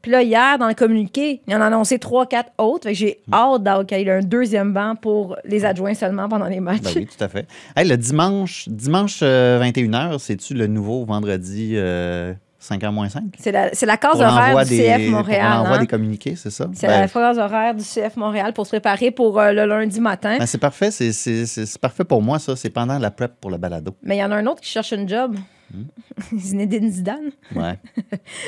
Puis 0.03 0.13
là, 0.13 0.23
hier, 0.23 0.57
dans 0.59 0.69
le 0.69 0.75
communiqué, 0.75 1.41
ils 1.49 1.55
en 1.57 1.59
ont 1.59 1.63
annoncé 1.65 1.97
3-4 1.99 2.45
autres. 2.59 2.85
Fait 2.85 2.93
que 2.93 2.99
j'ai 2.99 3.19
Hmm. 3.27 3.35
hâte 3.35 3.63
d'avoir 3.65 3.85
qu'il 3.87 3.99
y 3.99 4.03
ait 4.03 4.11
un 4.11 4.21
deuxième 4.21 4.73
banc 4.73 4.95
pour 4.95 5.37
les 5.45 5.65
adjoints 5.65 5.95
seulement 5.95 6.29
pendant 6.29 6.47
les 6.47 6.61
matchs. 6.61 6.83
Ben 6.83 6.93
oui, 6.95 7.07
tout 7.07 7.25
à 7.25 7.27
fait. 7.29 7.49
Hey, 7.75 7.89
le 7.89 7.97
dimanche, 7.97 8.69
dimanche 8.69 9.19
euh, 9.23 9.61
21h, 9.61 10.21
c'est-tu 10.21 10.55
le 10.55 10.69
nouveau 10.69 11.05
vendredi 11.05 11.73
euh, 11.75 12.33
5h 12.67 12.91
moins 12.91 13.09
5? 13.09 13.23
C'est 13.39 13.53
la, 13.53 13.97
case 13.97 14.21
horaire 14.21 14.65
du 14.65 14.77
des, 14.77 14.83
CF 14.83 15.11
Montréal. 15.11 15.59
l'envoi 15.59 15.77
hein. 15.77 15.81
des 15.81 15.87
communiqués, 15.87 16.37
c'est 16.37 16.51
ça? 16.51 16.69
C'est 16.75 16.87
Ben, 16.87 17.01
la 17.01 17.09
case 17.09 17.39
horaire 17.39 17.75
du 17.75 17.83
CF 17.83 18.17
Montréal 18.17 18.53
pour 18.53 18.67
se 18.67 18.71
préparer 18.71 19.11
pour 19.11 19.39
euh, 19.39 19.53
le 19.53 19.65
lundi 19.67 20.01
matin. 20.01 20.39
ben, 20.39 20.47
c'est 20.47 20.59
parfait, 20.59 20.91
c'est, 20.91 21.79
parfait 21.81 22.05
pour 22.05 22.23
moi, 22.23 22.39
ça. 22.39 22.57
C'est 22.57 22.71
pendant 22.71 22.99
la 22.99 23.11
prep 23.11 23.33
pour 23.41 23.51
le 23.51 23.57
balado. 23.59 23.97
Mais 24.03 24.17
il 24.17 24.21
y 24.21 24.25
en 24.25 24.31
a 24.33 24.37
un 24.37 24.47
autre 24.47 24.61
qui 24.61 24.71
cherche 24.71 24.93
un 24.93 25.07
job. 25.07 25.37
Hmm. 25.73 25.85
Zinedine 26.39 26.91
Zidane. 26.91 27.31
Ouais. 27.55 27.79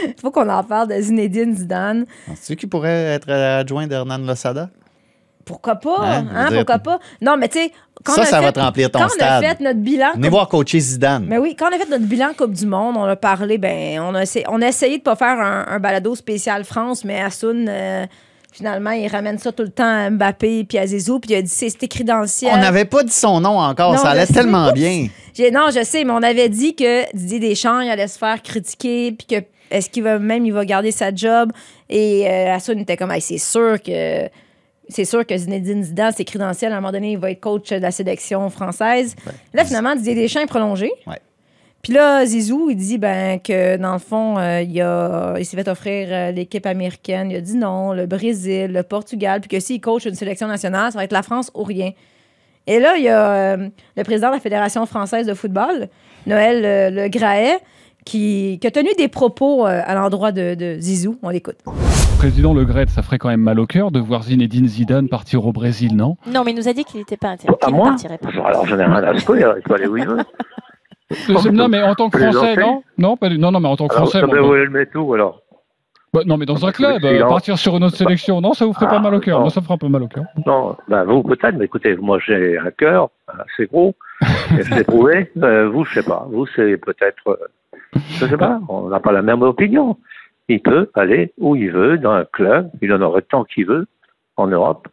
Il 0.07 0.15
faut 0.21 0.31
qu'on 0.31 0.49
en 0.49 0.63
parle 0.63 0.89
de 0.89 1.01
Zinedine 1.01 1.57
Zidane. 1.57 2.07
Penses-tu 2.27 2.57
qu'il 2.57 2.69
pourrait 2.69 3.15
être 3.15 3.31
adjoint 3.31 3.87
d'Hernan 3.87 4.19
Losada? 4.19 4.71
pourquoi 5.49 5.77
pas? 5.77 5.97
Hein, 6.01 6.27
Hein, 6.35 6.49
pourquoi 6.53 6.79
pas? 6.79 6.99
Non, 7.23 7.37
mais 7.39 7.49
tu 7.49 7.59
sais, 7.59 7.73
quand 8.05 8.13
Ça, 8.15 8.25
ça 8.25 8.41
va 8.41 8.53
te 8.53 8.61
remplir 8.61 8.91
ton 8.91 9.01
quand 9.01 9.09
stade. 9.09 9.43
on 9.43 9.47
a 9.47 9.55
fait 9.55 9.61
notre 9.65 9.81
bilan. 9.81 10.13
Venez 10.15 10.29
voir 10.29 10.49
coacher 10.49 10.81
Zidane. 10.81 11.27
Mais 11.29 11.39
oui, 11.39 11.55
quand 11.59 11.67
on 11.71 11.75
a 11.75 11.79
fait 11.79 11.91
notre 11.91 12.05
bilan 12.07 12.29
Coupe 12.37 12.53
du 12.53 12.67
Monde, 12.67 12.97
on 12.97 13.05
a 13.05 13.17
parlé, 13.17 13.59
ben, 13.59 14.01
on 14.01 14.15
a 14.15 14.23
essayé, 14.23 14.45
on 14.49 14.61
a 14.63 14.69
essayé 14.69 14.99
de 14.99 15.03
pas 15.03 15.17
faire 15.17 15.39
un, 15.41 15.67
un 15.69 15.79
balado 15.79 16.15
spécial 16.15 16.65
France, 16.65 17.05
mais 17.05 17.21
Assoun, 17.21 17.67
euh, 17.69 18.07
finalement, 18.53 18.91
il 18.91 19.09
ramène 19.09 19.39
ça 19.39 19.53
tout 19.53 19.63
le 19.63 19.71
temps 19.71 19.85
à 20.07 20.11
Mbappé 20.11 20.65
puis 20.65 20.79
à 20.79 20.87
Zizou, 20.87 21.21
puis 21.21 21.33
il 21.33 21.37
a 21.37 21.43
dit 21.43 21.49
c'est 21.49 21.83
écrit 21.83 22.05
dans 22.05 22.21
le 22.21 22.27
ciel. 22.27 22.53
On 22.55 22.59
n'avait 22.59 22.85
pas 22.85 23.03
dit 23.03 23.13
son 23.13 23.41
nom 23.41 23.59
encore. 23.59 23.93
Non, 23.93 23.99
ça 23.99 24.11
allait 24.11 24.27
tellement 24.27 24.73
bien. 24.73 25.09
Non, 25.53 25.67
je 25.73 25.85
sais, 25.85 26.03
mais 26.05 26.13
on 26.13 26.23
avait 26.23 26.49
dit 26.49 26.75
que 26.75 27.05
Didier 27.17 27.39
Deschamps, 27.41 27.81
il 27.81 27.91
allait 27.91 28.09
se 28.09 28.19
faire 28.19 28.43
critiquer, 28.43 29.13
puis 29.13 29.27
que 29.27 29.45
est-ce 29.71 29.91
qu'il 29.91 30.03
va 30.03 30.19
même 30.19 30.47
il 30.47 30.53
va 30.53 30.65
garder 30.65 30.91
sa 30.91 31.15
job? 31.15 31.53
Et 31.91 32.27
euh, 32.27 32.55
Assoun 32.55 32.79
était 32.81 32.97
comme, 32.97 33.11
Hey, 33.13 33.21
c'est 33.21 33.39
sûr 33.39 33.81
que 33.83 34.29
c'est 34.89 35.05
sûr 35.05 35.27
que 35.27 35.37
Zinedine 35.37 35.83
Zidane, 35.85 36.13
le 36.19 36.53
ciel, 36.55 36.73
à 36.73 36.77
un 36.77 36.81
moment 36.81 36.93
donné, 36.93 37.13
il 37.13 37.19
va 37.19 37.31
être 37.31 37.41
coach 37.41 37.71
de 37.71 37.77
la 37.77 37.91
sélection 37.91 38.49
française. 38.51 39.15
Là, 39.55 39.65
finalement, 39.65 39.95
Didier 39.95 40.15
Deschamps 40.15 40.41
est 40.41 40.47
prolongé. 40.47 40.91
Ouais. 41.07 41.19
Puis 41.83 41.93
là, 41.93 42.27
Zizou, 42.27 42.71
il 42.71 42.77
dit 42.77 42.99
ben, 42.99 43.39
que 43.41 43.77
dans 43.77 43.93
le 43.93 43.99
fond, 44.01 44.37
euh, 44.39 44.63
il, 44.63 44.81
a- 44.83 45.35
il 45.39 45.47
s'est 45.47 45.57
fait 45.57 45.69
offrir 45.69 46.09
euh, 46.11 46.31
l'équipe 46.33 46.67
américaine. 46.67 47.31
Il 47.31 47.37
a 47.37 47.41
dit 47.41 47.57
non, 47.57 47.93
le 47.93 48.07
Brésil, 48.07 48.73
le 48.73 48.83
Portugal, 48.83 49.41
puis 49.41 49.49
que 49.49 49.61
s'il 49.61 49.81
coach 49.81 50.05
une 50.05 50.15
sélection 50.17 50.49
nationale, 50.49 50.91
ça 50.93 50.99
va 50.99 51.05
être 51.05 51.13
la 51.13 51.23
France 51.23 51.51
ou 51.55 51.63
rien. 51.63 51.93
Et 52.67 52.81
là, 52.81 52.97
il 52.97 53.05
y 53.05 53.09
a 53.09 53.31
euh, 53.31 53.69
le 53.97 54.03
président 54.05 54.29
de 54.29 54.35
la 54.35 54.41
Fédération 54.41 54.85
française 54.87 55.27
de 55.27 55.35
football, 55.35 55.89
Noël 56.27 56.95
Le 56.95 57.09
Graet, 57.09 57.59
qui, 58.09 58.59
qui 58.61 58.67
a 58.67 58.71
tenu 58.71 58.89
des 58.97 59.09
propos 59.09 59.67
euh, 59.67 59.81
à 59.85 59.95
l'endroit 59.95 60.33
de, 60.33 60.55
de 60.55 60.77
Zizou. 60.81 61.19
On 61.23 61.29
l'écoute. 61.29 61.57
Président 62.19 62.55
Le 62.55 62.65
Gret, 62.65 62.87
ça 62.89 63.03
ferait 63.03 63.19
quand 63.19 63.29
même 63.29 63.43
mal 63.43 63.61
au 63.61 63.67
cœur 63.67 63.91
de 63.91 64.01
voir 64.01 64.23
Zinedine 64.23 64.67
Zidane 64.67 65.09
partir 65.09 65.47
au 65.47 65.53
Brésil, 65.53 65.95
non? 65.95 66.17
Non, 66.27 66.43
mais 66.45 66.53
il 66.53 66.57
nous 66.57 66.69
a 66.69 66.73
dit 66.73 66.85
qu'il 66.85 67.01
n'était 67.01 67.19
pas 67.19 67.29
intéressé. 67.29 67.57
À 67.63 67.67
qu'il 67.67 67.75
ne 67.75 67.79
moi 67.79 67.91
partirait 67.91 68.19
pas. 68.19 68.31
Alors 68.47 68.67
j'en 68.67 68.79
ai 68.79 68.85
rien 68.85 68.95
à 68.95 69.19
secouer, 69.19 69.45
il 69.57 69.63
peut 69.63 69.75
aller 69.75 69.87
où 69.87 69.97
il 69.99 70.07
veut. 70.07 70.19
Euh, 71.11 71.51
Non, 71.53 71.69
mais 71.69 71.83
en 71.83 71.95
tant 71.95 72.09
que 72.11 72.19
Français, 72.19 72.57
non? 72.57 72.83
Non, 72.97 73.17
pas 73.17 73.29
du- 73.29 73.39
non, 73.39 73.51
non, 73.53 73.61
mais 73.61 73.69
en 73.69 73.77
tant 73.77 73.89
que 73.89 73.95
Alors, 73.95 74.09
Français, 74.09 74.21
ça 74.21 74.27
bon, 74.27 74.33
va 74.33 74.41
bon. 74.41 75.01
où 75.01 75.15
alors? 75.15 75.43
Bah, 76.15 76.21
non, 76.25 76.39
mais 76.39 76.47
dans 76.47 76.65
un 76.65 76.73
club, 76.73 77.01
silence. 77.03 77.23
euh, 77.23 77.29
partir 77.29 77.59
sur 77.59 77.77
une 77.77 77.85
autre 77.85 77.97
sélection, 77.97 78.41
non, 78.41 78.55
ça 78.55 78.65
vous 78.65 78.73
ferait 78.73 78.89
pas 78.89 78.99
mal 78.99 79.15
au 79.15 79.21
cœur. 79.21 79.41
Moi, 79.41 79.51
ça 79.51 79.61
me 79.61 79.65
ferait 79.65 79.75
un 79.75 79.79
peu 79.79 79.89
mal 79.89 80.03
au 80.03 80.09
cœur. 80.09 80.25
Non, 80.47 80.75
vous 81.07 81.23
peut-être, 81.23 81.57
mais 81.57 81.67
écoutez, 81.67 81.95
moi 81.97 82.19
j'ai 82.27 82.57
un 82.59 82.71
cœur 82.71 83.11
assez 83.29 83.67
gros, 83.67 83.95
et 84.59 84.63
je 84.63 84.75
l'ai 84.75 84.85
prouvé. 84.85 85.31
Euh, 85.43 85.69
vous, 85.69 85.85
je 85.85 86.01
sais 86.01 86.03
pas. 86.03 86.27
Vous, 86.31 86.47
c'est 86.57 86.79
peut-être, 86.79 87.29
euh, 87.29 87.37
je 88.11 88.27
sais 88.27 88.37
pas, 88.37 88.61
on 88.69 88.89
n'a 88.89 89.01
pas 89.01 89.13
la 89.13 89.23
même 89.23 89.43
opinion. 89.43 89.97
Il 90.49 90.61
peut 90.61 90.91
aller 90.95 91.33
où 91.39 91.57
il 91.57 91.71
veut, 91.71 91.99
dans 91.99 92.13
un 92.13 92.25
club, 92.25 92.71
il 92.81 92.93
en 92.93 93.03
aurait 93.03 93.23
tant 93.23 93.45
qu'il 93.45 93.67
veut, 93.67 93.87
en 94.37 94.47
Europe, 94.47 94.89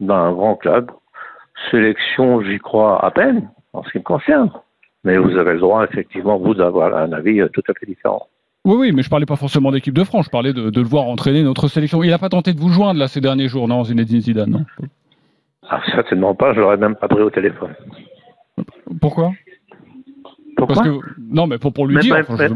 dans 0.00 0.14
un 0.14 0.32
grand 0.32 0.56
club. 0.56 0.90
Sélection, 1.70 2.42
j'y 2.42 2.58
crois 2.58 3.04
à 3.04 3.10
peine, 3.10 3.48
en 3.72 3.82
ce 3.82 3.90
qui 3.90 3.98
me 3.98 4.02
concerne. 4.02 4.50
Mais 5.04 5.16
vous 5.16 5.36
avez 5.36 5.54
le 5.54 5.60
droit, 5.60 5.84
effectivement, 5.84 6.38
vous, 6.38 6.54
d'avoir 6.54 6.94
un 6.94 7.12
avis 7.12 7.40
euh, 7.40 7.48
tout 7.48 7.62
à 7.68 7.72
fait 7.74 7.86
différent. 7.86 8.26
Oui, 8.64 8.76
oui, 8.78 8.92
mais 8.92 9.02
je 9.02 9.08
parlais 9.08 9.26
pas 9.26 9.36
forcément 9.36 9.70
d'équipe 9.70 9.94
de 9.94 10.04
France, 10.04 10.26
je 10.26 10.30
parlais 10.30 10.52
de, 10.52 10.70
de 10.70 10.80
le 10.80 10.86
voir 10.86 11.04
entraîner 11.04 11.42
notre 11.42 11.68
sélection. 11.68 12.02
Il 12.02 12.10
n'a 12.10 12.18
pas 12.18 12.28
tenté 12.28 12.52
de 12.52 12.60
vous 12.60 12.68
joindre 12.68 13.00
là 13.00 13.08
ces 13.08 13.20
derniers 13.20 13.48
jours, 13.48 13.66
non, 13.68 13.84
Zinedine 13.84 14.20
Zidane, 14.20 14.50
non? 14.50 14.64
Ah, 15.70 15.80
certainement 15.94 16.34
pas, 16.34 16.52
je 16.52 16.60
l'aurais 16.60 16.76
même 16.76 16.96
pas 16.96 17.08
pris 17.08 17.22
au 17.22 17.30
téléphone. 17.30 17.74
Pourquoi? 19.00 19.32
Pourquoi 20.58 20.76
Parce 20.76 20.88
que 20.88 20.94
non, 21.30 21.46
mais 21.46 21.56
pour, 21.58 21.72
pour 21.72 21.86
lui 21.86 21.94
Mais 21.94 22.02
dire. 22.02 22.16
enfin, 22.28 22.48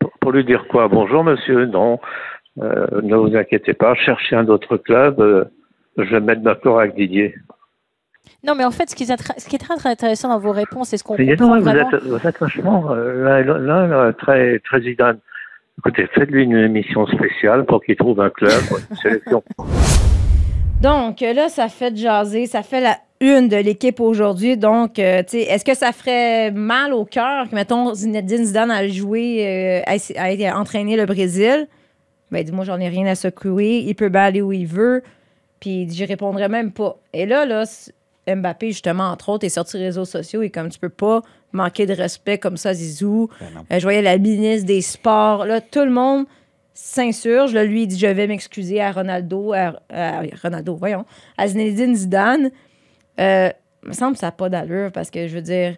pour, 0.00 0.10
pour 0.20 0.32
lui 0.32 0.44
dire 0.44 0.64
quoi? 0.68 0.88
Bonjour 0.88 1.22
monsieur, 1.22 1.66
non, 1.66 2.00
euh, 2.62 2.86
ne 3.02 3.14
vous 3.14 3.36
inquiétez 3.36 3.74
pas, 3.74 3.94
cherchez 3.94 4.34
un 4.34 4.46
autre 4.48 4.76
club, 4.78 5.20
euh, 5.20 5.44
je 5.98 6.04
vais 6.04 6.20
me 6.20 6.26
mettre 6.26 6.42
d'accord 6.42 6.80
avec 6.80 6.94
Didier. 6.96 7.34
Non, 8.42 8.54
mais 8.56 8.64
en 8.64 8.70
fait, 8.70 8.88
ce 8.90 8.96
qui, 8.96 9.04
est 9.04 9.10
attra- 9.14 9.38
ce 9.38 9.48
qui 9.48 9.56
est 9.56 9.58
très, 9.58 9.76
très 9.76 9.90
intéressant 9.90 10.28
dans 10.28 10.38
vos 10.38 10.52
réponses, 10.52 10.88
c'est 10.88 10.96
ce 10.96 11.04
qu'on 11.04 11.16
comprend 11.16 11.46
non, 11.46 11.56
vous, 11.58 11.64
vraiment. 11.64 11.90
êtes, 11.90 12.02
vous 12.04 12.26
êtes 12.26 12.38
vachement 12.38 12.90
euh, 12.92 13.24
là, 13.24 13.42
là, 13.42 13.58
là, 13.58 13.86
là, 13.86 14.12
très, 14.12 14.58
très. 14.60 14.80
Écoutez, 15.78 16.06
faites-lui 16.14 16.44
une 16.44 16.56
émission 16.56 17.06
spéciale 17.06 17.66
pour 17.66 17.84
qu'il 17.84 17.96
trouve 17.96 18.20
un 18.20 18.30
club, 18.30 18.52
une 18.90 18.96
sélection. 18.96 19.42
Donc 20.82 21.20
là, 21.20 21.48
ça 21.48 21.68
fait 21.68 21.90
de 21.90 21.96
jaser, 21.96 22.46
ça 22.46 22.62
fait 22.62 22.80
la 22.80 22.96
une 23.20 23.48
de 23.48 23.56
l'équipe 23.56 24.00
aujourd'hui. 24.00 24.56
Donc, 24.56 24.98
euh, 24.98 25.22
tu 25.22 25.38
sais, 25.38 25.42
est-ce 25.42 25.64
que 25.64 25.74
ça 25.74 25.92
ferait 25.92 26.50
mal 26.50 26.92
au 26.92 27.04
cœur 27.04 27.48
que, 27.48 27.54
mettons, 27.54 27.94
Zinedine 27.94 28.44
Zidane 28.44 28.70
a 28.70 28.86
joué, 28.88 29.82
euh, 29.86 30.46
a, 30.48 30.58
entraîné 30.58 30.96
le 30.96 31.06
Brésil? 31.06 31.68
Ben, 32.30 32.44
dis-moi, 32.44 32.64
j'en 32.64 32.78
ai 32.78 32.88
rien 32.88 33.06
à 33.06 33.14
secouer. 33.14 33.84
Il 33.86 33.94
peut 33.94 34.08
bien 34.08 34.22
aller 34.22 34.42
où 34.42 34.52
il 34.52 34.66
veut. 34.66 35.02
Puis, 35.60 35.88
j'y 35.90 36.04
répondrais 36.04 36.48
même 36.48 36.72
pas. 36.72 36.98
Et 37.12 37.24
là, 37.24 37.46
là, 37.46 37.64
Mbappé, 38.28 38.68
justement, 38.68 39.04
entre 39.04 39.28
autres, 39.28 39.44
est 39.44 39.50
sorti 39.50 39.70
sur 39.70 39.78
les 39.78 39.86
réseaux 39.86 40.04
sociaux 40.04 40.42
et 40.42 40.50
comme 40.50 40.68
tu 40.68 40.78
peux 40.78 40.88
pas 40.88 41.22
manquer 41.52 41.86
de 41.86 41.94
respect 41.94 42.38
comme 42.38 42.56
ça, 42.56 42.74
Zizou. 42.74 43.30
Euh, 43.40 43.78
je 43.78 43.82
voyais 43.82 44.02
la 44.02 44.18
ministre 44.18 44.66
des 44.66 44.80
Sports. 44.82 45.46
Là, 45.46 45.60
tout 45.60 45.84
le 45.84 45.90
monde 45.90 46.26
s'insurge. 46.74 47.54
Là, 47.54 47.64
lui, 47.64 47.82
il 47.82 47.86
dit 47.86 47.98
Je 47.98 48.06
vais 48.06 48.26
m'excuser 48.26 48.80
à 48.80 48.92
Ronaldo, 48.92 49.52
à, 49.52 49.74
à- 49.90 50.22
Ronaldo, 50.42 50.74
voyons, 50.74 51.04
à 51.38 51.48
Zinedine 51.48 51.94
Zidane. 51.94 52.50
Euh, 53.20 53.50
me 53.82 53.92
semble 53.92 54.14
que 54.14 54.20
ça 54.20 54.28
n'a 54.28 54.32
pas 54.32 54.48
d'allure 54.48 54.92
parce 54.92 55.10
que 55.10 55.28
je 55.28 55.34
veux 55.34 55.42
dire, 55.42 55.76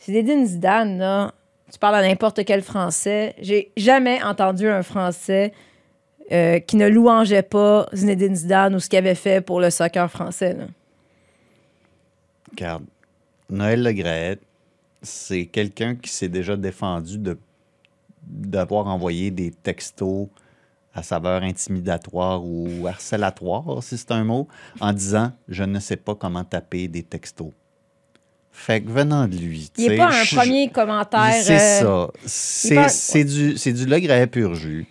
Zinedine 0.00 0.46
Zidane, 0.46 0.98
là, 0.98 1.32
tu 1.70 1.78
parles 1.78 1.96
à 1.96 2.02
n'importe 2.02 2.44
quel 2.44 2.62
Français. 2.62 3.34
J'ai 3.40 3.72
jamais 3.76 4.22
entendu 4.22 4.68
un 4.68 4.82
Français 4.82 5.52
euh, 6.30 6.60
qui 6.60 6.76
ne 6.76 6.88
louangeait 6.88 7.42
pas 7.42 7.86
Zinedine 7.92 8.34
Zidane 8.34 8.74
ou 8.74 8.80
ce 8.80 8.88
qu'il 8.88 8.98
avait 8.98 9.14
fait 9.14 9.40
pour 9.40 9.60
le 9.60 9.70
soccer 9.70 10.10
français. 10.10 10.54
là. 10.54 10.66
Regarde, 12.50 12.84
Noël 13.50 13.82
Le 13.82 13.92
Graët, 13.92 14.40
c'est 15.02 15.46
quelqu'un 15.46 15.96
qui 15.96 16.10
s'est 16.10 16.28
déjà 16.28 16.56
défendu 16.56 17.18
de 17.18 17.38
d'avoir 18.24 18.86
envoyé 18.86 19.32
des 19.32 19.50
textos 19.50 20.28
à 20.94 21.02
saveur 21.02 21.42
intimidatoire 21.42 22.44
ou 22.44 22.86
harcélatoire, 22.86 23.82
si 23.82 23.96
c'est 23.96 24.10
un 24.12 24.24
mot, 24.24 24.48
en 24.80 24.92
disant 24.92 25.32
je 25.48 25.64
ne 25.64 25.80
sais 25.80 25.96
pas 25.96 26.14
comment 26.14 26.44
taper 26.44 26.88
des 26.88 27.02
textos. 27.02 27.52
Fait 28.54 28.82
que 28.82 28.90
venant 28.90 29.26
de 29.26 29.36
lui. 29.36 29.70
Il 29.78 29.88
n'est 29.88 29.96
pas 29.96 30.08
un 30.08 30.24
je- 30.24 30.36
premier 30.36 30.68
commentaire. 30.68 31.32
C'est 31.42 31.82
euh, 31.84 32.06
ça. 32.26 32.88
C'est 32.88 33.24
du, 33.24 33.54
du 33.54 33.86
Le 33.86 33.98
Graët 33.98 34.30
pur 34.30 34.54
jus. 34.54 34.86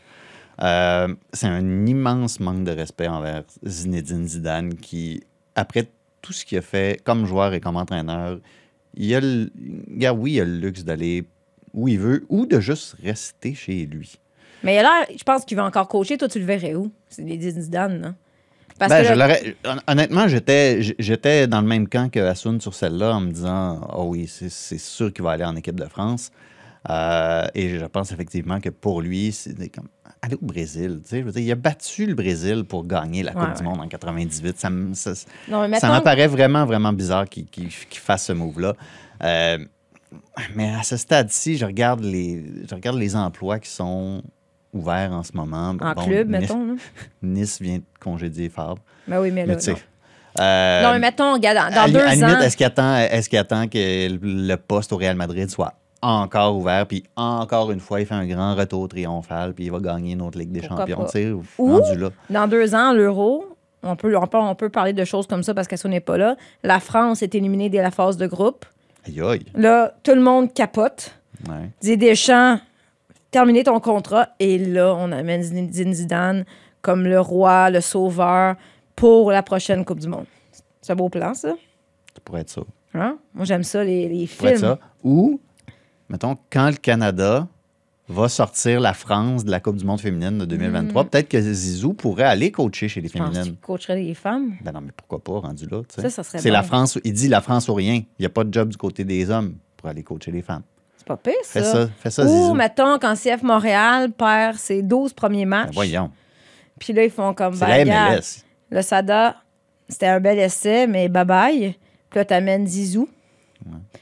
Euh, 0.61 1.13
c'est 1.31 1.47
un 1.47 1.85
immense 1.85 2.39
manque 2.39 2.63
de 2.63 2.71
respect 2.71 3.07
envers 3.07 3.43
Zinedine 3.65 4.27
Zidane 4.27 4.75
qui, 4.75 5.23
après 5.55 5.87
tout 6.21 6.33
ce 6.33 6.45
qu'il 6.45 6.57
a 6.57 6.61
fait 6.61 7.01
comme 7.03 7.25
joueur 7.25 7.53
et 7.53 7.59
comme 7.59 7.77
entraîneur, 7.77 8.39
il 8.95 9.13
a 9.15 9.21
le, 9.21 9.51
oui, 10.13 10.33
il 10.33 10.41
a 10.41 10.45
le 10.45 10.57
luxe 10.57 10.83
d'aller 10.83 11.25
où 11.73 11.87
il 11.87 11.99
veut 11.99 12.25
ou 12.29 12.45
de 12.45 12.59
juste 12.59 12.95
rester 13.03 13.53
chez 13.55 13.85
lui. 13.85 14.19
Mais 14.63 14.75
il 14.75 14.79
a 14.79 14.81
l'air, 14.83 15.07
je 15.17 15.23
pense 15.23 15.45
qu'il 15.45 15.57
va 15.57 15.65
encore 15.65 15.87
coacher. 15.87 16.17
Toi, 16.17 16.27
tu 16.27 16.39
le 16.39 16.45
verrais 16.45 16.75
où? 16.75 16.91
C'est 17.09 17.21
Zinedine 17.23 17.61
Zidane, 17.61 17.99
non? 17.99 18.13
Parce 18.79 18.89
Ben, 18.91 19.07
que 19.07 19.13
là- 19.13 19.37
honnêtement, 19.87 20.27
j'étais 20.27 20.81
j'étais 20.97 21.45
dans 21.47 21.61
le 21.61 21.67
même 21.67 21.87
camp 21.87 22.09
que 22.11 22.19
Hassoun 22.19 22.59
sur 22.59 22.73
celle-là 22.73 23.15
en 23.15 23.21
me 23.21 23.31
disant 23.31 23.87
Oh 23.95 24.05
oui, 24.05 24.27
c'est 24.27 24.49
c'est 24.49 24.79
sûr 24.79 25.13
qu'il 25.13 25.23
va 25.23 25.31
aller 25.31 25.43
en 25.45 25.55
équipe 25.55 25.79
de 25.79 25.85
France. 25.85 26.31
Euh, 26.89 27.45
et 27.53 27.77
je 27.77 27.85
pense 27.85 28.11
effectivement 28.11 28.59
que 28.59 28.69
pour 28.69 29.01
lui, 29.01 29.31
c'est 29.31 29.53
comme 29.69 29.87
aller 30.23 30.33
au 30.35 30.45
Brésil. 30.45 30.99
tu 31.03 31.09
sais, 31.09 31.19
je 31.19 31.25
veux 31.25 31.31
dire, 31.31 31.41
il 31.43 31.51
a 31.51 31.55
battu 31.55 32.07
le 32.07 32.15
Brésil 32.15 32.63
pour 32.63 32.85
gagner 32.87 33.21
la 33.21 33.33
Coupe 33.33 33.41
Ouais, 33.43 33.53
du 33.53 33.59
ouais. 33.59 33.63
Monde 33.63 33.81
en 33.81 33.87
98. 33.87 34.57
Ça, 34.59 34.69
ça, 34.93 35.13
ça 35.15 35.89
m'apparaît 35.89 36.27
vraiment, 36.27 36.65
vraiment 36.65 36.91
bizarre 36.93 37.29
qu'il 37.29 37.45
qu'il- 37.45 37.67
qu'il 37.69 37.99
fasse 38.01 38.25
ce 38.25 38.33
move-là. 38.33 38.73
Euh, 39.23 39.59
mais 40.55 40.73
à 40.73 40.81
ce 40.81 40.97
stade-ci, 40.97 41.57
je 41.57 41.65
regarde 41.65 42.03
les, 42.03 42.43
je 42.67 42.73
regarde 42.73 42.97
les 42.97 43.15
emplois 43.15 43.59
qui 43.59 43.69
sont 43.69 44.23
ouverts 44.73 45.11
en 45.11 45.23
ce 45.23 45.31
moment. 45.33 45.75
En 45.81 45.93
club, 45.95 46.29
mettons. 46.29 46.75
Nice 47.21 47.59
vient 47.61 47.77
de 47.77 47.83
congédier 47.99 48.49
Fabre. 48.49 48.81
Ben 49.07 49.19
oui, 49.19 49.31
mais 49.31 49.45
là, 49.45 49.55
euh, 50.39 50.81
non, 50.83 50.93
mais 50.93 50.99
mettons, 50.99 51.33
regarde, 51.33 51.57
dans, 51.57 51.75
dans 51.75 51.81
à, 51.81 51.87
la- 51.87 51.93
deux 51.93 51.99
à 51.99 52.05
la 52.05 52.15
limite, 52.15 52.35
ans. 52.35 52.39
est-ce 52.39 52.55
qu'il 52.55 52.65
attend, 52.65 52.95
est 52.95 53.33
attend 53.35 53.67
que 53.67 54.07
le 54.21 54.55
poste 54.55 54.93
au 54.93 54.97
Real 54.97 55.15
Madrid 55.17 55.49
soit 55.49 55.73
encore 56.01 56.55
ouvert, 56.57 56.87
puis 56.87 57.03
encore 57.15 57.71
une 57.71 57.79
fois, 57.81 57.99
il 57.99 58.05
fait 58.07 58.15
un 58.15 58.25
grand 58.25 58.55
retour 58.55 58.87
triomphal, 58.87 59.53
puis 59.53 59.65
il 59.65 59.71
va 59.71 59.79
gagner 59.79 60.13
une 60.13 60.21
autre 60.21 60.39
Ligue 60.39 60.51
des 60.51 60.61
Pourquoi 60.61 60.79
Champions, 60.87 60.97
pas? 61.03 61.05
tu 61.05 61.11
sais, 61.11 61.31
Ou, 61.59 61.77
là. 61.97 62.09
dans 62.29 62.47
deux 62.47 62.73
ans, 62.73 62.93
l'euro, 62.93 63.45
on 63.83 63.95
peut, 63.95 64.15
on, 64.17 64.25
peut, 64.25 64.37
on 64.37 64.55
peut 64.55 64.69
parler 64.69 64.93
de 64.93 65.03
choses 65.05 65.27
comme 65.27 65.43
ça 65.43 65.53
parce 65.53 65.67
qu'elle 65.67 65.91
n'est 65.91 65.99
pas 65.99 66.17
là. 66.17 66.35
La 66.63 66.79
France 66.79 67.21
est 67.21 67.35
éliminée 67.35 67.69
dès 67.69 67.81
la 67.81 67.91
phase 67.91 68.17
de 68.17 68.25
groupe. 68.27 68.65
Aïe, 69.05 69.21
aïe. 69.21 69.45
Là, 69.53 69.93
tout 70.03 70.15
le 70.15 70.21
monde 70.21 70.53
capote. 70.53 71.13
Ouais. 71.49 71.69
Dis 71.81 71.97
Deschamps, 71.97 72.59
terminer 73.31 73.63
ton 73.63 73.79
contrat. 73.79 74.29
Et 74.39 74.57
là, 74.57 74.93
on 74.95 75.11
amène 75.11 75.41
Zinedine 75.41 75.93
Zidane 75.93 76.45
comme 76.81 77.03
le 77.03 77.19
roi, 77.19 77.69
le 77.69 77.81
sauveur 77.81 78.55
pour 78.95 79.31
la 79.31 79.43
prochaine 79.43 79.85
Coupe 79.85 79.99
du 79.99 80.07
Monde. 80.07 80.25
C'est 80.81 80.93
un 80.93 80.95
beau 80.95 81.09
plan, 81.09 81.33
ça. 81.33 81.49
Ça 82.13 82.19
pourrait 82.23 82.41
être 82.41 82.49
ça. 82.49 82.61
Hein? 82.93 83.17
Moi, 83.33 83.45
j'aime 83.45 83.63
ça, 83.63 83.83
les, 83.83 84.07
les 84.09 84.27
Ça 84.27 84.35
pourrait 84.37 84.51
être 84.51 84.57
films. 84.59 84.69
ça. 84.71 84.79
Ou, 85.03 85.39
mettons, 86.09 86.37
quand 86.51 86.69
le 86.69 86.75
Canada 86.77 87.47
va 88.11 88.27
sortir 88.27 88.81
la 88.81 88.93
France 88.93 89.45
de 89.45 89.51
la 89.51 89.59
Coupe 89.59 89.77
du 89.77 89.85
Monde 89.85 90.01
féminine 90.01 90.37
de 90.39 90.45
2023. 90.45 91.05
Peut-être 91.05 91.29
que 91.29 91.39
Zizou 91.39 91.93
pourrait 91.93 92.25
aller 92.25 92.51
coacher 92.51 92.87
chez 92.89 92.99
les 92.99 93.07
féminines. 93.07 93.43
qu'il 93.43 93.55
coacherait 93.55 94.01
les 94.01 94.13
femmes. 94.13 94.53
Ben 94.61 94.71
non, 94.73 94.81
mais 94.81 94.91
pourquoi 94.95 95.19
pas, 95.19 95.47
rendu 95.47 95.65
là, 95.67 95.81
tu. 95.87 96.01
Ça, 96.01 96.09
ça 96.09 96.23
serait 96.23 96.39
C'est 96.39 96.51
la 96.51 96.63
France, 96.63 96.99
il 97.03 97.13
dit 97.13 97.29
la 97.29 97.39
France 97.41 97.69
ou 97.69 97.73
rien. 97.73 97.95
Il 97.95 98.21
n'y 98.21 98.25
a 98.25 98.29
pas 98.29 98.43
de 98.43 98.53
job 98.53 98.69
du 98.69 98.77
côté 98.77 99.05
des 99.05 99.29
hommes 99.29 99.55
pour 99.77 99.87
aller 99.87 100.03
coacher 100.03 100.31
les 100.31 100.41
femmes. 100.41 100.63
Pas 101.15 101.17
pire, 101.17 101.33
ça. 101.43 101.59
Fais 101.61 101.65
ça, 101.65 101.87
fais 102.03 102.09
ça, 102.09 102.25
Ou, 102.25 102.53
mettons, 102.53 102.97
quand 102.99 103.15
CF 103.15 103.43
Montréal 103.43 104.11
perd 104.11 104.55
ses 104.55 104.81
12 104.81 105.13
premiers 105.13 105.45
matchs. 105.45 105.67
Ben 105.69 105.73
voyons. 105.75 106.11
Puis 106.79 106.93
là, 106.93 107.03
ils 107.03 107.11
font 107.11 107.33
comme 107.33 107.53
C'est 107.53 107.65
ben, 107.65 107.69
la 107.87 108.05
regarde, 108.05 108.13
MLS. 108.13 108.43
Le 108.71 108.81
Sada, 108.81 109.35
c'était 109.89 110.07
un 110.07 110.19
bel 110.19 110.39
essai, 110.39 110.87
mais 110.87 111.09
bye-bye. 111.09 111.73
Puis 112.09 112.17
là, 112.19 112.25
t'amènes 112.25 112.65
Zizou. 112.67 113.07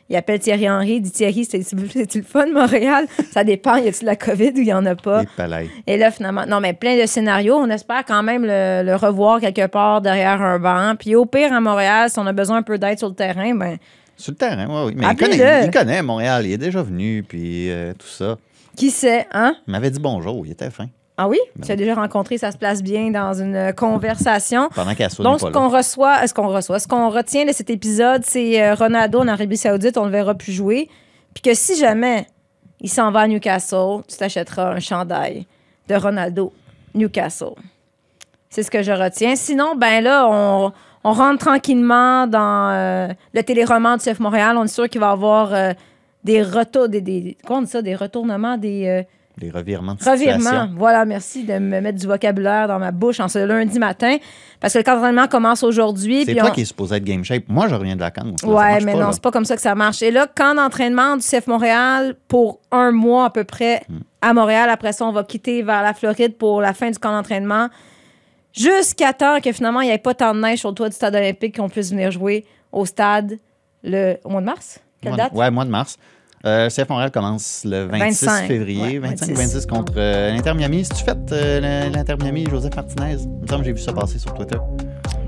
Il 0.08 0.16
appelle 0.16 0.40
Thierry 0.40 0.70
Henry. 0.70 1.02
Dit 1.02 1.12
Thierry, 1.12 1.44
c'est- 1.46 1.62
c'est-tu 1.64 2.20
le 2.20 2.24
fun, 2.24 2.46
Montréal? 2.54 3.06
Ça 3.32 3.44
dépend. 3.44 3.76
Y 3.76 3.90
a-t-il 3.90 4.06
la 4.06 4.16
COVID 4.16 4.52
ou 4.52 4.60
il 4.60 4.68
y 4.68 4.74
en 4.74 4.86
a 4.86 4.96
pas? 4.96 5.24
Et 5.86 5.98
là, 5.98 6.12
finalement, 6.12 6.46
non, 6.48 6.62
mais 6.62 6.74
plein 6.74 7.00
de 7.00 7.06
scénarios. 7.06 7.56
On 7.58 7.70
espère 7.70 8.06
quand 8.06 8.24
même 8.24 8.44
le, 8.46 8.84
le 8.86 8.96
revoir 8.96 9.40
quelque 9.42 9.68
part 9.68 10.00
derrière 10.02 10.42
un 10.42 10.60
banc. 10.60 10.96
Puis 10.98 11.14
au 11.16 11.26
pire, 11.26 11.52
à 11.52 11.60
Montréal, 11.60 12.10
si 12.10 12.18
on 12.20 12.26
a 12.28 12.32
besoin 12.34 12.58
un 12.58 12.62
peu 12.64 12.78
d'aide 12.78 12.98
sur 13.00 13.10
le 13.10 13.16
terrain, 13.16 13.54
ben, 13.54 13.78
Sur 14.20 14.34
le 14.34 14.38
terrain, 14.38 14.68
oui, 14.68 14.92
oui. 14.92 14.94
Mais 14.98 15.08
il 15.12 15.16
connaît, 15.16 15.66
il 15.66 15.72
connaît 15.72 16.02
Montréal. 16.02 16.46
Il 16.46 16.52
est 16.52 16.58
déjà 16.58 16.84
venu, 16.84 17.24
puis 17.24 17.72
euh, 17.72 17.94
tout 17.94 18.08
ça. 18.08 18.38
qui 18.76 18.92
sait, 18.92 19.26
hein? 19.32 19.56
Il 19.66 19.72
m'avait 19.72 19.90
dit 19.90 20.00
bonjour. 20.00 20.46
Il 20.46 20.52
était 20.52 20.70
fin. 20.70 20.88
Ah 21.16 21.28
oui? 21.28 21.40
Tu 21.66 21.72
as 21.72 21.76
déjà 21.78 21.96
rencontré, 21.96 22.38
ça 22.38 22.52
se 22.52 22.58
place 22.58 22.84
bien 22.84 23.12
dans 23.12 23.34
une 23.34 23.56
euh, 23.56 23.72
conversation. 23.72 24.70
Pendant 24.76 24.94
qu'Assoud 24.96 25.24
Donc, 25.24 25.40
ce 25.40 25.48
qu'on 25.48 25.70
reçoit, 25.70 26.28
ce 26.28 26.34
qu'on 26.34 26.48
reçoit, 26.50 26.80
ce 26.80 26.88
qu'on 26.88 27.10
retient 27.10 27.46
de 27.46 27.52
cet 27.54 27.70
épisode, 27.70 28.24
c'est 28.26 28.62
euh, 28.62 28.74
Ronaldo 28.74 29.20
en 29.20 29.28
Arabie 29.28 29.58
Saoudite, 29.58 29.98
on 29.98 30.02
ne 30.02 30.08
le 30.08 30.14
verra 30.14 30.36
plus 30.36 30.52
jouer. 30.52 30.90
Puis 31.34 31.42
que 31.42 31.54
si 31.54 31.78
jamais 31.78 32.28
il 32.82 32.90
s'en 32.90 33.12
va 33.12 33.22
à 33.22 33.28
Newcastle, 33.28 34.02
tu 34.08 34.18
t'achèteras 34.18 34.74
un 34.74 34.80
chandail 34.80 35.46
de 35.88 35.96
Ronaldo 35.96 36.54
Newcastle. 36.94 37.56
C'est 38.50 38.64
ce 38.64 38.72
que 38.72 38.82
je 38.82 38.92
retiens. 38.92 39.36
Sinon, 39.36 39.76
ben 39.76 40.02
là, 40.02 40.28
on, 40.30 40.72
on 41.04 41.14
rentre 41.14 41.46
tranquillement 41.46 42.28
dans 42.28 42.70
euh, 42.72 43.08
le 43.34 43.42
téléroman 43.44 43.98
du 43.98 44.04
CF 44.04 44.20
Montréal. 44.20 44.56
On 44.58 44.66
est 44.66 44.68
sûr 44.68 44.90
qu'il 44.90 45.00
va 45.02 45.08
y 45.10 45.12
avoir 45.12 45.54
euh, 45.54 45.72
des 46.24 46.42
retours, 46.44 46.90
des, 46.90 47.02
des, 47.02 47.38
comment 47.46 47.60
on 47.60 47.64
dit 47.64 47.70
ça, 47.70 47.82
des 47.82 47.96
retournements, 47.96 48.58
des 48.58 48.86
euh, 48.88 49.04
Des 49.38 49.50
revirements 49.52 49.96
de 49.96 50.04
revirements. 50.04 50.40
situation. 50.40 50.74
Voilà, 50.76 51.06
merci 51.06 51.46
de 51.46 51.54
me 51.54 51.80
mettre 51.80 51.98
du 51.98 52.06
vocabulaire 52.06 52.68
dans 52.68 52.78
ma 52.80 52.92
bouche 52.92 53.22
en 53.22 53.30
ce 53.30 53.40
lundi 53.40 53.80
matin. 53.80 54.18
Parce 54.60 54.74
que 54.74 54.80
le 54.80 54.84
camp 54.84 54.96
d'entraînement 54.96 55.28
commence 55.28 55.64
aujourd'hui. 55.64 56.26
C'est 56.26 56.36
toi 56.36 56.50
on- 56.50 56.52
qui 56.54 56.62
es 56.62 56.66
supposé 56.66 56.98
être 56.98 57.06
game 57.06 57.24
shape. 57.24 57.44
Moi, 57.48 57.70
je 57.70 57.76
reviens 57.76 57.96
de 57.96 58.02
vacances. 58.02 58.44
Ouais, 58.44 58.82
mais 58.84 58.92
pas, 58.92 59.00
non, 59.00 59.12
c'est 59.14 59.22
pas 59.22 59.32
comme 59.32 59.46
ça 59.46 59.56
que 59.56 59.62
ça 59.62 59.76
marche. 59.76 60.02
Et 60.02 60.12
là, 60.12 60.28
camp 60.28 60.56
d'entraînement 60.56 61.16
du 61.16 61.22
CF 61.24 61.48
Montréal 61.48 62.16
pour 62.28 62.60
un 62.72 62.92
mois 62.92 63.26
à 63.26 63.30
peu 63.30 63.46
près 63.46 63.82
Hmm. 63.88 64.00
à 64.22 64.34
Montréal. 64.34 64.70
Après 64.70 64.92
ça, 64.92 65.06
on 65.06 65.14
va 65.14 65.24
quitter 65.24 65.64
vers 65.64 65.82
la 65.82 65.94
Floride 65.94 66.36
pour 66.36 66.60
la 66.60 66.74
fin 66.74 66.92
du 66.92 67.00
camp 67.00 67.14
d'entraînement. 67.14 67.70
Jusqu'à 68.54 69.14
temps 69.14 69.40
que 69.42 69.52
finalement, 69.52 69.82
il 69.82 69.88
n'y 69.88 69.94
ait 69.94 69.98
pas 69.98 70.14
tant 70.14 70.34
de 70.34 70.40
neige 70.40 70.60
sur 70.60 70.70
le 70.70 70.76
toit 70.76 70.90
du 70.90 70.96
stade 70.96 71.16
olympique 71.16 71.58
qu'on 71.58 71.70
puisse 71.70 71.92
venir 71.92 72.12
jouer 72.12 72.46
au 72.72 72.86
stade 72.86 73.38
le, 73.84 74.18
au 74.24 74.30
mois 74.30 74.42
de 74.42 74.46
mars? 74.46 74.80
Quelle 75.02 75.16
date? 75.16 75.34
Ouais, 75.34 75.50
mois 75.52 75.66
de 75.66 75.70
mars. 75.70 75.98
Euh, 76.46 76.70
CF 76.70 76.88
Montréal 76.88 77.12
commence 77.12 77.64
le 77.66 77.86
26 77.86 78.26
25, 78.26 78.48
février, 78.48 79.00
ouais, 79.00 79.10
25-26 79.10 79.68
contre 79.68 79.94
euh, 79.98 80.32
l'Inter 80.32 80.54
Miami. 80.54 80.86
Si 80.86 80.92
tu 80.92 81.04
fais 81.04 81.14
euh, 81.34 81.90
l'Inter 81.90 82.16
Miami, 82.22 82.46
Joseph 82.50 82.76
Martinez, 82.76 83.18
il 83.20 83.42
me 83.42 83.48
semble 83.48 83.62
que 83.62 83.66
j'ai 83.66 83.74
vu 83.74 83.82
ça 83.82 83.92
passer 83.92 84.20
sur 84.20 84.34
Twitter. 84.34 84.58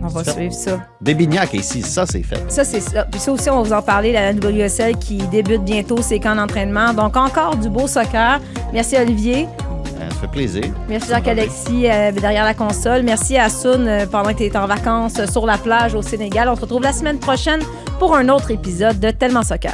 On 0.01 0.07
va 0.07 0.24
fait. 0.24 0.32
suivre 0.32 0.53
ça. 0.53 0.80
Débignac 1.01 1.53
ici, 1.53 1.82
ça 1.82 2.05
c'est 2.05 2.24
fait. 2.24 2.49
Ça, 2.49 2.63
c'est 2.63 2.80
ça. 2.80 3.03
Puis 3.03 3.19
ça 3.19 3.32
aussi, 3.34 3.49
on 3.49 3.57
va 3.57 3.61
vous 3.61 3.74
en 3.74 3.82
parler, 3.82 4.13
la 4.13 4.32
WSL 4.32 4.97
qui 4.97 5.17
débute 5.28 5.63
bientôt 5.63 6.01
ses 6.01 6.19
camps 6.19 6.36
d'entraînement. 6.36 6.93
Donc, 6.93 7.17
encore 7.17 7.57
du 7.57 7.69
beau 7.69 7.88
soccer. 7.88 8.39
Merci, 8.74 8.95
Olivier. 8.97 9.47
Ça 10.22 10.28
fait 10.28 10.34
plaisir. 10.34 10.65
Merci 10.88 11.09
Jacques-Alexis 11.09 11.89
euh, 11.89 12.11
derrière 12.11 12.45
la 12.45 12.53
console. 12.53 13.01
Merci 13.01 13.38
à 13.38 13.49
Soun 13.49 13.88
euh, 13.88 14.05
pendant 14.05 14.32
que 14.34 14.38
tu 14.38 14.43
étais 14.43 14.57
en 14.57 14.67
vacances 14.67 15.17
euh, 15.17 15.26
sur 15.26 15.47
la 15.47 15.57
plage 15.57 15.95
au 15.95 16.03
Sénégal. 16.03 16.47
On 16.47 16.55
se 16.55 16.61
retrouve 16.61 16.84
la 16.84 16.93
semaine 16.93 17.17
prochaine 17.17 17.61
pour 17.97 18.15
un 18.15 18.30
autre 18.30 18.51
épisode 18.51 18.99
de 18.99 19.09
Tellement 19.09 19.41
Soccer. 19.41 19.74